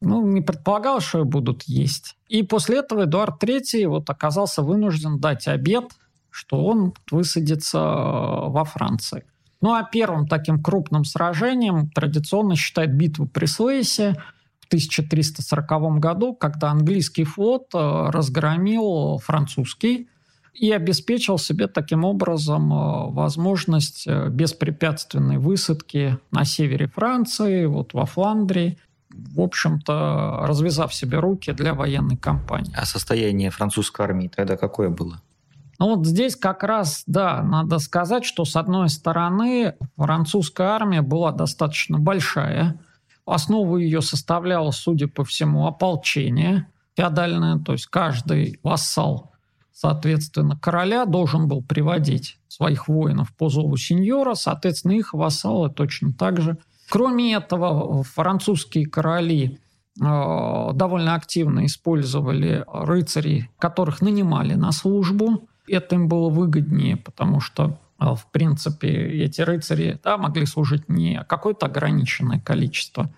Ну, 0.00 0.24
не 0.26 0.40
предполагал, 0.40 1.00
что 1.00 1.18
ее 1.18 1.24
будут 1.24 1.64
есть. 1.64 2.16
И 2.28 2.42
после 2.42 2.78
этого 2.78 3.04
Эдуард 3.04 3.42
III 3.42 3.88
вот 3.88 4.10
оказался 4.10 4.62
вынужден 4.62 5.18
дать 5.18 5.48
обед, 5.48 5.92
что 6.30 6.64
он 6.64 6.94
высадится 7.10 7.78
э, 7.78 8.48
во 8.50 8.64
Франции. 8.64 9.24
Ну 9.60 9.74
а 9.74 9.82
первым 9.82 10.26
таким 10.26 10.62
крупным 10.62 11.04
сражением 11.04 11.90
традиционно 11.90 12.54
считают 12.56 12.92
битву 12.92 13.26
при 13.26 13.46
Суэйсе 13.46 14.14
в 14.60 14.66
1340 14.66 15.98
году, 15.98 16.34
когда 16.34 16.70
английский 16.70 17.24
флот 17.24 17.74
э, 17.74 18.10
разгромил 18.10 19.18
французский 19.18 20.08
и 20.54 20.70
обеспечил 20.70 21.38
себе 21.38 21.66
таким 21.66 22.04
образом 22.04 22.72
э, 22.72 23.10
возможность 23.10 24.06
э, 24.06 24.28
беспрепятственной 24.28 25.38
высадки 25.38 26.18
на 26.30 26.44
севере 26.44 26.86
Франции, 26.86 27.66
вот 27.66 27.94
во 27.94 28.06
Фландрии, 28.06 28.78
в 29.10 29.40
общем-то, 29.40 30.40
развязав 30.42 30.94
себе 30.94 31.18
руки 31.18 31.52
для 31.52 31.74
военной 31.74 32.16
кампании. 32.16 32.72
А 32.76 32.84
состояние 32.84 33.50
французской 33.50 34.02
армии 34.02 34.28
тогда 34.28 34.56
какое 34.56 34.90
было? 34.90 35.20
Ну 35.78 35.94
вот 35.94 36.06
здесь 36.06 36.34
как 36.34 36.64
раз, 36.64 37.04
да, 37.06 37.42
надо 37.42 37.78
сказать, 37.78 38.24
что 38.24 38.44
с 38.44 38.56
одной 38.56 38.88
стороны 38.88 39.76
французская 39.96 40.68
армия 40.68 41.02
была 41.02 41.30
достаточно 41.30 41.98
большая. 41.98 42.80
Основу 43.24 43.76
ее 43.76 44.02
составляло, 44.02 44.72
судя 44.72 45.06
по 45.06 45.24
всему, 45.24 45.66
ополчение 45.66 46.66
феодальное, 46.96 47.60
то 47.60 47.72
есть 47.72 47.86
каждый 47.86 48.58
вассал, 48.64 49.30
соответственно, 49.72 50.58
короля 50.58 51.04
должен 51.04 51.46
был 51.46 51.62
приводить 51.62 52.40
своих 52.48 52.88
воинов 52.88 53.32
по 53.36 53.48
зову 53.48 53.76
сеньора, 53.76 54.34
соответственно, 54.34 54.92
их 54.92 55.14
вассалы 55.14 55.70
точно 55.70 56.12
так 56.12 56.40
же. 56.40 56.58
Кроме 56.88 57.34
этого, 57.34 58.02
французские 58.02 58.86
короли 58.86 59.60
э, 60.00 60.70
довольно 60.74 61.14
активно 61.14 61.66
использовали 61.66 62.64
рыцарей, 62.66 63.50
которых 63.60 64.00
нанимали 64.00 64.54
на 64.54 64.72
службу 64.72 65.48
это 65.70 65.94
им 65.94 66.08
было 66.08 66.28
выгоднее, 66.28 66.96
потому 66.96 67.40
что 67.40 67.78
а, 67.98 68.14
в 68.14 68.30
принципе, 68.30 68.88
эти 68.88 69.40
рыцари 69.40 69.98
да, 70.02 70.16
могли 70.16 70.46
служить 70.46 70.88
не 70.88 71.24
какое-то 71.28 71.66
ограниченное 71.66 72.40
количество 72.40 73.10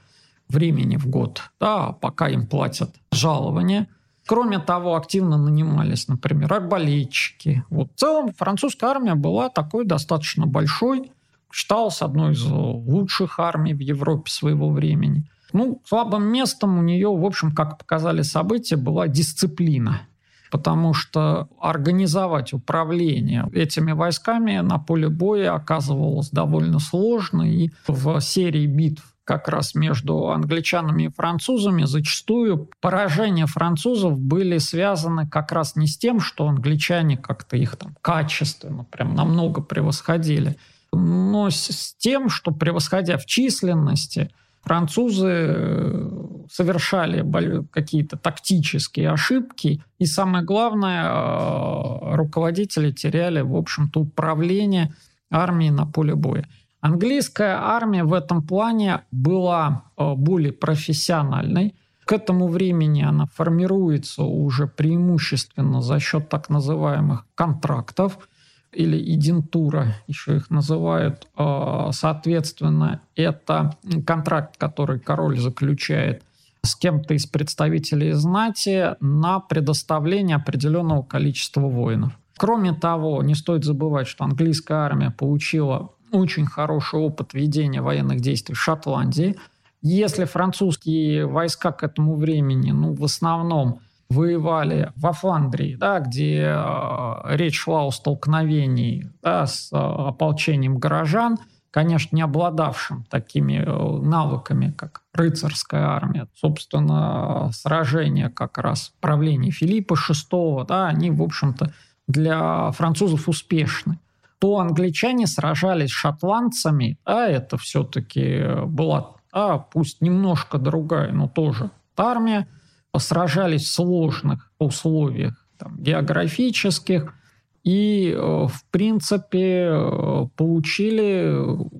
времени 0.49 0.97
в 0.97 1.07
год, 1.07 1.43
да, 1.61 1.93
пока 1.93 2.29
им 2.29 2.47
платят 2.47 2.91
жалование. 3.13 3.89
Кроме 4.27 4.59
того, 4.59 4.97
активно 4.97 5.37
нанимались, 5.37 6.09
например, 6.09 6.53
арбалетчики. 6.53 7.65
Вот. 7.69 7.93
В 7.95 7.99
целом 7.99 8.33
французская 8.33 8.91
армия 8.91 9.15
была 9.15 9.49
такой 9.49 9.85
достаточно 9.85 10.47
большой, 10.47 11.13
считалась 11.53 12.01
одной 12.01 12.33
из 12.33 12.45
лучших 12.45 13.39
армий 13.39 13.75
в 13.75 13.81
Европе 13.81 14.31
своего 14.31 14.71
времени. 14.71 15.29
Ну, 15.53 15.83
слабым 15.85 16.25
местом 16.33 16.79
у 16.79 16.83
нее, 16.83 17.09
в 17.09 17.25
общем, 17.25 17.53
как 17.53 17.77
показали 17.79 18.23
события, 18.23 18.77
была 18.77 19.09
дисциплина 19.09 20.03
потому 20.51 20.95
что 20.95 21.49
организовать 21.61 22.53
управление 22.53 23.49
этими 23.53 23.93
войсками 23.93 24.59
на 24.59 24.79
поле 24.79 25.09
боя 25.09 25.55
оказывалось 25.55 26.31
довольно 26.31 26.79
сложно, 26.79 27.43
и 27.43 27.71
в 27.87 28.21
серии 28.21 28.67
битв 28.67 29.15
как 29.25 29.47
раз 29.47 29.77
между 29.77 30.31
англичанами 30.31 31.05
и 31.05 31.09
французами 31.09 31.85
зачастую 31.85 32.69
поражения 32.81 33.47
французов 33.47 34.19
были 34.19 34.59
связаны 34.59 35.29
как 35.29 35.53
раз 35.53 35.77
не 35.77 35.87
с 35.87 35.97
тем, 35.97 36.19
что 36.19 36.49
англичане 36.49 37.17
как-то 37.17 37.57
их 37.57 37.77
там 37.77 37.95
качественно 38.03 38.83
прям 38.83 39.15
намного 39.15 39.61
превосходили, 39.61 40.57
но 40.93 41.49
с 41.49 41.95
тем, 41.97 42.29
что 42.29 42.51
превосходя 42.51 43.19
в 43.19 43.27
численности, 43.27 44.31
французы 44.63 45.27
э, 45.29 46.11
совершали 46.51 47.25
какие-то 47.71 48.17
тактические 48.17 49.11
ошибки, 49.11 49.83
и 49.99 50.07
самое 50.07 50.45
главное, 50.45 51.05
э, 51.05 52.15
руководители 52.15 52.91
теряли, 52.93 53.41
в 53.41 53.57
общем-то, 53.57 54.01
управление 54.01 54.93
армией 55.31 55.71
на 55.71 55.87
поле 55.87 56.15
боя. 56.15 56.47
Английская 56.81 57.57
армия 57.61 58.05
в 58.05 58.13
этом 58.13 58.43
плане 58.43 59.03
была 59.11 59.85
э, 59.97 60.15
более 60.15 60.53
профессиональной. 60.53 61.75
К 62.05 62.13
этому 62.13 62.49
времени 62.49 63.03
она 63.03 63.27
формируется 63.27 64.23
уже 64.23 64.67
преимущественно 64.67 65.81
за 65.83 66.01
счет 66.01 66.29
так 66.29 66.49
называемых 66.49 67.27
контрактов– 67.35 68.19
или 68.73 69.15
идентура, 69.15 69.95
еще 70.07 70.37
их 70.37 70.51
называют. 70.51 71.27
А, 71.37 71.91
соответственно, 71.93 73.01
это 73.17 73.77
контракт, 74.07 74.57
который 74.57 75.01
король 75.01 75.39
заключает 75.39 76.23
с 76.63 76.77
кем-то 76.77 77.15
из 77.15 77.27
представителей 77.27 78.13
знати 78.13 78.97
на 79.01 79.41
предоставление 79.41 80.37
определенного 80.37 81.03
количества 81.03 81.63
воинов. 81.63 82.13
Кроме 82.37 82.73
того, 82.73 83.23
не 83.23 83.35
стоит 83.35 83.65
забывать, 83.65 84.07
что 84.07 84.25
английская 84.25 84.79
армия 84.79 85.11
получила 85.11 85.91
очень 86.13 86.47
хороший 86.47 86.99
опыт 86.99 87.35
ведения 87.35 87.83
военных 87.83 88.21
действий 88.21 88.55
в 88.55 88.61
Шотландии. 88.61 89.37
Если 89.83 90.25
французские 90.25 91.27
войска 91.27 91.73
к 91.73 91.83
этому 91.83 92.17
времени, 92.17 92.73
ну, 92.73 92.95
в 92.95 93.05
основном 93.05 93.81
воевали 94.11 94.93
во 94.97 95.13
Фландрии, 95.13 95.77
да, 95.77 96.01
где 96.01 96.53
э, 96.53 97.37
речь 97.37 97.61
шла 97.61 97.85
о 97.85 97.93
столкновении 97.93 99.11
да, 99.23 99.47
с 99.47 99.73
э, 99.73 99.77
ополчением 99.77 100.79
горожан, 100.79 101.39
конечно, 101.71 102.17
не 102.17 102.23
обладавшим 102.23 103.05
такими 103.09 103.63
э, 103.65 104.03
навыками, 104.03 104.75
как 104.77 105.03
рыцарская 105.15 105.87
армия. 105.87 106.27
Собственно, 106.35 107.51
сражения 107.53 108.31
как 108.31 108.59
раз 108.59 108.93
правления 109.01 109.53
Филиппа 109.53 109.95
VI, 109.95 110.67
да, 110.67 110.89
они, 110.89 111.13
в 111.13 111.23
общем-то, 111.23 111.73
для 112.09 112.73
французов 112.73 113.29
успешны. 113.29 114.01
то 114.41 114.59
англичане 114.59 115.29
сражались 115.29 115.91
с 115.91 115.93
шотландцами, 115.93 116.99
а 117.05 117.27
это 117.27 117.59
все-таки 117.59 118.65
была, 118.67 119.13
а 119.33 119.59
пусть 119.59 120.01
немножко 120.01 120.59
другая, 120.59 121.13
но 121.13 121.29
тоже 121.29 121.71
армия, 121.97 122.49
сражались 122.99 123.65
в 123.65 123.73
сложных 123.73 124.51
условиях 124.59 125.47
там, 125.59 125.77
географических, 125.79 127.15
и, 127.63 128.15
э, 128.17 128.19
в 128.19 128.65
принципе, 128.71 129.69
э, 129.71 130.27
получили 130.37 131.37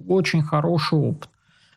очень 0.09 0.43
хороший 0.43 0.99
опыт. 0.99 1.31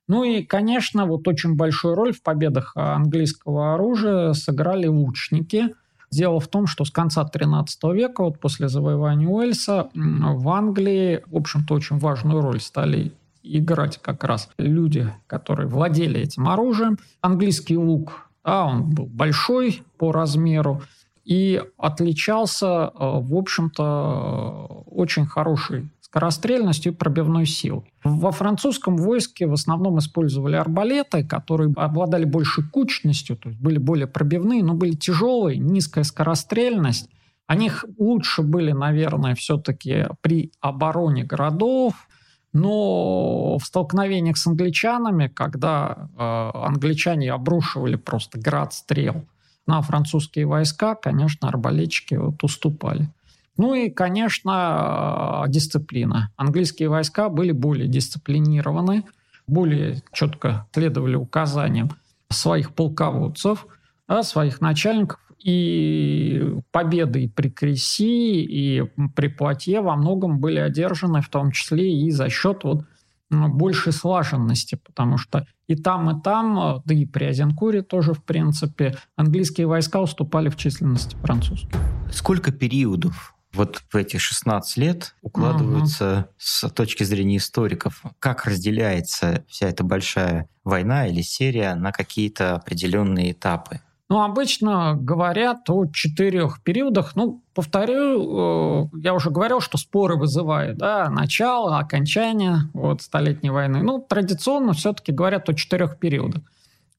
Ну 0.08 0.24
и, 0.24 0.44
конечно, 0.44 1.06
вот 1.06 1.28
очень 1.28 1.56
большую 1.56 1.96
роль 1.96 2.12
в 2.14 2.22
победах 2.22 2.74
английского 2.76 3.74
оружия 3.74 4.34
сыграли 4.34 4.88
лучники. 4.88 5.74
Дело 6.12 6.40
в 6.40 6.48
том, 6.48 6.68
что 6.68 6.84
с 6.84 6.92
конца 6.92 7.24
XIII 7.24 7.66
века, 7.96 8.24
вот 8.24 8.40
после 8.40 8.68
завоевания 8.68 9.28
Уэльса, 9.28 9.90
в 9.96 10.50
Англии, 10.50 11.24
в 11.26 11.38
общем-то, 11.38 11.74
очень 11.74 11.98
важную 11.98 12.42
роль 12.42 12.60
стали 12.60 13.14
играть 13.44 13.98
как 14.02 14.24
раз 14.24 14.50
люди, 14.58 15.12
которые 15.28 15.68
владели 15.68 16.20
этим 16.20 16.48
оружием. 16.48 16.98
Английский 17.22 17.78
лук, 17.78 18.30
да, 18.44 18.66
он 18.66 18.90
был 18.90 19.06
большой 19.06 19.84
по 19.98 20.12
размеру, 20.12 20.82
и 21.26 21.62
отличался, 21.78 22.68
э, 22.68 22.90
в 23.00 23.36
общем-то, 23.36 24.84
очень 24.88 25.26
хорошей 25.26 25.90
скорострельностью 26.02 26.92
и 26.92 26.96
пробивной 26.96 27.46
силой. 27.46 27.92
Во 28.04 28.32
французском 28.32 28.98
войске 28.98 29.48
в 29.48 29.54
основном 29.54 29.98
использовали 29.98 30.56
арбалеты, 30.56 31.24
которые 31.26 31.74
обладали 31.76 32.26
большей 32.26 32.64
кучностью, 32.64 33.36
то 33.36 33.50
есть 33.50 33.60
были 33.60 33.80
более 33.80 34.06
пробивные, 34.06 34.64
но 34.64 34.74
были 34.76 34.92
тяжелые, 34.92 35.58
низкая 35.58 36.04
скорострельность. 36.04 37.10
Они 37.48 37.72
лучше 37.98 38.44
были, 38.44 38.74
наверное, 38.74 39.34
все-таки 39.34 40.08
при 40.22 40.52
обороне 40.62 41.24
городов, 41.24 42.08
но 42.54 43.58
в 43.58 43.66
столкновениях 43.66 44.38
с 44.38 44.48
англичанами, 44.48 45.28
когда 45.28 46.10
э, 46.18 46.58
англичане 46.66 47.34
обрушивали 47.34 47.96
просто 47.96 48.40
град 48.40 48.74
стрел 48.74 49.26
на 49.66 49.82
французские 49.82 50.46
войска, 50.46 50.96
конечно, 50.96 51.48
арбалетчики 51.48 52.16
вот 52.16 52.44
уступали. 52.44 53.10
Ну 53.58 53.74
и, 53.74 53.90
конечно, 53.90 55.46
дисциплина. 55.48 56.32
Английские 56.38 56.90
войска 56.90 57.30
были 57.30 57.52
более 57.52 57.88
дисциплинированы, 57.88 59.04
более 59.48 60.02
четко 60.12 60.68
следовали 60.74 61.16
указаниям 61.16 61.92
своих 62.30 62.74
полководцев, 62.74 63.68
да, 64.08 64.24
своих 64.24 64.60
начальников. 64.60 65.20
И 65.44 66.42
победы 66.72 67.24
и 67.24 67.28
при 67.28 67.50
Креси, 67.50 68.44
и 68.44 68.84
при 69.16 69.28
Платье 69.28 69.82
во 69.82 69.96
многом 69.96 70.40
были 70.40 70.60
одержаны, 70.60 71.22
в 71.22 71.30
том 71.30 71.52
числе 71.52 71.94
и 71.94 72.12
за 72.12 72.30
счет 72.30 72.64
вот 72.64 72.86
большей 73.30 73.92
слаженности, 73.92 74.80
потому 74.84 75.18
что 75.18 75.46
и 75.68 75.76
там, 75.76 76.18
и 76.18 76.22
там, 76.22 76.82
да 76.86 76.94
и 76.94 77.06
при 77.06 77.26
Азенкуре 77.26 77.82
тоже, 77.82 78.14
в 78.14 78.24
принципе, 78.24 78.96
английские 79.16 79.68
войска 79.68 80.02
уступали 80.02 80.50
в 80.50 80.56
численности 80.56 81.16
французских. 81.18 81.78
Сколько 82.12 82.52
периодов 82.52 83.34
вот 83.54 83.84
в 83.92 83.96
эти 83.96 84.18
16 84.18 84.78
лет 84.78 85.16
укладываются 85.22 86.28
угу. 86.30 86.36
с 86.38 86.70
точки 86.70 87.04
зрения 87.04 87.38
историков? 87.38 88.04
Как 88.20 88.46
разделяется 88.46 89.46
вся 89.48 89.70
эта 89.70 89.84
большая 89.84 90.50
война 90.64 91.08
или 91.08 91.22
серия 91.22 91.76
на 91.76 91.92
какие-то 91.92 92.56
определенные 92.56 93.32
этапы? 93.32 93.80
Ну, 94.14 94.22
обычно 94.22 94.96
говорят 94.96 95.68
о 95.72 95.88
четырех 95.88 96.62
периодах. 96.62 97.16
Ну, 97.16 97.42
повторю, 97.56 98.92
э, 98.94 99.00
я 99.00 99.16
уже 99.16 99.32
говорил, 99.32 99.60
что 99.60 99.80
споры 99.80 100.18
вызывают, 100.18 100.78
да, 100.78 101.10
начало, 101.10 101.80
окончание 101.80 102.70
вот, 102.74 103.02
Столетней 103.02 103.50
войны. 103.50 103.82
Ну, 103.82 103.98
традиционно 103.98 104.74
все-таки 104.74 105.12
говорят 105.12 105.50
о 105.50 105.56
четырех 105.56 105.98
периодах. 105.98 106.44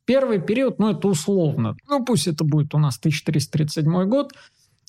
Первый 0.07 0.41
период, 0.41 0.81
ну, 0.81 0.91
это 0.91 1.07
условно. 1.07 1.77
Ну, 1.89 2.05
пусть 2.05 2.27
это 2.27 2.43
будет 2.43 2.75
у 2.75 2.79
нас 2.79 2.99
1337 2.99 4.09
год– 4.09 4.33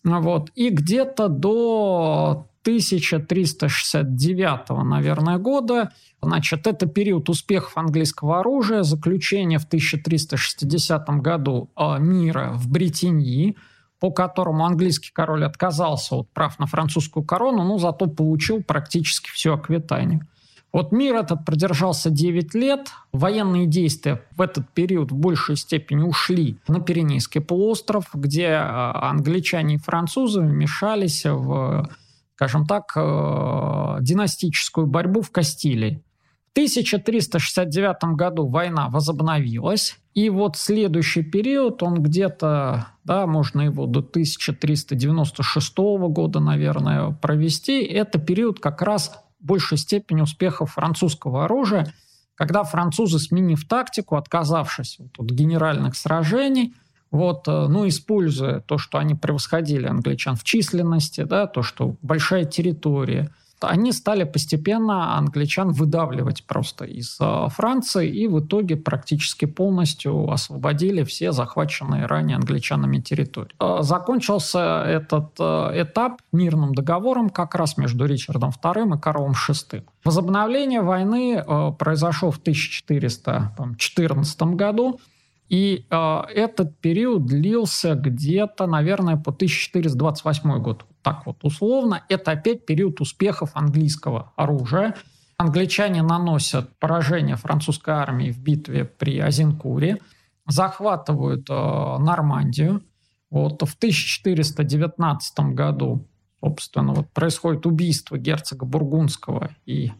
вот. 0.05 0.51
И 0.55 0.69
где-то 0.69 1.27
до 1.27 2.47
1369, 2.65 4.69
наверное, 4.83 5.37
года. 5.37 5.91
Значит, 6.19 6.65
это 6.65 6.87
период 6.87 7.29
успехов 7.29 7.77
английского 7.77 8.39
оружия, 8.39 8.81
заключение 8.81 9.59
в 9.59 9.65
1360 9.65 11.07
году 11.21 11.69
а, 11.75 11.99
мира 11.99 12.53
в 12.53 12.67
Британии, 12.67 13.55
по 13.99 14.09
которому 14.09 14.65
английский 14.65 15.11
король 15.13 15.45
отказался 15.45 16.15
от 16.15 16.31
прав 16.31 16.57
на 16.57 16.65
французскую 16.65 17.23
корону, 17.23 17.63
но 17.63 17.77
зато 17.77 18.07
получил 18.07 18.63
практически 18.63 19.29
все 19.29 19.53
Аквитанию. 19.53 20.27
Вот 20.73 20.91
мир 20.91 21.15
этот 21.15 21.45
продержался 21.45 22.09
9 22.09 22.55
лет. 22.55 22.89
Военные 23.13 23.67
действия 23.67 24.23
в 24.35 24.41
этот 24.41 24.67
период 24.71 25.11
в 25.11 25.15
большей 25.15 25.55
степени 25.55 26.01
ушли 26.01 26.57
на 26.67 26.81
Пиренейский 26.81 27.41
полуостров, 27.41 28.05
где 28.15 28.47
а, 28.49 29.11
англичане 29.11 29.75
и 29.75 29.77
французы 29.77 30.41
вмешались 30.41 31.25
в, 31.25 31.87
скажем 32.35 32.65
так, 32.65 32.91
э, 32.95 33.97
династическую 34.01 34.87
борьбу 34.87 35.21
в 35.21 35.31
Кастилии. 35.31 36.03
В 36.49 36.51
1369 36.51 38.15
году 38.15 38.47
война 38.47 38.89
возобновилась, 38.89 39.97
и 40.13 40.29
вот 40.29 40.55
следующий 40.55 41.23
период, 41.23 41.83
он 41.83 42.01
где-то, 42.01 42.87
да, 43.03 43.27
можно 43.27 43.61
его 43.61 43.85
до 43.85 44.01
1396 44.01 46.07
года, 46.09 46.39
наверное, 46.39 47.11
провести, 47.11 47.83
это 47.83 48.19
период 48.19 48.59
как 48.59 48.81
раз 48.81 49.19
большей 49.39 49.77
степени 49.77 50.21
успехов 50.21 50.73
французского 50.73 51.45
оружия, 51.45 51.93
когда 52.35 52.63
французы, 52.63 53.19
сменив 53.19 53.67
тактику, 53.67 54.15
отказавшись 54.15 54.99
от 55.17 55.31
генеральных 55.31 55.95
сражений, 55.95 56.73
вот, 57.11 57.47
э, 57.47 57.67
ну, 57.67 57.87
используя 57.87 58.59
то, 58.59 58.77
что 58.77 58.97
они 58.97 59.15
превосходили 59.15 59.87
англичан 59.87 60.35
в 60.35 60.43
численности, 60.43 61.21
да, 61.21 61.47
то, 61.47 61.63
что 61.63 61.95
большая 62.01 62.45
территория– 62.45 63.31
они 63.61 63.91
стали 63.91 64.23
постепенно 64.23 65.17
англичан 65.17 65.71
выдавливать 65.71 66.45
просто 66.45 66.85
из 66.85 67.17
э, 67.19 67.47
Франции 67.49 68.09
и 68.09 68.27
в 68.27 68.39
итоге 68.39 68.75
практически 68.75 69.45
полностью 69.45 70.29
освободили 70.29 71.03
все 71.03 71.31
захваченные 71.31 72.05
ранее 72.05 72.37
англичанами 72.37 72.99
территории. 72.99 73.55
Э, 73.59 73.77
закончился 73.81 74.83
этот 74.83 75.39
этап 75.39 76.21
мирным 76.31 76.75
договором 76.75 77.29
как 77.29 77.55
раз 77.55 77.77
между 77.77 78.05
Ричардом 78.05 78.51
II 78.51 78.97
и 78.97 78.99
Карлом 78.99 79.31
VI. 79.31 79.83
Возобновление 80.03 80.81
войны 80.81 81.43
произошло 81.77 82.31
в 82.31 82.37
1414 82.37 84.41
году. 84.41 84.99
И 85.49 85.85
э, 85.89 86.21
этот 86.33 86.77
период 86.79 87.27
длился 87.27 87.95
где-то, 87.95 88.65
наверное, 88.65 89.15
по 89.15 89.31
1428 89.31 90.59
год. 90.59 90.85
Так 91.03 91.25
вот, 91.27 91.37
условно, 91.43 92.03
это 92.09 92.31
опять 92.31 92.65
период 92.65 92.99
успехов 92.99 93.51
английского 93.53 94.33
оружия. 94.35 94.95
Англичане 95.37 96.01
наносят 96.01 96.69
поражение 96.79 97.35
французской 97.35 97.93
армии 97.93 98.31
в 98.31 98.39
битве 98.39 98.85
при 98.85 99.19
Азенкуре, 99.19 99.99
захватывают 100.47 101.47
э, 101.49 101.53
Нормандию. 101.53 102.81
Вот 103.29 103.61
в 103.61 103.75
1419 103.75 105.39
году, 105.53 106.07
собственно, 106.39 106.93
вот 106.93 107.09
происходит 107.11 107.65
убийство 107.67 108.17
герцога 108.17 108.65
Бургундского 108.65 109.51
и 109.65 109.91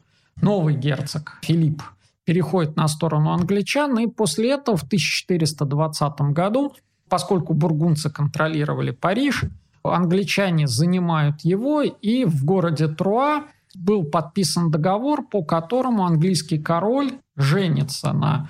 новый 0.41 0.75
герцог 0.75 1.38
Филипп 1.43 1.84
переходит 2.26 2.76
на 2.76 2.88
сторону 2.88 3.32
англичан, 3.32 3.98
и 4.00 4.08
после 4.08 4.52
этого 4.52 4.78
в 4.78 4.84
1420 4.84 6.22
году, 6.32 6.74
поскольку 7.08 7.54
бургунцы 7.54 8.10
контролировали 8.10 8.92
Париж, 8.92 9.46
англичане 9.84 10.68
занимают 10.68 11.42
его, 11.42 11.82
и 11.82 12.26
в 12.26 12.44
городе 12.44 12.88
Труа 12.88 13.44
был 13.76 14.06
подписан 14.06 14.72
договор, 14.72 15.28
по 15.28 15.44
которому 15.44 16.06
английский 16.06 16.58
король 16.60 17.12
женится 17.36 18.14
на 18.14 18.50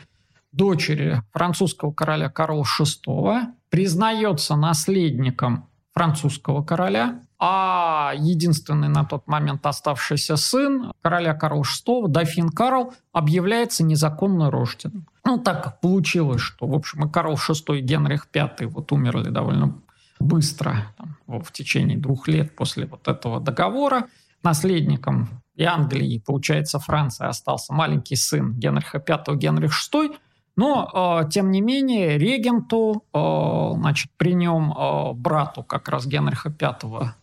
дочери 0.51 1.21
французского 1.33 1.91
короля 1.91 2.29
Карла 2.29 2.63
VI, 2.63 3.47
признается 3.69 4.55
наследником 4.55 5.67
французского 5.93 6.63
короля, 6.63 7.21
а 7.47 8.13
единственный 8.17 8.87
на 8.87 9.05
тот 9.05 9.27
момент 9.27 9.63
оставшийся 9.67 10.35
сын 10.35 10.91
короля 11.03 11.35
Карла 11.35 11.61
VI, 11.61 12.07
дофин 12.07 12.49
Карл, 12.49 12.95
объявляется 13.13 13.83
незаконно 13.83 14.49
рожденным. 14.49 15.05
Ну, 15.23 15.37
так 15.37 15.79
получилось, 15.79 16.41
что, 16.41 16.65
в 16.65 16.73
общем, 16.73 17.05
и 17.05 17.11
Карл 17.11 17.35
VI, 17.35 17.77
и 17.77 17.81
Генрих 17.81 18.27
V 18.33 18.65
вот 18.65 18.91
умерли 18.91 19.29
довольно 19.29 19.79
быстро, 20.19 20.87
там, 20.97 21.41
в 21.43 21.51
течение 21.51 21.99
двух 21.99 22.27
лет 22.27 22.55
после 22.55 22.87
вот 22.87 23.07
этого 23.07 23.39
договора. 23.39 24.07
Наследником 24.41 25.29
и 25.53 25.65
Англии, 25.65 26.23
получается, 26.25 26.79
Франция 26.79 27.27
остался 27.27 27.73
маленький 27.73 28.15
сын 28.15 28.53
Генриха 28.53 28.97
V, 28.97 29.35
Генрих 29.37 29.71
VI, 29.71 30.15
но, 30.55 31.21
э, 31.25 31.29
тем 31.29 31.51
не 31.51 31.61
менее, 31.61 32.17
регенту, 32.17 33.03
э, 33.13 33.71
значит, 33.75 34.11
при 34.17 34.33
нем 34.33 34.71
э, 34.71 35.13
брату 35.13 35.63
как 35.63 35.89
раз 35.89 36.07
Генриха 36.07 36.49
V, 36.49 37.13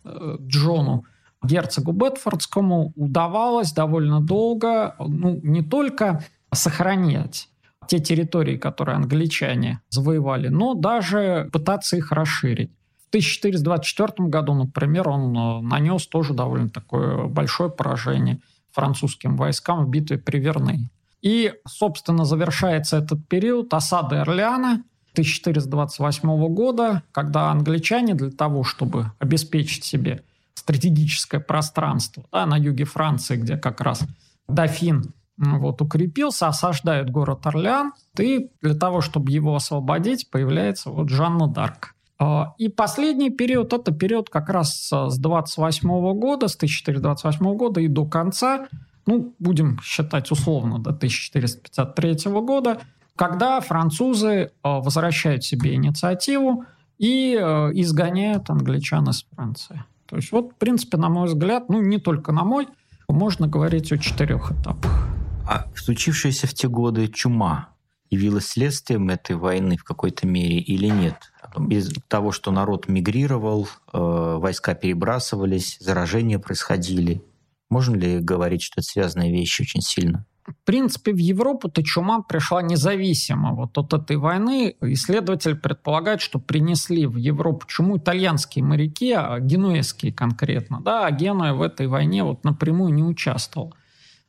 Джону, 0.47 1.05
герцогу 1.43 1.91
Бетфордскому 1.91 2.93
удавалось 2.95 3.73
довольно 3.73 4.21
долго 4.21 4.95
ну, 4.99 5.39
не 5.43 5.61
только 5.61 6.23
сохранять 6.53 7.49
те 7.87 7.99
территории, 7.99 8.57
которые 8.57 8.95
англичане 8.95 9.81
завоевали, 9.89 10.47
но 10.47 10.73
даже 10.73 11.49
пытаться 11.51 11.97
их 11.97 12.11
расширить. 12.11 12.71
В 13.05 13.09
1424 13.09 14.29
году, 14.29 14.53
например, 14.53 15.09
он 15.09 15.35
э, 15.35 15.61
нанес 15.61 16.05
тоже 16.07 16.33
довольно 16.33 16.69
такое 16.69 17.25
большое 17.27 17.69
поражение 17.69 18.39
французским 18.71 19.35
войскам 19.35 19.85
в 19.85 19.89
битве 19.89 20.17
при 20.17 20.39
Верней. 20.39 20.89
И, 21.23 21.53
собственно, 21.65 22.25
завершается 22.25 22.97
этот 22.97 23.25
период 23.27 23.73
осады 23.73 24.17
Орлеана 24.17 24.83
1428 25.13 26.53
года, 26.53 27.03
когда 27.13 27.49
англичане 27.49 28.13
для 28.13 28.29
того, 28.29 28.63
чтобы 28.63 29.11
обеспечить 29.19 29.85
себе 29.85 30.23
стратегическое 30.53 31.39
пространство 31.39 32.25
да, 32.31 32.45
на 32.45 32.57
юге 32.57 32.83
Франции, 32.83 33.37
где 33.37 33.55
как 33.55 33.79
раз 33.79 34.03
дофин 34.49 35.13
вот, 35.37 35.81
укрепился, 35.81 36.47
осаждают 36.47 37.09
город 37.09 37.47
Орлеан, 37.47 37.93
и 38.19 38.49
для 38.61 38.75
того, 38.75 38.99
чтобы 38.99 39.31
его 39.31 39.55
освободить, 39.55 40.29
появляется 40.29 40.89
вот 40.89 41.09
Жанна 41.09 41.47
Дарк. 41.47 41.95
А, 42.19 42.53
и 42.57 42.67
последний 42.67 43.29
период– 43.29 43.71
это 43.73 43.93
период 43.93 44.29
как 44.29 44.49
раз 44.49 44.89
с 44.89 45.17
28 45.17 45.87
года, 46.19 46.49
с 46.49 46.55
1428 46.55 47.55
года 47.55 47.79
и 47.79 47.87
до 47.87 48.05
конца, 48.05 48.67
ну, 49.05 49.33
будем 49.39 49.79
считать 49.81 50.31
условно, 50.31 50.79
до 50.79 50.91
1453 50.91 52.31
года, 52.41 52.81
когда 53.15 53.59
французы 53.59 54.51
а, 54.61 54.79
возвращают 54.79 55.43
себе 55.43 55.75
инициативу 55.75 56.65
и 56.97 57.37
а, 57.39 57.69
изгоняют 57.73 58.49
англичан 58.49 59.09
из 59.09 59.25
Франции. 59.35 59.83
То 60.07 60.15
есть 60.15 60.31
вот, 60.31 60.51
в 60.53 60.55
принципе, 60.55 60.97
на 60.97 61.09
мой 61.09 61.27
взгляд, 61.27 61.69
ну, 61.69 61.81
не 61.81 61.97
только 61.97 62.31
на 62.31 62.43
мой, 62.43 62.67
можно 63.07 63.47
говорить 63.47 63.91
о 63.91 63.97
четырех 63.97 64.51
этапах. 64.51 65.07
А 65.47 65.65
случившаяся 65.75 66.47
в 66.47 66.53
те 66.53 66.67
годы 66.67 67.07
чума 67.07 67.69
явилась 68.09 68.47
следствием 68.47 69.09
этой 69.09 69.35
войны 69.35 69.77
в 69.77 69.83
какой-то 69.83 70.25
мере 70.27 70.59
или 70.59 70.87
нет? 70.87 71.31
Из 71.69 71.93
того, 72.07 72.31
что 72.31 72.51
народ 72.51 72.87
мигрировал, 72.87 73.67
э, 73.91 73.97
войска 74.39 74.73
перебрасывались, 74.73 75.77
заражения 75.79 76.39
происходили. 76.39 77.21
Можно 77.69 77.95
ли 77.95 78.19
говорить, 78.19 78.61
что 78.61 78.81
это 78.81 78.87
связанные 78.87 79.31
вещи 79.31 79.61
очень 79.61 79.81
сильно? 79.81 80.25
В 80.45 80.65
принципе, 80.65 81.13
в 81.13 81.17
Европу-то 81.17 81.83
чума 81.83 82.21
пришла 82.21 82.61
независимо 82.61 83.53
вот 83.53 83.77
от 83.77 83.93
этой 83.93 84.17
войны. 84.17 84.75
Исследователи 84.81 85.53
предполагают, 85.53 86.21
что 86.21 86.37
принесли 86.37 87.05
в 87.05 87.15
Европу 87.15 87.65
чуму 87.67 87.97
итальянские 87.97 88.65
моряки, 88.65 89.13
а 89.13 89.39
генуэзские 89.39 90.11
конкретно. 90.11 90.81
Да, 90.81 91.05
а 91.05 91.11
Генуя 91.11 91.53
в 91.53 91.61
этой 91.61 91.87
войне 91.87 92.23
вот 92.23 92.43
напрямую 92.43 92.93
не 92.93 93.03
участвовал. 93.03 93.73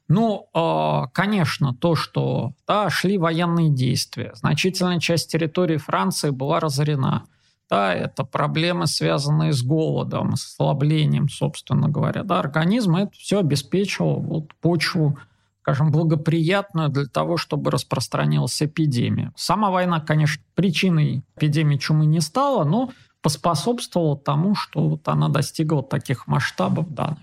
Ну, 0.07 0.49
а, 0.53 1.07
конечно, 1.09 1.75
то, 1.75 1.97
что 1.97 2.53
да, 2.69 2.91
шли 2.91 3.19
военные 3.19 3.71
действия, 3.71 4.33
значительная 4.35 5.01
часть 5.01 5.33
территории 5.33 5.79
Франции 5.79 6.31
была 6.31 6.61
разорена. 6.61 7.27
Да, 7.71 7.95
это 7.95 8.25
проблемы, 8.25 8.87
связанные 8.87 9.53
с 9.53 9.63
голодом, 9.63 10.37
с 10.37 10.45
ослаблением, 10.45 11.29
собственно 11.29 11.89
говоря. 11.89 12.23
Да, 12.23 12.39
организм 12.39 12.97
это 12.97 13.13
все 13.13 13.41
обеспечивал 13.41 14.21
вот, 14.21 14.55
почву, 14.61 15.19
скажем, 15.63 15.91
благоприятную 15.91 16.91
для 16.91 17.07
того, 17.07 17.37
чтобы 17.37 17.71
распространилась 17.71 18.63
эпидемия. 18.63 19.33
Сама 19.35 19.71
война, 19.71 20.01
конечно, 20.01 20.43
причиной 20.55 21.25
эпидемии 21.37 21.79
чумы 21.79 22.07
не 22.07 22.21
стала, 22.21 22.65
но 22.65 22.91
поспособствовала 23.23 24.19
тому, 24.19 24.55
что 24.55 24.89
вот 24.89 25.09
она 25.09 25.29
достигла 25.29 25.83
таких 25.83 26.27
масштабов, 26.27 26.93
да, 26.93 27.17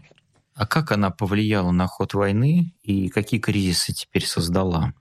а 0.61 0.67
как 0.67 0.91
она 0.91 1.09
повлияла 1.09 1.71
на 1.71 1.87
ход 1.87 2.13
войны 2.13 2.75
и 2.83 3.09
какие 3.09 3.39
кризисы 3.39 3.93
теперь 3.93 4.27
создала? 4.27 4.93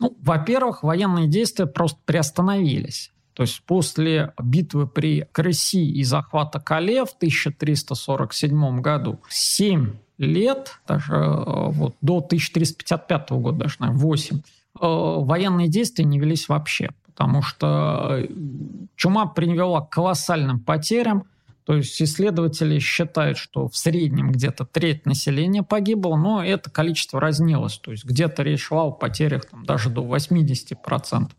Ну, 0.00 0.16
во-первых, 0.20 0.82
военные 0.82 1.28
действия 1.28 1.66
просто 1.66 2.00
приостановились. 2.04 3.12
То 3.34 3.42
есть 3.42 3.62
после 3.66 4.32
битвы 4.42 4.86
при 4.86 5.26
Крыси 5.32 5.84
и 5.84 6.02
захвата 6.04 6.60
Кале 6.60 7.04
в 7.04 7.12
1347 7.12 8.80
году 8.80 9.20
7 9.28 9.92
лет, 10.18 10.78
даже 10.86 11.14
э, 11.14 11.70
вот, 11.70 11.96
до 12.00 12.18
1355 12.18 13.30
года, 13.32 13.58
даже, 13.58 13.76
наверное, 13.80 14.00
8, 14.00 14.36
э, 14.36 14.40
военные 14.80 15.68
действия 15.68 16.04
не 16.04 16.20
велись 16.20 16.48
вообще, 16.48 16.90
потому 17.06 17.42
что 17.42 18.20
э, 18.20 18.28
чума 18.94 19.26
привела 19.26 19.80
к 19.80 19.90
колоссальным 19.90 20.60
потерям– 20.60 21.24
то 21.64 21.74
есть 21.76 22.00
исследователи 22.00 22.78
считают, 22.78 23.38
что 23.38 23.68
в 23.68 23.76
среднем 23.76 24.32
где-то 24.32 24.66
треть 24.66 25.06
населения 25.06 25.62
погибло, 25.62 26.16
но 26.16 26.44
это 26.44 26.70
количество 26.70 27.20
разнилось. 27.20 27.78
То 27.78 27.90
есть 27.90 28.04
где-то 28.04 28.42
речь 28.42 28.64
шла 28.64 28.82
о 28.84 28.90
потерях 28.90 29.46
там, 29.46 29.64
даже 29.64 29.88
до 29.88 30.04
80%. 30.04 31.30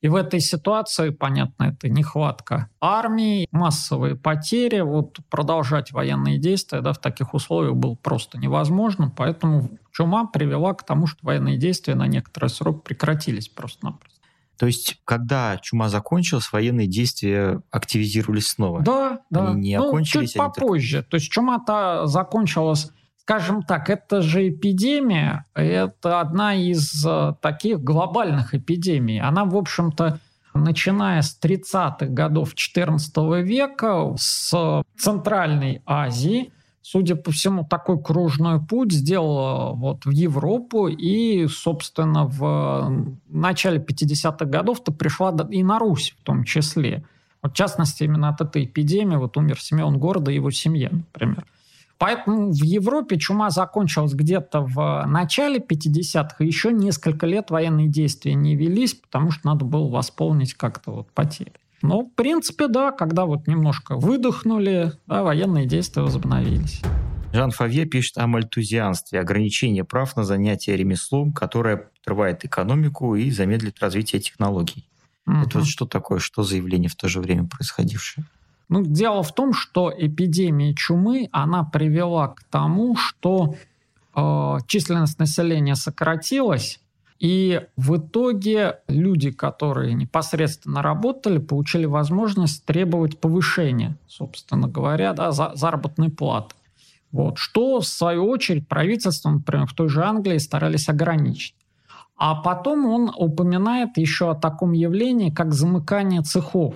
И 0.00 0.08
в 0.08 0.14
этой 0.14 0.40
ситуации, 0.40 1.10
понятно, 1.10 1.64
это 1.64 1.88
нехватка 1.88 2.70
армии, 2.80 3.48
массовые 3.50 4.14
потери. 4.14 4.80
Вот 4.80 5.18
продолжать 5.28 5.90
военные 5.90 6.38
действия 6.38 6.80
да, 6.80 6.92
в 6.92 7.00
таких 7.00 7.34
условиях 7.34 7.74
было 7.74 7.96
просто 7.96 8.38
невозможно. 8.38 9.12
Поэтому 9.16 9.70
чума 9.90 10.26
привела 10.26 10.74
к 10.74 10.86
тому, 10.86 11.08
что 11.08 11.18
военные 11.26 11.56
действия 11.56 11.96
на 11.96 12.06
некоторый 12.06 12.48
срок 12.48 12.84
прекратились 12.84 13.48
просто-напросто. 13.48 14.18
То 14.56 14.66
есть, 14.66 15.00
когда 15.04 15.56
чума 15.58 15.88
закончилась, 15.88 16.52
военные 16.52 16.88
действия 16.88 17.62
активизировались 17.70 18.48
снова? 18.48 18.82
Да, 18.82 19.20
да. 19.30 19.50
Они 19.50 19.70
не 19.70 19.78
ну, 19.78 19.88
окончились? 19.88 20.32
Чуть 20.32 20.38
попозже. 20.38 20.98
Так... 21.02 21.10
То 21.10 21.14
есть 21.16 21.30
чума-то 21.30 22.06
закончилась, 22.06 22.90
скажем 23.28 23.62
так, 23.62 23.90
это 23.90 24.22
же 24.22 24.48
эпидемия, 24.48 25.44
это 25.52 26.20
одна 26.20 26.54
из 26.54 27.04
э, 27.06 27.34
таких 27.42 27.78
глобальных 27.84 28.54
эпидемий. 28.54 29.20
Она, 29.20 29.44
в 29.44 29.54
общем-то, 29.54 30.18
начиная 30.54 31.20
с 31.20 31.38
30-х 31.38 32.06
годов 32.06 32.54
XIV 32.54 33.42
века, 33.42 34.14
с 34.16 34.82
Центральной 34.96 35.82
Азии– 35.84 36.52
судя 36.80 37.16
по 37.16 37.30
всему, 37.32 37.66
такой 37.68 38.02
кружной 38.02 38.64
путь 38.64 38.92
сделала 38.92 39.74
вот 39.74 40.06
в 40.06 40.10
Европу 40.10 40.88
и, 40.88 41.46
собственно, 41.48 42.24
в 42.24 43.12
начале 43.28 43.78
50-х 43.78 44.46
годов-то 44.46 44.90
пришла 44.90 45.36
и 45.50 45.62
на 45.62 45.78
Русь 45.78 46.16
в 46.18 46.24
том 46.24 46.44
числе. 46.44 47.04
Вот, 47.42 47.52
в 47.52 47.54
частности, 47.54 48.04
именно 48.04 48.30
от 48.30 48.40
этой 48.40 48.64
эпидемии 48.64 49.16
вот 49.16 49.36
умер 49.36 49.60
Симеон 49.60 49.98
Города 49.98 50.30
и 50.30 50.36
его 50.36 50.50
семья, 50.50 50.88
например. 50.90 51.44
Поэтому 51.98 52.52
в 52.52 52.62
Европе 52.62 53.18
чума 53.18 53.50
закончилась 53.50 54.14
где-то 54.14 54.60
в 54.60 55.04
начале 55.06 55.58
50-х, 55.58 56.36
и 56.38 56.46
еще 56.46 56.72
несколько 56.72 57.26
лет 57.26 57.50
военные 57.50 57.88
действия 57.88 58.34
не 58.34 58.54
велись, 58.54 58.94
потому 58.94 59.32
что 59.32 59.48
надо 59.48 59.64
было 59.64 59.88
восполнить 59.88 60.54
как-то 60.54 60.92
вот 60.92 61.10
потери. 61.10 61.52
Ну, 61.82 62.06
в 62.06 62.14
принципе, 62.14 62.68
да, 62.68 62.92
когда 62.92 63.24
вот 63.24 63.46
немножко 63.46 63.96
выдохнули, 63.96 64.92
да, 65.06 65.22
военные 65.22 65.66
действия 65.66 66.02
возобновились. 66.02 66.82
Жан 67.32 67.50
Фавье 67.50 67.84
пишет 67.84 68.18
о 68.18 68.26
мальтузианстве, 68.26 69.20
ограничении 69.20 69.82
прав 69.82 70.16
на 70.16 70.24
занятие 70.24 70.76
ремеслом, 70.76 71.32
которое 71.32 71.90
отрывает 72.00 72.44
экономику 72.44 73.16
и 73.16 73.30
замедлит 73.30 73.80
развитие 73.80 74.20
технологий. 74.20 74.88
Угу. 75.26 75.36
Это 75.36 75.58
вот 75.58 75.68
что 75.68 75.84
такое, 75.86 76.20
что 76.20 76.42
заявление 76.42 76.88
в 76.88 76.96
то 76.96 77.08
же 77.08 77.20
время 77.20 77.46
происходившее? 77.46 78.24
Ну, 78.68 78.82
дело 78.82 79.22
в 79.22 79.34
том, 79.34 79.52
что 79.52 79.92
эпидемия 79.96 80.74
чумы, 80.74 81.28
она 81.32 81.64
привела 81.64 82.28
к 82.28 82.44
тому, 82.44 82.96
что 82.96 83.54
э, 84.14 84.56
численность 84.66 85.18
населения 85.18 85.74
сократилась, 85.74 86.80
и 87.18 87.62
в 87.76 87.96
итоге 87.96 88.78
люди, 88.86 89.30
которые 89.30 89.94
непосредственно 89.94 90.82
работали, 90.82 91.38
получили 91.38 91.84
возможность 91.84 92.64
требовать 92.64 93.18
повышения, 93.18 93.96
собственно 94.06 94.68
говоря, 94.68 95.14
да, 95.14 95.32
за, 95.32 95.52
заработной 95.54 96.10
платы. 96.10 96.54
Вот. 97.10 97.38
Что, 97.38 97.80
в 97.80 97.86
свою 97.86 98.26
очередь, 98.28 98.68
правительство, 98.68 99.30
например, 99.30 99.66
в 99.66 99.74
той 99.74 99.88
же 99.88 100.04
Англии 100.04 100.38
старались 100.38 100.88
ограничить. 100.88 101.54
А 102.16 102.34
потом 102.34 102.86
он 102.86 103.10
упоминает 103.16 103.96
еще 103.96 104.30
о 104.30 104.34
таком 104.34 104.72
явлении, 104.72 105.30
как 105.30 105.54
замыкание 105.54 106.22
цехов. 106.22 106.74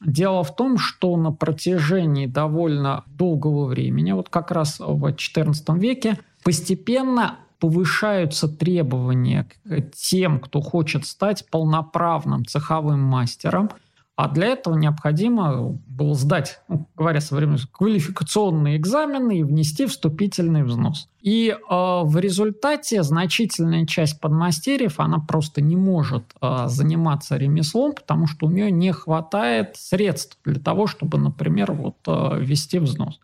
Дело 0.00 0.44
в 0.44 0.54
том, 0.54 0.78
что 0.78 1.16
на 1.16 1.32
протяжении 1.32 2.26
довольно 2.26 3.04
долгого 3.06 3.66
времени, 3.66 4.12
вот 4.12 4.28
как 4.28 4.50
раз 4.50 4.78
в 4.78 5.04
XIV 5.04 5.78
веке, 5.78 6.18
постепенно 6.44 7.36
повышаются 7.58 8.48
требования 8.48 9.48
к 9.64 9.90
тем, 9.92 10.38
кто 10.38 10.60
хочет 10.60 11.04
стать 11.06 11.48
полноправным 11.50 12.44
цеховым 12.44 13.00
мастером, 13.00 13.70
а 14.18 14.26
для 14.28 14.48
этого 14.48 14.74
необходимо 14.74 15.78
было 15.86 16.16
сдать, 16.16 16.58
ну, 16.66 16.88
говоря 16.96 17.20
современно, 17.20 17.58
квалификационные 17.70 18.76
экзамены 18.76 19.38
и 19.38 19.44
внести 19.44 19.86
вступительный 19.86 20.64
взнос. 20.64 21.08
И 21.20 21.50
э, 21.50 21.56
в 21.70 22.18
результате 22.18 23.04
значительная 23.04 23.86
часть 23.86 24.20
подмастерьев, 24.20 24.98
она 24.98 25.20
просто 25.20 25.60
не 25.60 25.76
может 25.76 26.24
э, 26.42 26.64
заниматься 26.66 27.36
ремеслом, 27.36 27.92
потому 27.92 28.26
что 28.26 28.48
у 28.48 28.50
нее 28.50 28.72
не 28.72 28.92
хватает 28.92 29.76
средств 29.76 30.36
для 30.44 30.58
того, 30.58 30.88
чтобы, 30.88 31.18
например, 31.18 31.70
вот, 31.70 31.98
э, 32.08 32.40
ввести 32.40 32.80
взнос. 32.80 33.20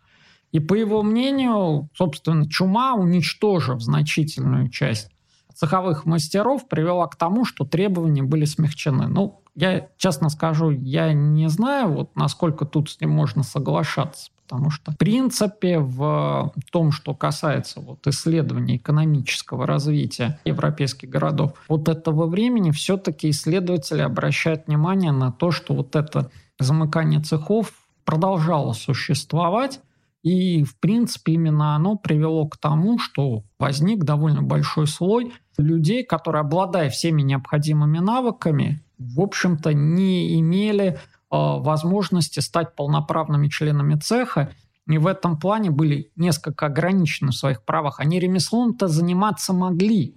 И 0.53 0.61
по 0.61 0.75
его 0.75 1.03
мнению, 1.03 1.89
собственно, 1.93 2.49
чума, 2.49 2.93
уничтожив 2.93 3.81
значительную 3.81 4.69
часть 4.69 5.09
цеховых 5.55 6.05
мастеров, 6.05 6.67
привела 6.67 7.07
к 7.07 7.15
тому, 7.15 7.45
что 7.45 7.65
требования 7.65 8.23
были 8.23 8.45
смягчены. 8.45 9.07
Ну, 9.07 9.41
я 9.55 9.87
честно 9.97 10.29
скажу, 10.29 10.69
я 10.69 11.13
не 11.13 11.49
знаю, 11.49 11.93
вот 11.93 12.15
насколько 12.15 12.65
тут 12.65 12.89
с 12.89 12.99
ним 12.99 13.11
можно 13.11 13.41
соглашаться. 13.43 14.29
Потому 14.47 14.69
что, 14.69 14.91
в 14.91 14.97
принципе, 14.97 15.79
в 15.79 16.51
том, 16.71 16.91
что 16.91 17.15
касается 17.15 17.79
вот 17.79 18.05
исследования 18.05 18.75
экономического 18.75 19.65
развития 19.65 20.39
европейских 20.45 21.09
городов, 21.09 21.53
вот 21.67 21.89
этого 21.89 22.27
времени 22.27 22.69
все-таки 22.69 23.31
исследователи 23.31 24.01
обращают 24.01 24.67
внимание 24.67 25.11
на 25.11 25.31
то, 25.31 25.49
что 25.49 25.73
вот 25.73 25.95
это 25.95 26.29
замыкание 26.59 27.21
цехов 27.21 27.73
продолжало 28.03 28.73
существовать, 28.73 29.79
и, 30.25 30.63
в 30.63 30.77
принципе, 30.79 31.33
именно 31.33 31.75
оно 31.75 31.95
привело 31.95 32.47
к 32.47 32.57
тому, 32.57 32.99
что 32.99 33.43
возник 33.57 34.03
довольно 34.03 34.41
большой 34.41 34.87
слой 34.87 35.33
людей, 35.57 36.03
которые, 36.03 36.41
обладая 36.41 36.89
всеми 36.89 37.21
необходимыми 37.21 37.99
навыками, 37.99 38.83
в 38.97 39.21
общем-то, 39.21 39.73
не 39.73 40.39
имели 40.39 40.99
Э, 41.35 41.59
возможности 41.59 42.39
стать 42.39 42.75
полноправными 42.75 43.47
членами 43.47 43.95
цеха, 43.95 44.51
и 44.87 44.97
в 44.97 45.07
этом 45.07 45.39
плане 45.39 45.71
были 45.71 46.11
несколько 46.15 46.67
ограничены 46.67 47.31
в 47.31 47.35
своих 47.35 47.65
правах. 47.65 47.99
Они 47.99 48.19
ремеслом-то 48.19 48.87
заниматься 48.87 49.51
могли, 49.51 50.15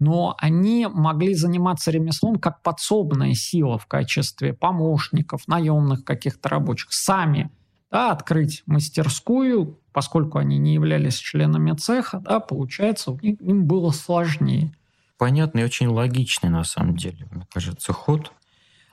но 0.00 0.34
они 0.38 0.88
могли 0.92 1.34
заниматься 1.34 1.92
ремеслом 1.92 2.36
как 2.36 2.62
подсобная 2.62 3.34
сила 3.34 3.78
в 3.78 3.86
качестве 3.86 4.52
помощников, 4.52 5.46
наемных 5.46 6.04
каких-то 6.04 6.48
рабочих. 6.48 6.92
Сами 6.92 7.50
да, 7.90 8.12
открыть 8.12 8.62
мастерскую, 8.66 9.78
поскольку 9.92 10.38
они 10.38 10.58
не 10.58 10.74
являлись 10.74 11.16
членами 11.16 11.72
цеха, 11.72 12.20
да, 12.20 12.40
получается, 12.40 13.16
им 13.22 13.64
было 13.64 13.90
сложнее. 13.90 14.72
Понятный 15.18 15.62
и 15.62 15.64
очень 15.64 15.88
логичный, 15.88 16.48
на 16.48 16.64
самом 16.64 16.96
деле, 16.96 17.26
мне 17.30 17.46
кажется, 17.52 17.92
ход. 17.92 18.32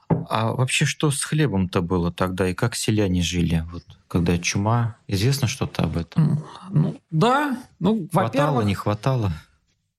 А 0.10 0.52
вообще 0.54 0.86
что 0.86 1.12
с 1.12 1.24
хлебом-то 1.24 1.82
было 1.82 2.12
тогда 2.12 2.50
и 2.50 2.54
как 2.54 2.76
селяне 2.76 3.22
жили? 3.22 3.66
Вот 3.72 3.84
когда 4.08 4.38
чума, 4.38 4.98
известно 5.08 5.48
что-то 5.48 5.84
об 5.84 5.98
этом? 5.98 6.44
Ну, 6.70 7.00
да. 7.12 7.58
Ну, 7.80 8.08
хватало, 8.12 8.62
не 8.62 8.74
хватало? 8.74 9.32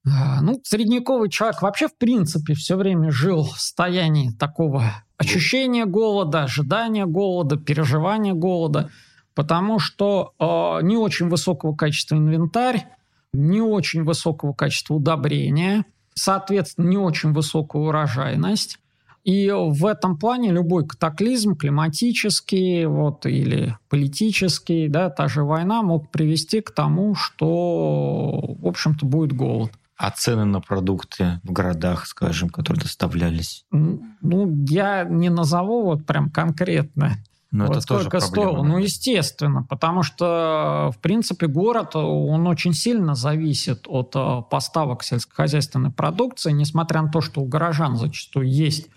А, 0.06 0.40
ну, 0.40 0.60
средневековый 0.64 1.30
человек 1.30 1.60
вообще, 1.62 1.88
в 1.88 1.96
принципе, 1.96 2.54
все 2.54 2.76
время 2.76 3.10
жил 3.10 3.44
в 3.44 3.60
состоянии 3.60 4.30
такого 4.30 5.04
ощущения 5.18 5.84
голода, 5.84 6.44
ожидания 6.44 7.04
голода, 7.04 7.56
переживания 7.56 8.32
голода, 8.32 8.90
потому 9.34 9.78
что 9.78 10.32
э, 10.38 10.84
не 10.84 10.96
очень 10.96 11.28
высокого 11.28 11.74
качества 11.74 12.14
инвентарь, 12.14 12.86
не 13.32 13.60
очень 13.60 14.04
высокого 14.04 14.52
качества 14.52 14.94
удобрения, 14.94 15.84
соответственно, 16.14 16.88
не 16.88 16.96
очень 16.96 17.32
высокая 17.32 17.82
урожайность. 17.82 18.78
И 19.24 19.52
в 19.52 19.84
этом 19.84 20.16
плане 20.16 20.52
любой 20.52 20.86
катаклизм 20.86 21.54
климатический 21.54 22.86
вот, 22.86 23.26
или 23.26 23.76
политический, 23.90 24.88
да, 24.88 25.10
та 25.10 25.28
же 25.28 25.42
война 25.42 25.82
мог 25.82 26.10
привести 26.10 26.62
к 26.62 26.70
тому, 26.70 27.14
что, 27.14 28.56
в 28.58 28.66
общем-то, 28.66 29.04
будет 29.04 29.34
голод. 29.34 29.72
А 29.98 30.12
цены 30.12 30.44
на 30.44 30.60
продукты 30.60 31.40
в 31.42 31.50
городах, 31.50 32.06
скажем, 32.06 32.50
которые 32.50 32.82
доставлялись? 32.82 33.64
Ну, 33.72 34.64
я 34.68 35.02
не 35.02 35.28
назову 35.28 35.82
вот 35.82 36.06
прям 36.06 36.30
конкретно. 36.30 37.18
Но 37.50 37.66
вот 37.66 37.72
это 37.72 37.80
сколько 37.80 38.10
тоже 38.10 38.10
проблема, 38.10 38.50
стоило? 38.50 38.62
Ну, 38.62 38.78
естественно, 38.78 39.62
потому 39.64 40.04
что, 40.04 40.92
в 40.94 40.98
принципе, 41.00 41.48
город, 41.48 41.96
он 41.96 42.46
очень 42.46 42.74
сильно 42.74 43.16
зависит 43.16 43.86
от 43.88 44.12
э, 44.14 44.42
поставок 44.48 45.02
сельскохозяйственной 45.02 45.90
продукции, 45.90 46.52
несмотря 46.52 47.02
на 47.02 47.10
то, 47.10 47.20
что 47.20 47.40
у 47.40 47.46
горожан 47.46 47.96
зачастую 47.96 48.48
есть 48.48 48.88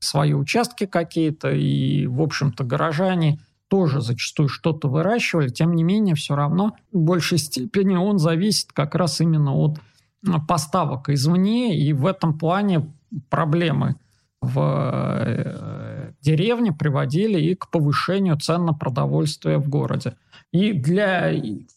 свои 0.00 0.34
участки 0.34 0.86
какие-то, 0.86 1.50
и, 1.52 2.06
в 2.06 2.20
общем-то, 2.20 2.64
горожане 2.64 3.38
тоже 3.68 4.00
зачастую 4.00 4.48
что-то 4.48 4.88
выращивали, 4.88 5.48
тем 5.48 5.74
не 5.74 5.84
менее, 5.84 6.16
все 6.16 6.34
равно 6.34 6.74
в 6.92 6.98
большей 6.98 7.38
степени 7.38 7.94
он 7.94 8.18
зависит 8.18 8.72
как 8.72 8.96
раз 8.96 9.20
именно 9.20 9.54
от 9.54 9.78
поставок 10.48 11.08
извне, 11.08 11.78
и 11.78 11.92
в 11.92 12.06
этом 12.06 12.38
плане 12.38 12.92
проблемы 13.28 13.96
в 14.40 14.58
э, 14.58 16.12
деревне 16.22 16.72
приводили 16.72 17.40
и 17.40 17.54
к 17.54 17.68
повышению 17.70 18.38
цен 18.38 18.64
на 18.64 18.72
продовольствие 18.72 19.58
в 19.58 19.68
городе. 19.68 20.14
И 20.52 20.72
для 20.72 21.32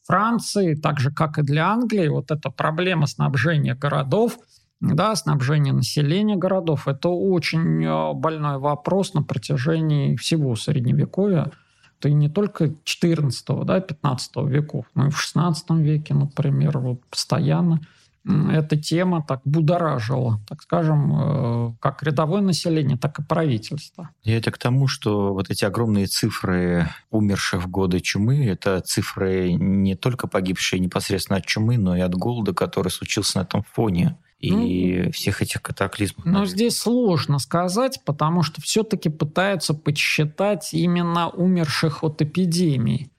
Франции, 0.06 0.76
так 0.76 1.00
же 1.00 1.12
как 1.12 1.38
и 1.38 1.44
для 1.44 1.68
Англии, 1.68 2.08
вот 2.08 2.32
эта 2.32 2.50
проблема 2.50 3.08
снабжения 3.08 3.76
городов– 3.76 4.38
да, 4.84 5.16
снабжение 5.16 5.74
населения 5.74 6.36
городов– 6.36 6.88
это 6.90 7.08
очень 7.08 7.86
э, 7.86 8.14
больной 8.14 8.58
вопрос 8.58 9.14
на 9.14 9.24
протяжении 9.24 10.18
всего 10.18 10.58
Средневековья. 10.58 11.52
Это 12.00 12.10
и 12.10 12.14
не 12.14 12.28
только 12.28 12.74
14 12.84 13.66
да, 13.66 13.80
15 13.80 14.36
веков, 14.48 14.86
но 14.94 15.08
и 15.08 15.10
в 15.10 15.22
16 15.22 15.70
веке, 15.78 16.14
например, 16.14 16.80
вот 16.80 17.00
постоянно 17.06 17.80
эта 18.26 18.78
тема 18.78 19.24
так 19.28 19.42
будоражила, 19.44 20.40
так 20.48 20.62
скажем, 20.62 21.12
э, 21.14 21.74
как 21.80 22.04
рядовое 22.04 22.42
население, 22.42 22.98
так 22.98 23.20
и 23.20 23.24
правительство. 23.24 24.10
И 24.24 24.32
это 24.32 24.52
к 24.52 24.58
тому, 24.58 24.88
что 24.88 25.34
вот 25.34 25.50
эти 25.50 25.66
огромные 25.66 26.06
цифры 26.06 26.90
умерших 27.12 27.66
в 27.66 27.70
годы 27.70 28.00
чумы, 28.00 28.46
это 28.46 28.80
цифры 28.82 29.54
не 29.54 29.96
только 29.96 30.28
погибшие 30.28 30.80
непосредственно 30.80 31.38
от 31.38 31.46
чумы, 31.46 31.78
но 31.78 31.98
и 31.98 32.00
от 32.00 32.16
голода, 32.16 32.54
который 32.54 32.90
случился 32.90 33.40
на 33.40 33.44
этом 33.44 33.64
фоне 33.64 34.18
и 34.40 35.04
ну, 35.06 35.12
всех 35.12 35.42
этих 35.42 35.62
катаклизмов. 35.62 36.26
Но 36.26 36.46
здесь 36.46 36.78
сложно 36.78 37.40
сказать, 37.40 38.02
потому 38.06 38.44
что 38.44 38.62
все-таки 38.62 39.10
пытаются 39.10 39.74
подсчитать 39.74 40.74
именно 40.74 41.30
умерших 41.30 42.04
от 42.04 42.22
эпидемии, 42.22 43.10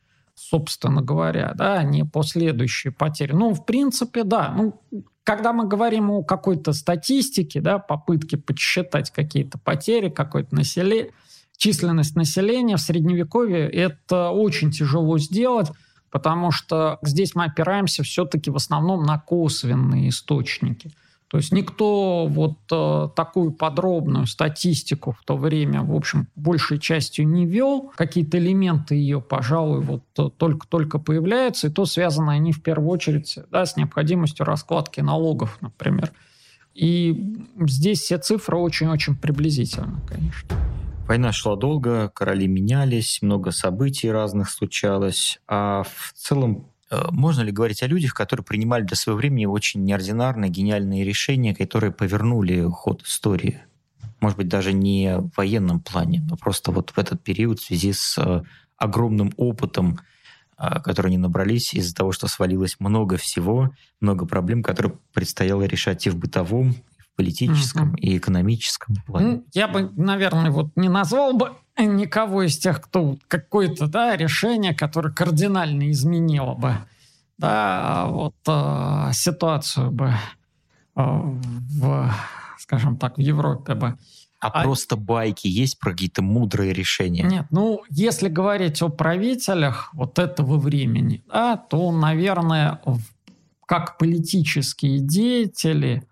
собственно 0.50 1.02
говоря, 1.02 1.52
да, 1.54 1.78
а 1.78 1.82
не 1.82 2.04
последующие 2.04 2.92
потери. 2.92 3.32
Ну, 3.32 3.54
в 3.54 3.64
принципе, 3.64 4.24
да. 4.24 4.54
Ну, 4.56 4.80
когда 5.24 5.52
мы 5.52 5.66
говорим 5.66 6.10
о 6.10 6.22
какой-то 6.22 6.72
статистике, 6.72 7.60
да, 7.60 7.78
попытке 7.78 8.36
подсчитать 8.36 9.10
какие-то 9.10 9.58
потери, 9.58 10.10
какое-то 10.10 10.54
население, 10.54 11.12
численность 11.56 12.16
населения 12.16 12.76
в 12.76 12.80
Средневековье, 12.80 13.68
это 13.68 14.30
очень 14.30 14.70
тяжело 14.70 15.18
сделать, 15.18 15.70
потому 16.10 16.50
что 16.50 16.98
здесь 17.02 17.34
мы 17.34 17.44
опираемся 17.44 18.02
все-таки 18.02 18.50
в 18.50 18.56
основном 18.56 19.04
на 19.04 19.18
косвенные 19.18 20.10
источники– 20.10 20.90
то 21.34 21.38
есть 21.38 21.50
никто 21.50 22.28
вот 22.28 22.58
э, 22.70 23.08
такую 23.16 23.50
подробную 23.50 24.28
статистику 24.28 25.16
в 25.20 25.24
то 25.24 25.36
время, 25.36 25.82
в 25.82 25.92
общем, 25.92 26.28
большей 26.36 26.78
частью 26.78 27.26
не 27.26 27.44
вел. 27.44 27.90
Какие-то 27.96 28.38
элементы 28.38 28.94
ее, 28.94 29.20
пожалуй, 29.20 29.80
вот 29.80 30.04
э, 30.16 30.28
только-только 30.36 31.00
появляются, 31.00 31.66
и 31.66 31.70
то 31.70 31.86
связаны 31.86 32.30
они 32.30 32.52
в 32.52 32.62
первую 32.62 32.88
очередь 32.88 33.36
да, 33.50 33.66
с 33.66 33.76
необходимостью 33.76 34.46
раскладки 34.46 35.00
налогов, 35.00 35.58
например. 35.60 36.12
И 36.72 37.36
здесь 37.58 38.02
все 38.02 38.18
цифры 38.18 38.56
очень-очень 38.56 39.16
приблизительны, 39.16 39.96
конечно. 40.08 40.56
Война 41.08 41.32
шла 41.32 41.56
долго, 41.56 42.10
короли 42.10 42.46
менялись, 42.46 43.18
много 43.22 43.50
событий 43.50 44.08
разных 44.08 44.50
случалось, 44.50 45.40
а 45.48 45.82
в 45.82 46.12
целом 46.14 46.68
Э, 46.68 46.73
можно 47.10 47.42
ли 47.42 47.52
говорить 47.52 47.82
о 47.82 47.86
людях, 47.86 48.14
которые 48.14 48.44
принимали 48.44 48.82
для 48.84 48.96
своего 48.96 49.18
времени 49.18 49.46
очень 49.46 49.84
неординарные, 49.84 50.50
гениальные 50.50 51.04
решения, 51.04 51.54
которые 51.54 51.92
повернули 51.92 52.66
ход 52.68 53.02
истории? 53.02 53.60
Может 54.20 54.38
быть, 54.38 54.48
даже 54.48 54.72
не 54.72 55.18
в 55.18 55.30
военном 55.36 55.80
плане, 55.80 56.22
но 56.28 56.36
просто 56.36 56.72
вот 56.72 56.90
в 56.90 56.98
этот 56.98 57.22
период 57.22 57.60
в 57.60 57.64
связи 57.64 57.92
с 57.92 58.16
э, 58.18 58.42
огромным 58.76 59.32
опытом, 59.36 60.00
э, 60.56 60.80
который 60.80 61.08
они 61.08 61.18
набрались 61.18 61.74
из-за 61.74 61.94
того, 61.94 62.12
что 62.12 62.26
свалилось 62.26 62.76
много 62.78 63.16
всего, 63.16 63.72
много 64.00 64.26
проблем, 64.26 64.62
которые 64.62 64.94
предстояло 65.12 65.62
решать 65.64 66.06
и 66.06 66.10
в 66.10 66.16
бытовом, 66.16 66.74
политическом, 67.16 67.94
mm-hmm. 67.94 68.00
и 68.00 68.18
экономическом 68.18 68.96
плане. 69.06 69.26
Ну, 69.26 69.44
я 69.52 69.68
бы, 69.68 69.90
наверное, 69.96 70.50
вот 70.50 70.68
не 70.76 70.88
назвал 70.88 71.34
бы 71.34 71.52
никого 71.78 72.42
из 72.42 72.58
тех, 72.58 72.80
кто 72.80 73.16
какое-то 73.28 73.86
да, 73.86 74.16
решение, 74.16 74.74
которое 74.74 75.12
кардинально 75.12 75.90
изменило 75.90 76.54
бы 76.54 76.78
да, 77.38 78.06
вот, 78.08 78.34
э, 78.46 79.10
ситуацию 79.12 79.90
бы 79.90 80.14
э, 80.96 81.00
в, 81.00 82.14
скажем 82.58 82.96
так, 82.96 83.16
в 83.16 83.20
Европе 83.20 83.74
бы. 83.74 83.98
А, 84.40 84.48
а 84.48 84.62
просто 84.62 84.96
байки 84.96 85.46
есть 85.46 85.78
про 85.78 85.92
какие-то 85.92 86.22
мудрые 86.22 86.72
решения? 86.74 87.22
Нет, 87.22 87.46
ну, 87.50 87.82
если 87.88 88.28
говорить 88.28 88.82
о 88.82 88.90
правителях 88.90 89.90
вот 89.94 90.18
этого 90.18 90.58
времени, 90.58 91.24
да, 91.28 91.56
то, 91.56 91.90
наверное, 91.90 92.80
как 93.66 93.96
политические 93.96 94.98
деятели, 94.98 96.06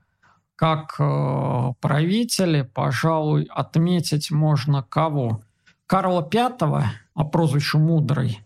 как 0.63 0.95
э, 1.01 1.73
правители, 1.81 2.63
пожалуй, 2.63 3.49
отметить 3.51 4.31
можно 4.31 4.85
кого? 4.85 5.41
Карла 5.89 6.21
V, 6.21 6.85
а 7.15 7.25
прозвищу 7.25 7.81
Мудрый, 7.81 8.39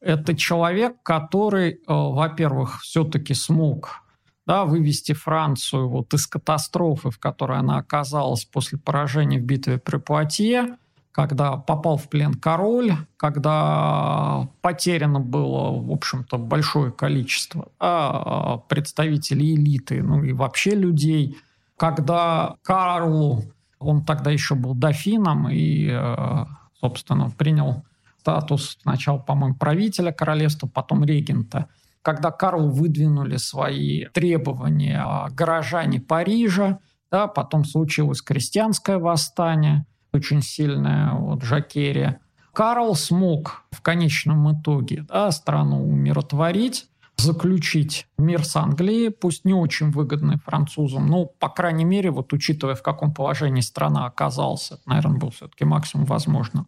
Это 0.00 0.36
человек, 0.36 1.02
который, 1.02 1.72
э, 1.72 1.78
во-первых, 1.88 2.80
все-таки 2.80 3.34
смог 3.34 4.04
да, 4.46 4.64
вывести 4.64 5.14
Францию 5.14 5.88
вот 5.88 6.14
из 6.14 6.28
катастрофы, 6.28 7.10
в 7.10 7.18
которой 7.18 7.58
она 7.58 7.78
оказалась 7.78 8.44
после 8.44 8.78
поражения 8.78 9.40
в 9.40 9.42
битве 9.42 9.78
при 9.78 9.96
Пуатье, 9.96 10.76
когда 11.10 11.56
попал 11.56 11.96
в 11.96 12.08
плен 12.08 12.34
король, 12.34 12.92
когда 13.16 14.48
потеряно 14.60 15.18
было, 15.18 15.76
в 15.82 15.90
общем-то, 15.90 16.38
большое 16.38 16.92
количество 16.92 17.66
да, 17.80 18.58
представителей 18.68 19.56
элиты, 19.56 20.04
ну 20.04 20.22
и 20.22 20.32
вообще 20.32 20.70
людей, 20.76 21.36
когда 21.76 22.56
Карлу, 22.62 23.42
он 23.78 24.04
тогда 24.04 24.30
еще 24.30 24.54
был 24.54 24.74
дофином 24.74 25.48
и, 25.48 25.88
э, 25.90 26.44
собственно, 26.80 27.30
принял 27.30 27.84
статус 28.20 28.78
сначала, 28.82 29.18
по-моему, 29.18 29.56
правителя 29.56 30.12
королевства, 30.12 30.66
потом 30.66 31.04
регента– 31.04 31.68
когда 32.04 32.30
Карлу 32.30 32.68
выдвинули 32.68 33.38
свои 33.38 34.04
требования 34.12 35.02
горожане 35.30 36.00
Парижа, 36.00 36.78
да, 37.10 37.26
потом 37.26 37.64
случилось 37.64 38.20
крестьянское 38.20 38.98
восстание, 38.98 39.86
очень 40.12 40.42
сильное, 40.42 41.12
вот 41.12 41.42
Жакерия. 41.42 42.20
Карл 42.52 42.94
смог 42.94 43.64
в 43.70 43.80
конечном 43.80 44.52
итоге 44.52 45.06
да, 45.08 45.30
страну 45.30 45.88
умиротворить, 45.88 46.88
заключить 47.24 48.06
мир 48.18 48.44
с 48.44 48.54
Англией, 48.56 49.10
пусть 49.10 49.44
не 49.44 49.54
очень 49.54 49.90
выгодный 49.90 50.38
французам, 50.38 51.06
но, 51.06 51.24
по 51.24 51.48
крайней 51.48 51.84
мере, 51.84 52.10
вот 52.10 52.32
учитывая, 52.32 52.74
в 52.74 52.82
каком 52.82 53.12
положении 53.12 53.62
страна 53.62 54.06
оказалась, 54.06 54.70
это, 54.70 54.82
наверное, 54.86 55.18
был 55.18 55.30
все-таки 55.30 55.64
максимум 55.64 56.06
возможно, 56.06 56.66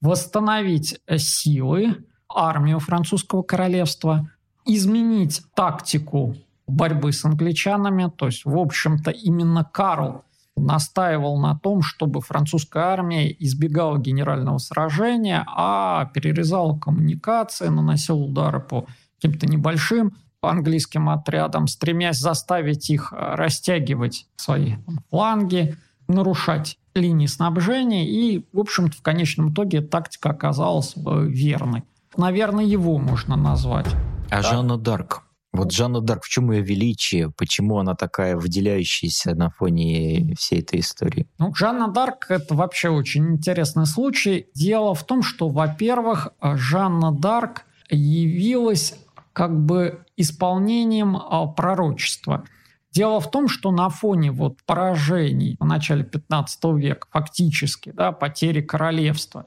восстановить 0.00 1.00
силы, 1.16 2.04
армию 2.28 2.80
французского 2.80 3.42
королевства, 3.42 4.28
изменить 4.64 5.42
тактику 5.54 6.36
борьбы 6.66 7.12
с 7.12 7.24
англичанами. 7.24 8.10
То 8.16 8.26
есть, 8.26 8.44
в 8.44 8.56
общем-то, 8.56 9.10
именно 9.10 9.64
Карл 9.64 10.24
настаивал 10.56 11.38
на 11.38 11.58
том, 11.58 11.82
чтобы 11.82 12.20
французская 12.20 12.84
армия 12.84 13.30
избегала 13.30 13.98
генерального 13.98 14.58
сражения, 14.58 15.44
а 15.46 16.06
перерезала 16.06 16.78
коммуникации, 16.78 17.68
наносила 17.68 18.18
удары 18.18 18.60
по 18.60 18.86
каким-то 19.22 19.46
небольшим 19.46 20.16
английским 20.42 21.08
отрядам, 21.08 21.68
стремясь 21.68 22.18
заставить 22.18 22.90
их 22.90 23.12
э, 23.12 23.34
растягивать 23.36 24.26
свои 24.36 24.74
фланги, 25.08 25.76
нарушать 26.08 26.78
линии 26.94 27.26
снабжения. 27.26 28.06
И, 28.06 28.44
в 28.52 28.58
общем-то, 28.58 28.96
в 28.96 29.02
конечном 29.02 29.52
итоге 29.52 29.80
тактика 29.80 30.30
оказалась 30.30 30.94
э, 30.96 31.26
верной. 31.26 31.84
Наверное, 32.16 32.64
его 32.64 32.98
можно 32.98 33.36
назвать. 33.36 33.86
А 34.30 34.42
да? 34.42 34.42
Жанна 34.42 34.76
Дарк? 34.76 35.22
Вот 35.52 35.70
Жанна 35.70 36.00
Дарк, 36.00 36.24
в 36.24 36.28
чем 36.28 36.50
ее 36.50 36.62
величие? 36.62 37.30
Почему 37.30 37.78
она 37.78 37.94
такая 37.94 38.36
выделяющаяся 38.36 39.34
на 39.34 39.50
фоне 39.50 40.34
всей 40.36 40.60
этой 40.60 40.80
истории? 40.80 41.28
Ну, 41.38 41.54
Жанна 41.54 41.88
Дарк– 41.88 42.26
это 42.30 42.54
вообще 42.54 42.88
очень 42.88 43.34
интересный 43.34 43.86
случай. 43.86 44.46
Дело 44.54 44.94
в 44.94 45.04
том, 45.04 45.22
что, 45.22 45.48
во-первых, 45.48 46.32
Жанна 46.42 47.12
Дарк 47.12 47.66
явилась 47.90 48.94
как 49.32 49.58
бы 49.58 50.04
исполнением 50.16 51.16
а, 51.16 51.46
пророчества. 51.46 52.44
Дело 52.90 53.20
в 53.20 53.30
том, 53.30 53.48
что 53.48 53.70
на 53.70 53.88
фоне 53.88 54.30
вот 54.30 54.58
поражений 54.66 55.56
в 55.58 55.64
начале 55.64 56.04
15 56.04 56.64
века, 56.76 57.06
фактически, 57.10 57.90
да, 57.90 58.12
потери 58.12 58.60
королевства, 58.60 59.46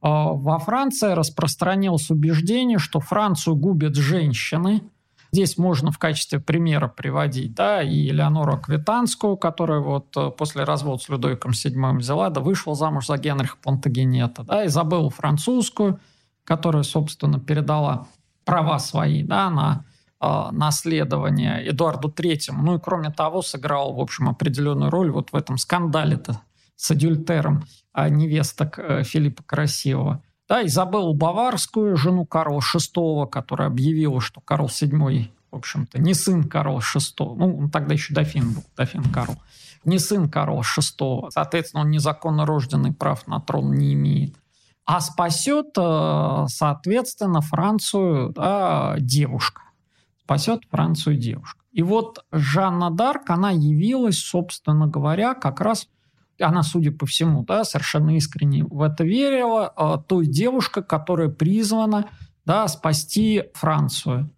а, 0.00 0.28
во 0.32 0.58
Франции 0.58 1.12
распространилось 1.12 2.10
убеждение, 2.10 2.78
что 2.78 3.00
Францию 3.00 3.56
губят 3.56 3.96
женщины. 3.96 4.82
Здесь 5.32 5.58
можно 5.58 5.90
в 5.90 5.98
качестве 5.98 6.38
примера 6.38 6.86
приводить, 6.86 7.54
да, 7.54 7.82
и 7.82 8.08
Элеонору 8.10 8.54
Аквитанскую, 8.54 9.36
которая 9.36 9.80
вот 9.80 10.16
э, 10.16 10.30
после 10.30 10.62
развода 10.62 11.02
с 11.02 11.08
Людовиком 11.08 11.50
VII 11.50 11.96
взяла, 11.96 12.30
да, 12.30 12.40
вышла 12.40 12.76
замуж 12.76 13.08
за 13.08 13.16
Генриха 13.18 13.56
Плантагенета, 13.60 14.44
да, 14.44 14.64
Изабеллу 14.66 15.10
Французскую, 15.10 15.98
которая, 16.44 16.84
собственно, 16.84 17.40
передала 17.40 18.06
права 18.44 18.78
свои, 18.78 19.22
да, 19.22 19.50
на 19.50 19.84
э, 20.20 20.50
наследование 20.52 21.68
Эдуарду 21.70 22.10
Третьему. 22.10 22.62
Ну 22.62 22.76
и 22.76 22.80
кроме 22.80 23.10
того, 23.10 23.42
сыграл, 23.42 23.94
в 23.94 24.00
общем, 24.00 24.28
определенную 24.28 24.90
роль 24.90 25.10
вот 25.10 25.32
в 25.32 25.36
этом 25.36 25.58
скандале-то 25.58 26.40
с 26.76 26.90
адюльтером 26.90 27.64
а 27.94 28.08
невесток 28.08 28.78
э, 28.78 29.04
Филиппа 29.04 29.44
Красивого. 29.44 30.20
Да, 30.48 30.66
Изабеллу 30.66 31.14
Баварскую, 31.14 31.96
жену 31.96 32.26
Карла 32.26 32.60
VI, 32.60 33.28
которая 33.28 33.68
объявила, 33.68 34.20
что 34.20 34.40
Карл 34.40 34.66
VII, 34.66 35.30
в 35.52 35.56
общем-то, 35.56 36.00
не 36.00 36.12
сын 36.12 36.44
Карла 36.44 36.80
VI, 36.80 37.34
ну, 37.36 37.56
он 37.56 37.70
тогда 37.70 37.94
еще 37.94 38.12
дофин 38.12 38.52
был, 38.52 38.64
дофин 38.76 39.04
Карл, 39.04 39.36
не 39.84 40.00
сын 40.00 40.28
Карла 40.28 40.62
VI, 40.62 41.30
соответственно, 41.30 41.84
он 41.84 41.90
незаконно 41.90 42.44
рожденный 42.44 42.92
прав 42.92 43.26
на 43.28 43.40
трон 43.40 43.72
не 43.72 43.94
имеет. 43.94 44.34
А 44.86 45.00
спасет, 45.00 45.68
э, 45.78 46.44
соответственно, 46.48 47.40
Францию 47.40 48.30
да, 48.30 48.96
девушка. 48.98 49.62
Спасет 50.24 50.62
Францию 50.70 51.16
девушка. 51.16 51.60
И 51.72 51.82
вот 51.82 52.24
Жанна 52.32 52.90
Дарк, 52.90 53.30
она 53.30 53.50
явилась, 53.50 54.18
собственно 54.18 54.86
говоря, 54.86 55.34
как 55.34 55.60
раз 55.60 55.88
она, 56.40 56.62
судя 56.62 56.92
по 56.92 57.06
всему, 57.06 57.44
да, 57.44 57.64
совершенно 57.64 58.16
искренне 58.16 58.64
в 58.64 58.82
это 58.82 59.04
верила, 59.04 59.72
э, 59.76 59.96
той 60.06 60.26
девушка, 60.26 60.82
которая 60.82 61.28
призвана 61.28 62.08
да, 62.44 62.68
спасти 62.68 63.44
Францию. 63.54 64.30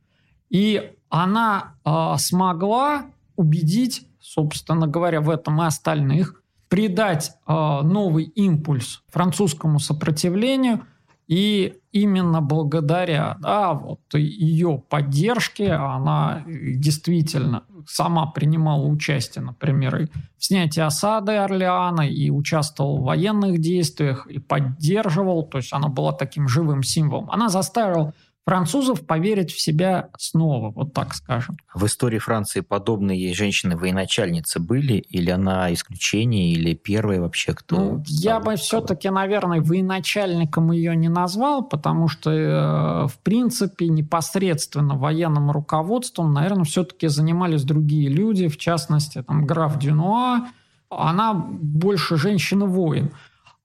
И 0.49 0.93
она 1.09 1.75
э, 1.85 2.15
смогла 2.19 3.07
убедить, 3.37 4.07
собственно 4.21 4.87
говоря, 4.87 5.21
в 5.21 5.31
этом 5.31 5.61
и 5.63 5.67
остальных, 5.67 6.43
придать 6.69 7.33
э, 7.47 7.53
новый 7.53 8.25
импульс 8.25 9.03
французскому 9.09 9.79
сопротивлению– 9.79 10.85
и 11.27 11.75
именно 11.91 12.41
благодаря 12.41 13.37
да, 13.41 13.73
вот 13.73 14.01
ее 14.15 14.83
поддержке 14.89 15.73
она 15.73 16.45
действительно 16.47 17.65
сама 17.87 18.27
принимала 18.27 18.87
участие, 18.87 19.45
например, 19.45 20.03
и 20.03 20.07
в 20.39 20.45
снятии 20.45 20.81
осады 20.81 21.33
Орлеана, 21.33 22.03
и 22.03 22.31
участвовала 22.31 22.99
в 22.99 23.05
военных 23.05 23.61
действиях, 23.61 24.29
и 24.29 24.39
поддерживал, 24.39 25.43
то 25.45 25.59
есть 25.59 25.73
она 25.73 25.89
была 25.89 26.13
таким 26.13 26.47
живым 26.47 26.85
символом. 26.85 27.29
Она 27.31 27.49
заставила 27.49 28.13
французов 28.47 29.05
поверить 29.05 29.51
в 29.51 29.61
себя 29.61 30.09
снова, 30.19 30.71
вот 30.71 30.95
так 30.95 31.15
скажем. 31.15 31.57
В 31.75 31.85
истории 31.87 32.19
Франции 32.19 32.61
подобные 32.61 33.35
женщины-военачальницы 33.35 34.61
были? 34.61 34.95
Или 34.95 35.31
она 35.31 35.73
исключение, 35.75 36.53
или 36.53 36.75
первая 36.75 37.21
вообще 37.21 37.55
кто? 37.55 37.77
Ну, 37.77 38.05
я 38.07 38.39
бы 38.39 38.55
все-таки, 38.55 39.11
наверное, 39.11 39.61
военачальником 39.61 40.71
ее 40.71 40.95
не 40.95 41.09
назвал, 41.09 41.65
потому 41.65 42.07
что, 42.07 42.31
э, 42.31 43.09
в 43.09 43.19
принципе, 43.25 43.89
непосредственно 43.89 44.97
военным 44.97 45.51
руководством, 45.51 46.33
наверное, 46.33 46.65
все-таки 46.65 47.09
занимались 47.09 47.65
другие 47.65 48.09
люди, 48.09 48.47
в 48.47 48.59
частности, 48.59 49.23
там, 49.23 49.45
граф 49.45 49.77
Дюнуа, 49.77 50.47
она 50.89 51.35
больше 51.35 52.17
женщина-воин. 52.17 53.11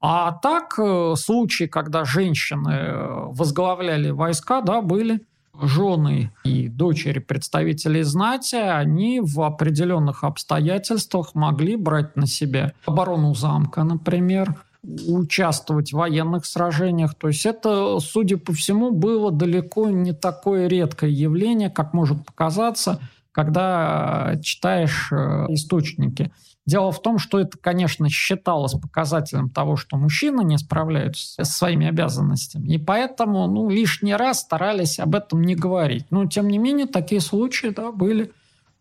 А 0.02 0.32
так, 0.32 0.80
э, 0.80 1.14
случаи, 1.16 1.66
когда 1.66 2.06
женщины 2.06 2.72
э, 2.72 3.26
возглавляли 3.28 4.10
войска, 4.10 4.62
да, 4.62 4.82
были 4.82 5.22
жены 5.62 6.32
и 6.44 6.68
дочери 6.68 7.20
представителей 7.20 8.02
знати, 8.04 8.56
они 8.56 9.22
в 9.22 9.42
определенных 9.42 10.24
обстоятельствах 10.24 11.36
могли 11.36 11.76
брать 11.76 12.16
на 12.16 12.26
себя 12.26 12.74
оборону 12.86 13.36
замка, 13.36 13.84
например, 13.84 14.56
участвовать 14.84 15.92
в 15.92 15.98
военных 15.98 16.46
сражениях. 16.46 17.14
То 17.16 17.28
есть 17.28 17.46
это, 17.46 18.00
судя 18.00 18.38
по 18.38 18.54
всему, 18.54 18.92
было 18.92 19.32
далеко 19.32 19.90
не 19.90 20.14
такое 20.14 20.68
редкое 20.68 21.12
явление, 21.12 21.70
как 21.70 21.94
может 21.94 22.26
показаться, 22.26 23.00
когда 23.32 24.36
читаешь 24.42 25.10
э, 25.12 25.46
источники. 25.50 26.32
Дело 26.66 26.92
в 26.92 27.02
том, 27.02 27.18
что 27.18 27.40
это, 27.40 27.58
конечно, 27.58 28.08
считалось 28.10 28.74
показателем 28.74 29.50
того, 29.50 29.76
что 29.76 29.98
мужчины 29.98 30.44
не 30.44 30.58
справляются 30.58 31.44
со 31.44 31.52
своими 31.52 31.88
обязанностями. 31.88 32.68
И 32.68 32.78
поэтому 32.78 33.48
ну, 33.48 33.70
лишний 33.70 34.16
раз 34.16 34.42
старались 34.42 35.00
об 35.00 35.16
этом 35.16 35.42
не 35.42 35.56
говорить. 35.56 36.06
Но, 36.12 36.28
тем 36.28 36.48
не 36.48 36.60
менее, 36.60 36.86
такие 36.86 37.20
случаи 37.20 37.68
да, 37.68 37.92
были. 37.92 38.32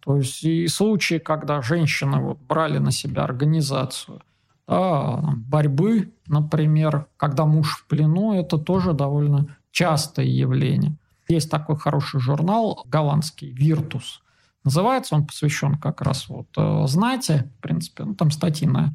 То 0.01 0.17
есть 0.17 0.43
и 0.45 0.67
случаи, 0.69 1.19
когда 1.19 1.63
женщины 1.63 2.21
вот 2.21 2.39
брали 2.39 2.79
на 2.79 2.91
себя 2.91 3.25
организацию 3.25 4.21
да, 4.69 5.35
борьбы, 5.37 6.13
например, 6.27 7.07
когда 7.17 7.47
муж 7.47 7.79
в 7.79 7.87
плену, 7.87 8.35
это 8.35 8.59
тоже 8.59 8.93
довольно 8.93 9.57
частое 9.71 10.27
явление. 10.27 10.97
Есть 11.29 11.51
такой 11.51 11.77
хороший 11.77 12.21
журнал 12.21 12.83
голландский 12.87 13.51
«Виртус», 13.51 14.23
Называется 14.65 15.15
он 15.15 15.27
посвящен 15.27 15.77
как 15.77 16.03
раз 16.03 16.29
вот 16.29 16.49
э, 16.57 16.87
знати, 16.87 17.51
в 17.59 17.63
принципе, 17.63 18.05
ну, 18.05 18.15
там 18.15 18.31
статьи 18.31 18.69
на 18.69 18.95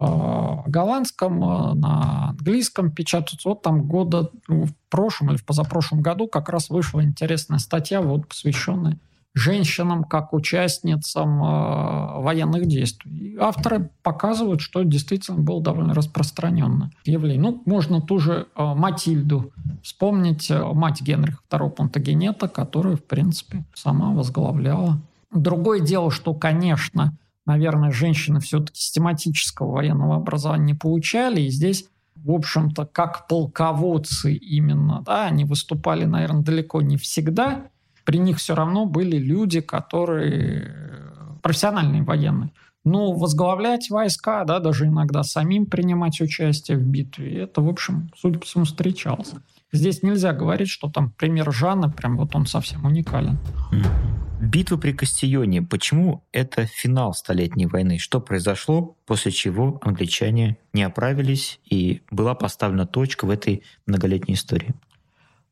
голландском, 0.00 1.40
на 1.78 2.30
английском 2.30 2.90
печатаются. 2.90 3.50
Вот 3.50 3.60
там 3.60 3.86
года 3.86 4.30
ну, 4.48 4.64
в 4.64 4.74
прошлом 4.88 5.28
или 5.28 5.36
в 5.36 5.44
позапрошлом 5.44 6.00
году 6.00 6.26
как 6.26 6.48
раз 6.48 6.70
вышла 6.70 7.04
интересная 7.04 7.58
статья, 7.58 8.00
вот 8.00 8.26
посвященная 8.26 8.98
женщинам 9.34 10.04
как 10.04 10.32
участницам 10.32 11.42
э, 11.42 12.20
военных 12.20 12.66
действий. 12.66 13.36
Авторы 13.38 13.90
показывают, 14.02 14.60
что 14.60 14.82
действительно 14.82 15.38
было 15.38 15.62
довольно 15.62 15.94
распространенное 15.94 16.90
явление. 17.04 17.40
Ну, 17.40 17.62
можно 17.64 18.00
ту 18.00 18.18
же 18.18 18.48
э, 18.54 18.74
Матильду 18.74 19.52
вспомнить, 19.82 20.50
э, 20.50 20.62
мать 20.72 21.00
Генриха 21.00 21.40
II 21.48 21.70
Плантагенета, 21.70 22.48
которая, 22.48 22.96
в 22.96 23.04
принципе, 23.04 23.64
сама 23.74 24.10
возглавляла. 24.12 25.00
Другое 25.32 25.80
дело, 25.80 26.10
что, 26.10 26.34
конечно, 26.34 27.16
наверное, 27.46 27.92
женщины 27.92 28.40
все-таки 28.40 28.80
систематического 28.80 29.72
военного 29.72 30.16
образования 30.16 30.72
не 30.72 30.74
получали, 30.74 31.40
и 31.42 31.50
здесь 31.50 31.86
в 32.16 32.32
общем-то, 32.32 32.84
как 32.84 33.26
полководцы 33.28 34.34
именно, 34.34 35.02
да, 35.06 35.26
они 35.26 35.44
выступали, 35.44 36.04
наверное, 36.04 36.42
далеко 36.42 36.82
не 36.82 36.98
всегда, 36.98 37.68
при 38.10 38.18
них 38.18 38.38
все 38.38 38.56
равно 38.56 38.86
были 38.86 39.18
люди, 39.18 39.60
которые 39.60 40.64
э, 40.66 41.38
профессиональные 41.42 42.02
военные. 42.02 42.50
Но 42.82 43.12
возглавлять 43.12 43.88
войска, 43.88 44.42
да, 44.42 44.58
даже 44.58 44.86
иногда 44.86 45.22
самим 45.22 45.66
принимать 45.66 46.20
участие 46.20 46.76
в 46.76 46.82
битве, 46.82 47.42
это, 47.42 47.60
в 47.60 47.68
общем, 47.68 48.10
судя 48.16 48.40
по 48.40 48.46
всему, 48.46 48.64
встречалось. 48.64 49.34
Здесь 49.70 50.02
нельзя 50.02 50.32
говорить, 50.32 50.68
что 50.68 50.90
там 50.90 51.12
пример 51.12 51.52
Жанна, 51.52 51.88
прям 51.88 52.16
вот 52.16 52.34
он 52.34 52.46
совсем 52.46 52.84
уникален. 52.84 53.38
Битва 54.40 54.76
при 54.76 54.90
Кастионе. 54.90 55.62
Почему 55.62 56.24
это 56.32 56.66
финал 56.66 57.14
Столетней 57.14 57.66
войны? 57.66 57.98
Что 57.98 58.20
произошло, 58.20 58.96
после 59.06 59.30
чего 59.30 59.78
англичане 59.82 60.56
не 60.72 60.82
оправились 60.82 61.60
и 61.64 62.02
была 62.10 62.34
поставлена 62.34 62.86
точка 62.86 63.24
в 63.26 63.30
этой 63.30 63.62
многолетней 63.86 64.34
истории? 64.34 64.74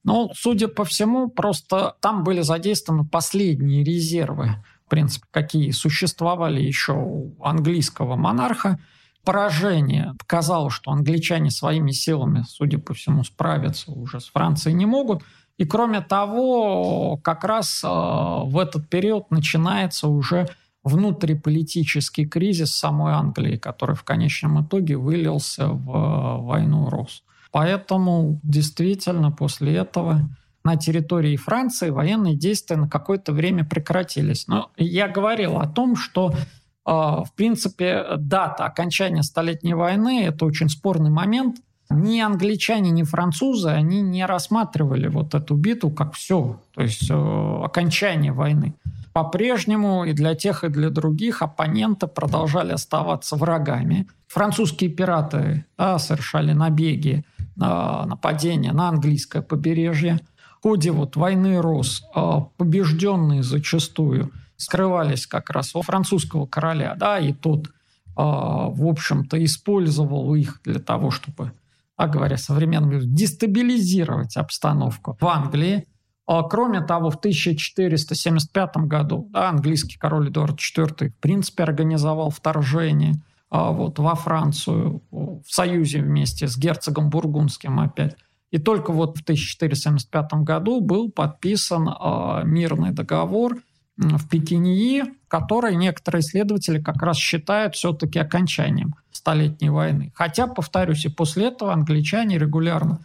Ну, 0.05 0.31
судя 0.35 0.69
по 0.69 0.85
всему, 0.85 1.29
просто 1.29 1.97
там 2.01 2.25
были 2.25 2.41
задействованы 2.41 3.05
последние 3.05 3.85
резервы, 3.85 4.63
в 4.87 4.91
принципе, 4.91 5.27
какие 5.31 5.71
существовали 5.71 6.61
еще 6.63 6.93
у 6.93 7.37
английского 7.43 8.17
монарха. 8.17 8.79
Поражение 9.25 10.15
показало, 10.19 10.71
что 10.71 10.91
англичане 10.91 11.51
своими 11.51 11.91
силами, 11.91 12.45
судя 12.49 12.79
по 12.79 12.95
всему, 12.95 13.25
справиться 13.25 13.93
уже 13.93 14.21
с 14.21 14.29
Францией 14.29 14.75
не 14.75 14.87
могут. 14.87 15.23
И 15.59 15.67
кроме 15.67 16.01
того, 16.01 17.19
как 17.23 17.45
раз 17.45 17.83
э, 17.85 17.89
в 17.89 18.59
этот 18.59 18.89
период 18.89 19.31
начинается 19.31 20.09
уже 20.09 20.49
внутриполитический 20.85 22.27
кризис 22.27 22.75
самой 22.75 23.13
Англии, 23.13 23.57
который 23.57 23.97
в 23.97 24.05
конечном 24.05 24.65
итоге 24.65 24.97
вылился 24.97 25.67
в 25.67 25.91
э, 25.91 26.41
войну 26.43 26.89
Рос. 26.89 27.25
Поэтому 27.51 28.41
действительно 28.43 29.31
после 29.31 29.77
этого 29.77 30.29
на 30.65 30.77
территории 30.77 31.37
Франции 31.37 31.91
военные 31.91 32.37
действия 32.37 32.77
на 32.77 32.89
какое-то 32.89 33.33
время 33.33 33.65
прекратились. 33.65 34.47
Но 34.49 34.71
я 34.77 35.09
говорил 35.09 35.59
о 35.59 35.67
том, 35.67 35.97
что 35.97 36.31
э, 36.31 36.91
в 36.91 37.29
принципе 37.35 38.05
дата 38.19 38.67
окончания 38.67 39.23
Столетней 39.23 39.75
войны– 39.75 40.25
это 40.27 40.45
очень 40.45 40.69
спорный 40.69 41.11
момент. 41.11 41.57
Ни 41.91 42.21
англичане, 42.21 42.91
ни 42.91 43.03
французы, 43.03 43.71
они 43.71 44.03
не 44.03 44.27
рассматривали 44.27 45.09
вот 45.09 45.35
эту 45.35 45.55
битву 45.55 45.91
как 45.91 46.15
все, 46.15 46.61
то 46.75 46.83
есть 46.83 47.11
э, 47.11 47.15
окончание 47.15 48.33
войны. 48.33 48.75
По-прежнему 49.15 50.05
и 50.05 50.13
для 50.13 50.35
тех, 50.35 50.65
и 50.65 50.69
для 50.69 50.91
других 50.91 51.43
оппоненты 51.43 52.07
продолжали 52.07 52.73
оставаться 52.73 53.37
врагами. 53.37 54.07
Французские 54.29 54.91
пираты 54.91 55.65
да, 55.77 55.99
совершали 55.99 56.53
набеги 56.53 57.25
нападения 57.59 58.73
на 58.73 58.89
английское 58.89 59.43
побережье. 59.43 60.21
В 60.61 60.63
ходе 60.63 60.93
вот 60.93 61.17
войны 61.17 61.61
Рос 61.61 62.05
а, 62.15 62.43
побежденные 62.57 63.43
зачастую 63.43 64.33
скрывались 64.57 65.27
как 65.27 65.51
раз 65.51 65.75
у 65.75 65.83
французского 65.83 66.47
короля, 66.47 66.95
да, 66.97 67.19
и 67.19 67.33
тот, 67.33 67.71
а, 68.17 68.69
в 68.69 68.87
общем-то, 68.87 69.43
использовал 69.45 70.35
их 70.35 70.61
для 70.65 70.81
того, 70.81 71.11
чтобы, 71.11 71.53
а 71.99 72.09
говоря 72.09 72.39
современным, 72.39 73.15
дестабилизировать 73.15 74.39
обстановку 74.39 75.19
в 75.21 75.27
Англии. 75.27 75.87
А, 76.27 76.43
кроме 76.43 76.81
того, 76.81 77.11
в 77.11 77.17
1475 77.17 78.77
году 78.87 79.29
да, 79.31 79.51
английский 79.51 79.99
король 79.99 80.31
Эдуард 80.31 80.59
IV 80.59 81.11
в 81.11 81.17
принципе 81.17 81.65
организовал 81.65 82.31
вторжение– 82.31 83.15
а, 83.51 83.73
вот, 83.73 83.99
во 83.99 84.15
Францию 84.15 85.03
в 85.11 85.43
союзе 85.47 86.03
вместе 86.03 86.49
с 86.49 86.59
герцогом 86.59 87.09
Бургундским 87.09 87.81
опять. 87.81 88.17
И 88.51 88.59
только 88.59 88.93
вот 88.93 89.19
в 89.19 89.23
1475 89.23 90.33
году 90.43 90.81
был 90.81 91.11
подписан 91.11 91.89
э, 91.89 92.43
мирный 92.45 92.93
договор 92.93 93.59
в 93.97 94.29
Пекинии, 94.29 95.05
который 95.29 95.77
некоторые 95.77 96.21
исследователи 96.21 96.81
как 96.81 97.03
раз 97.03 97.17
считают 97.17 97.75
все-таки 97.75 98.19
окончанием 98.19 98.95
Столетней 99.29 99.69
войны. 99.69 100.11
Хотя, 100.15 100.47
повторюсь, 100.47 101.05
и 101.05 101.11
после 101.11 101.49
этого 101.49 101.75
англичане 101.75 102.39
регулярно 102.39 103.01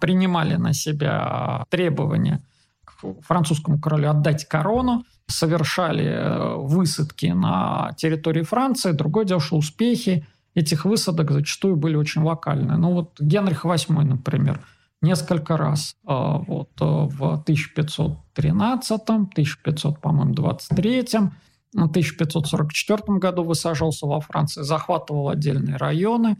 принимали 0.00 0.54
на 0.54 0.72
себя 0.72 1.64
требования 1.70 2.40
к 2.84 3.20
французскому 3.22 3.80
королю 3.80 4.10
отдать 4.10 4.44
корону, 4.46 5.02
совершали 5.26 6.04
э, 6.04 6.54
высадки 6.54 7.26
на 7.26 7.90
территории 7.96 8.44
Франции. 8.44 8.92
Другое 8.92 9.24
дело, 9.24 9.40
что 9.40 9.56
успехи 9.56 10.24
этих 10.54 10.84
высадок 10.84 11.32
зачастую 11.32 11.74
были 11.74 11.96
очень 11.96 12.22
локальные. 12.22 12.78
Ну 12.78 12.92
вот 12.92 13.20
Генрих 13.20 13.64
VIII, 13.64 14.04
например, 14.04 14.60
несколько 15.02 15.56
раз 15.56 15.96
э, 16.06 16.12
вот, 16.12 16.70
э, 16.80 16.84
в 16.84 17.42
1513, 17.42 19.00
1500, 19.02 20.00
по-моему, 20.00 20.32
23 20.32 21.06
в 21.84 21.90
1544 21.90 23.18
году 23.18 23.44
высаживался 23.44 24.06
во 24.06 24.20
Франции, 24.20 24.62
захватывал 24.62 25.28
отдельные 25.28 25.76
районы, 25.76 26.36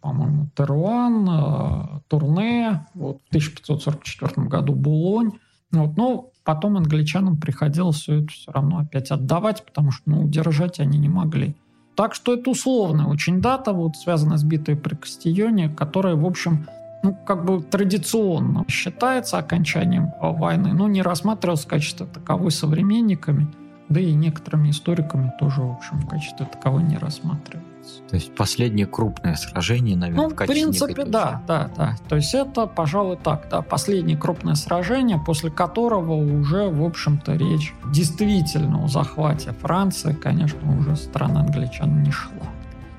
по-моему, 0.00 0.50
Теруан, 0.56 2.02
Турне, 2.08 2.86
вот, 2.94 3.18
в 3.26 3.28
1544 3.28 4.48
году 4.48 4.74
Булонь. 4.74 5.32
Вот, 5.72 5.96
ну, 5.96 6.32
потом 6.44 6.76
англичанам 6.76 7.36
приходилось 7.36 7.98
все 7.98 8.22
это 8.22 8.32
все 8.32 8.50
равно 8.50 8.78
опять 8.78 9.10
отдавать, 9.10 9.64
потому 9.64 9.92
что 9.92 10.10
ну, 10.10 10.24
удержать 10.24 10.80
они 10.80 10.98
не 10.98 11.08
могли. 11.08 11.54
Так 11.94 12.14
что 12.14 12.34
это 12.34 12.50
условная 12.50 13.06
очень 13.06 13.40
дата, 13.40 13.72
вот 13.72 13.96
связанная 13.96 14.38
с 14.38 14.44
битвой 14.44 14.76
при 14.76 14.94
Кастионе, 14.94 15.68
которая, 15.68 16.16
в 16.16 16.24
общем, 16.24 16.66
ну, 17.02 17.14
как 17.26 17.44
бы 17.44 17.62
традиционно 17.62 18.64
считается 18.68 19.38
окончанием 19.38 20.10
войны, 20.20 20.72
но 20.72 20.88
не 20.88 21.02
рассматривалась 21.02 21.64
в 21.64 21.68
качестве 21.68 22.06
таковой 22.06 22.50
современниками, 22.50 23.48
да 23.90 24.00
и 24.00 24.14
некоторыми 24.14 24.70
историками 24.70 25.32
тоже, 25.38 25.60
в 25.60 25.72
общем, 25.72 25.98
в 25.98 26.08
качестве 26.08 26.46
таковой 26.46 26.84
не 26.84 26.96
рассматривается. 26.96 27.68
То 28.08 28.14
есть 28.14 28.34
последнее 28.34 28.86
крупное 28.86 29.34
сражение, 29.34 29.96
наверное, 29.96 30.28
ну, 30.28 30.34
в, 30.34 30.38
в 30.38 30.46
принципе, 30.46 31.04
да, 31.04 31.42
да, 31.46 31.68
да. 31.76 31.96
То 32.08 32.16
есть 32.16 32.32
это, 32.34 32.66
пожалуй, 32.66 33.16
так, 33.16 33.48
да, 33.50 33.62
последнее 33.62 34.16
крупное 34.16 34.54
сражение, 34.54 35.18
после 35.18 35.50
которого 35.50 36.14
уже, 36.14 36.68
в 36.68 36.84
общем-то, 36.84 37.34
речь 37.34 37.74
действительно 37.92 38.84
о 38.84 38.88
захвате 38.88 39.52
Франции, 39.52 40.12
конечно, 40.12 40.78
уже 40.78 40.94
страна 40.94 41.40
англичан 41.40 42.02
не 42.02 42.12
шла. 42.12 42.46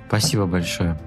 Спасибо 0.08 0.46
большое. 0.46 1.00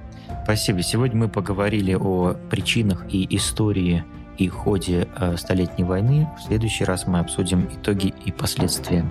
Спасибо. 0.44 0.82
Сегодня 0.82 1.20
мы 1.20 1.28
поговорили 1.28 1.94
о 1.94 2.34
причинах 2.50 3.04
и 3.10 3.26
истории 3.36 4.02
и 4.38 4.48
ходе 4.48 5.08
э, 5.16 5.36
Столетней 5.36 5.84
войны. 5.84 6.28
В 6.38 6.44
следующий 6.44 6.84
раз 6.84 7.06
мы 7.06 7.18
обсудим 7.18 7.68
итоги 7.70 8.14
и 8.24 8.32
последствия 8.32 9.04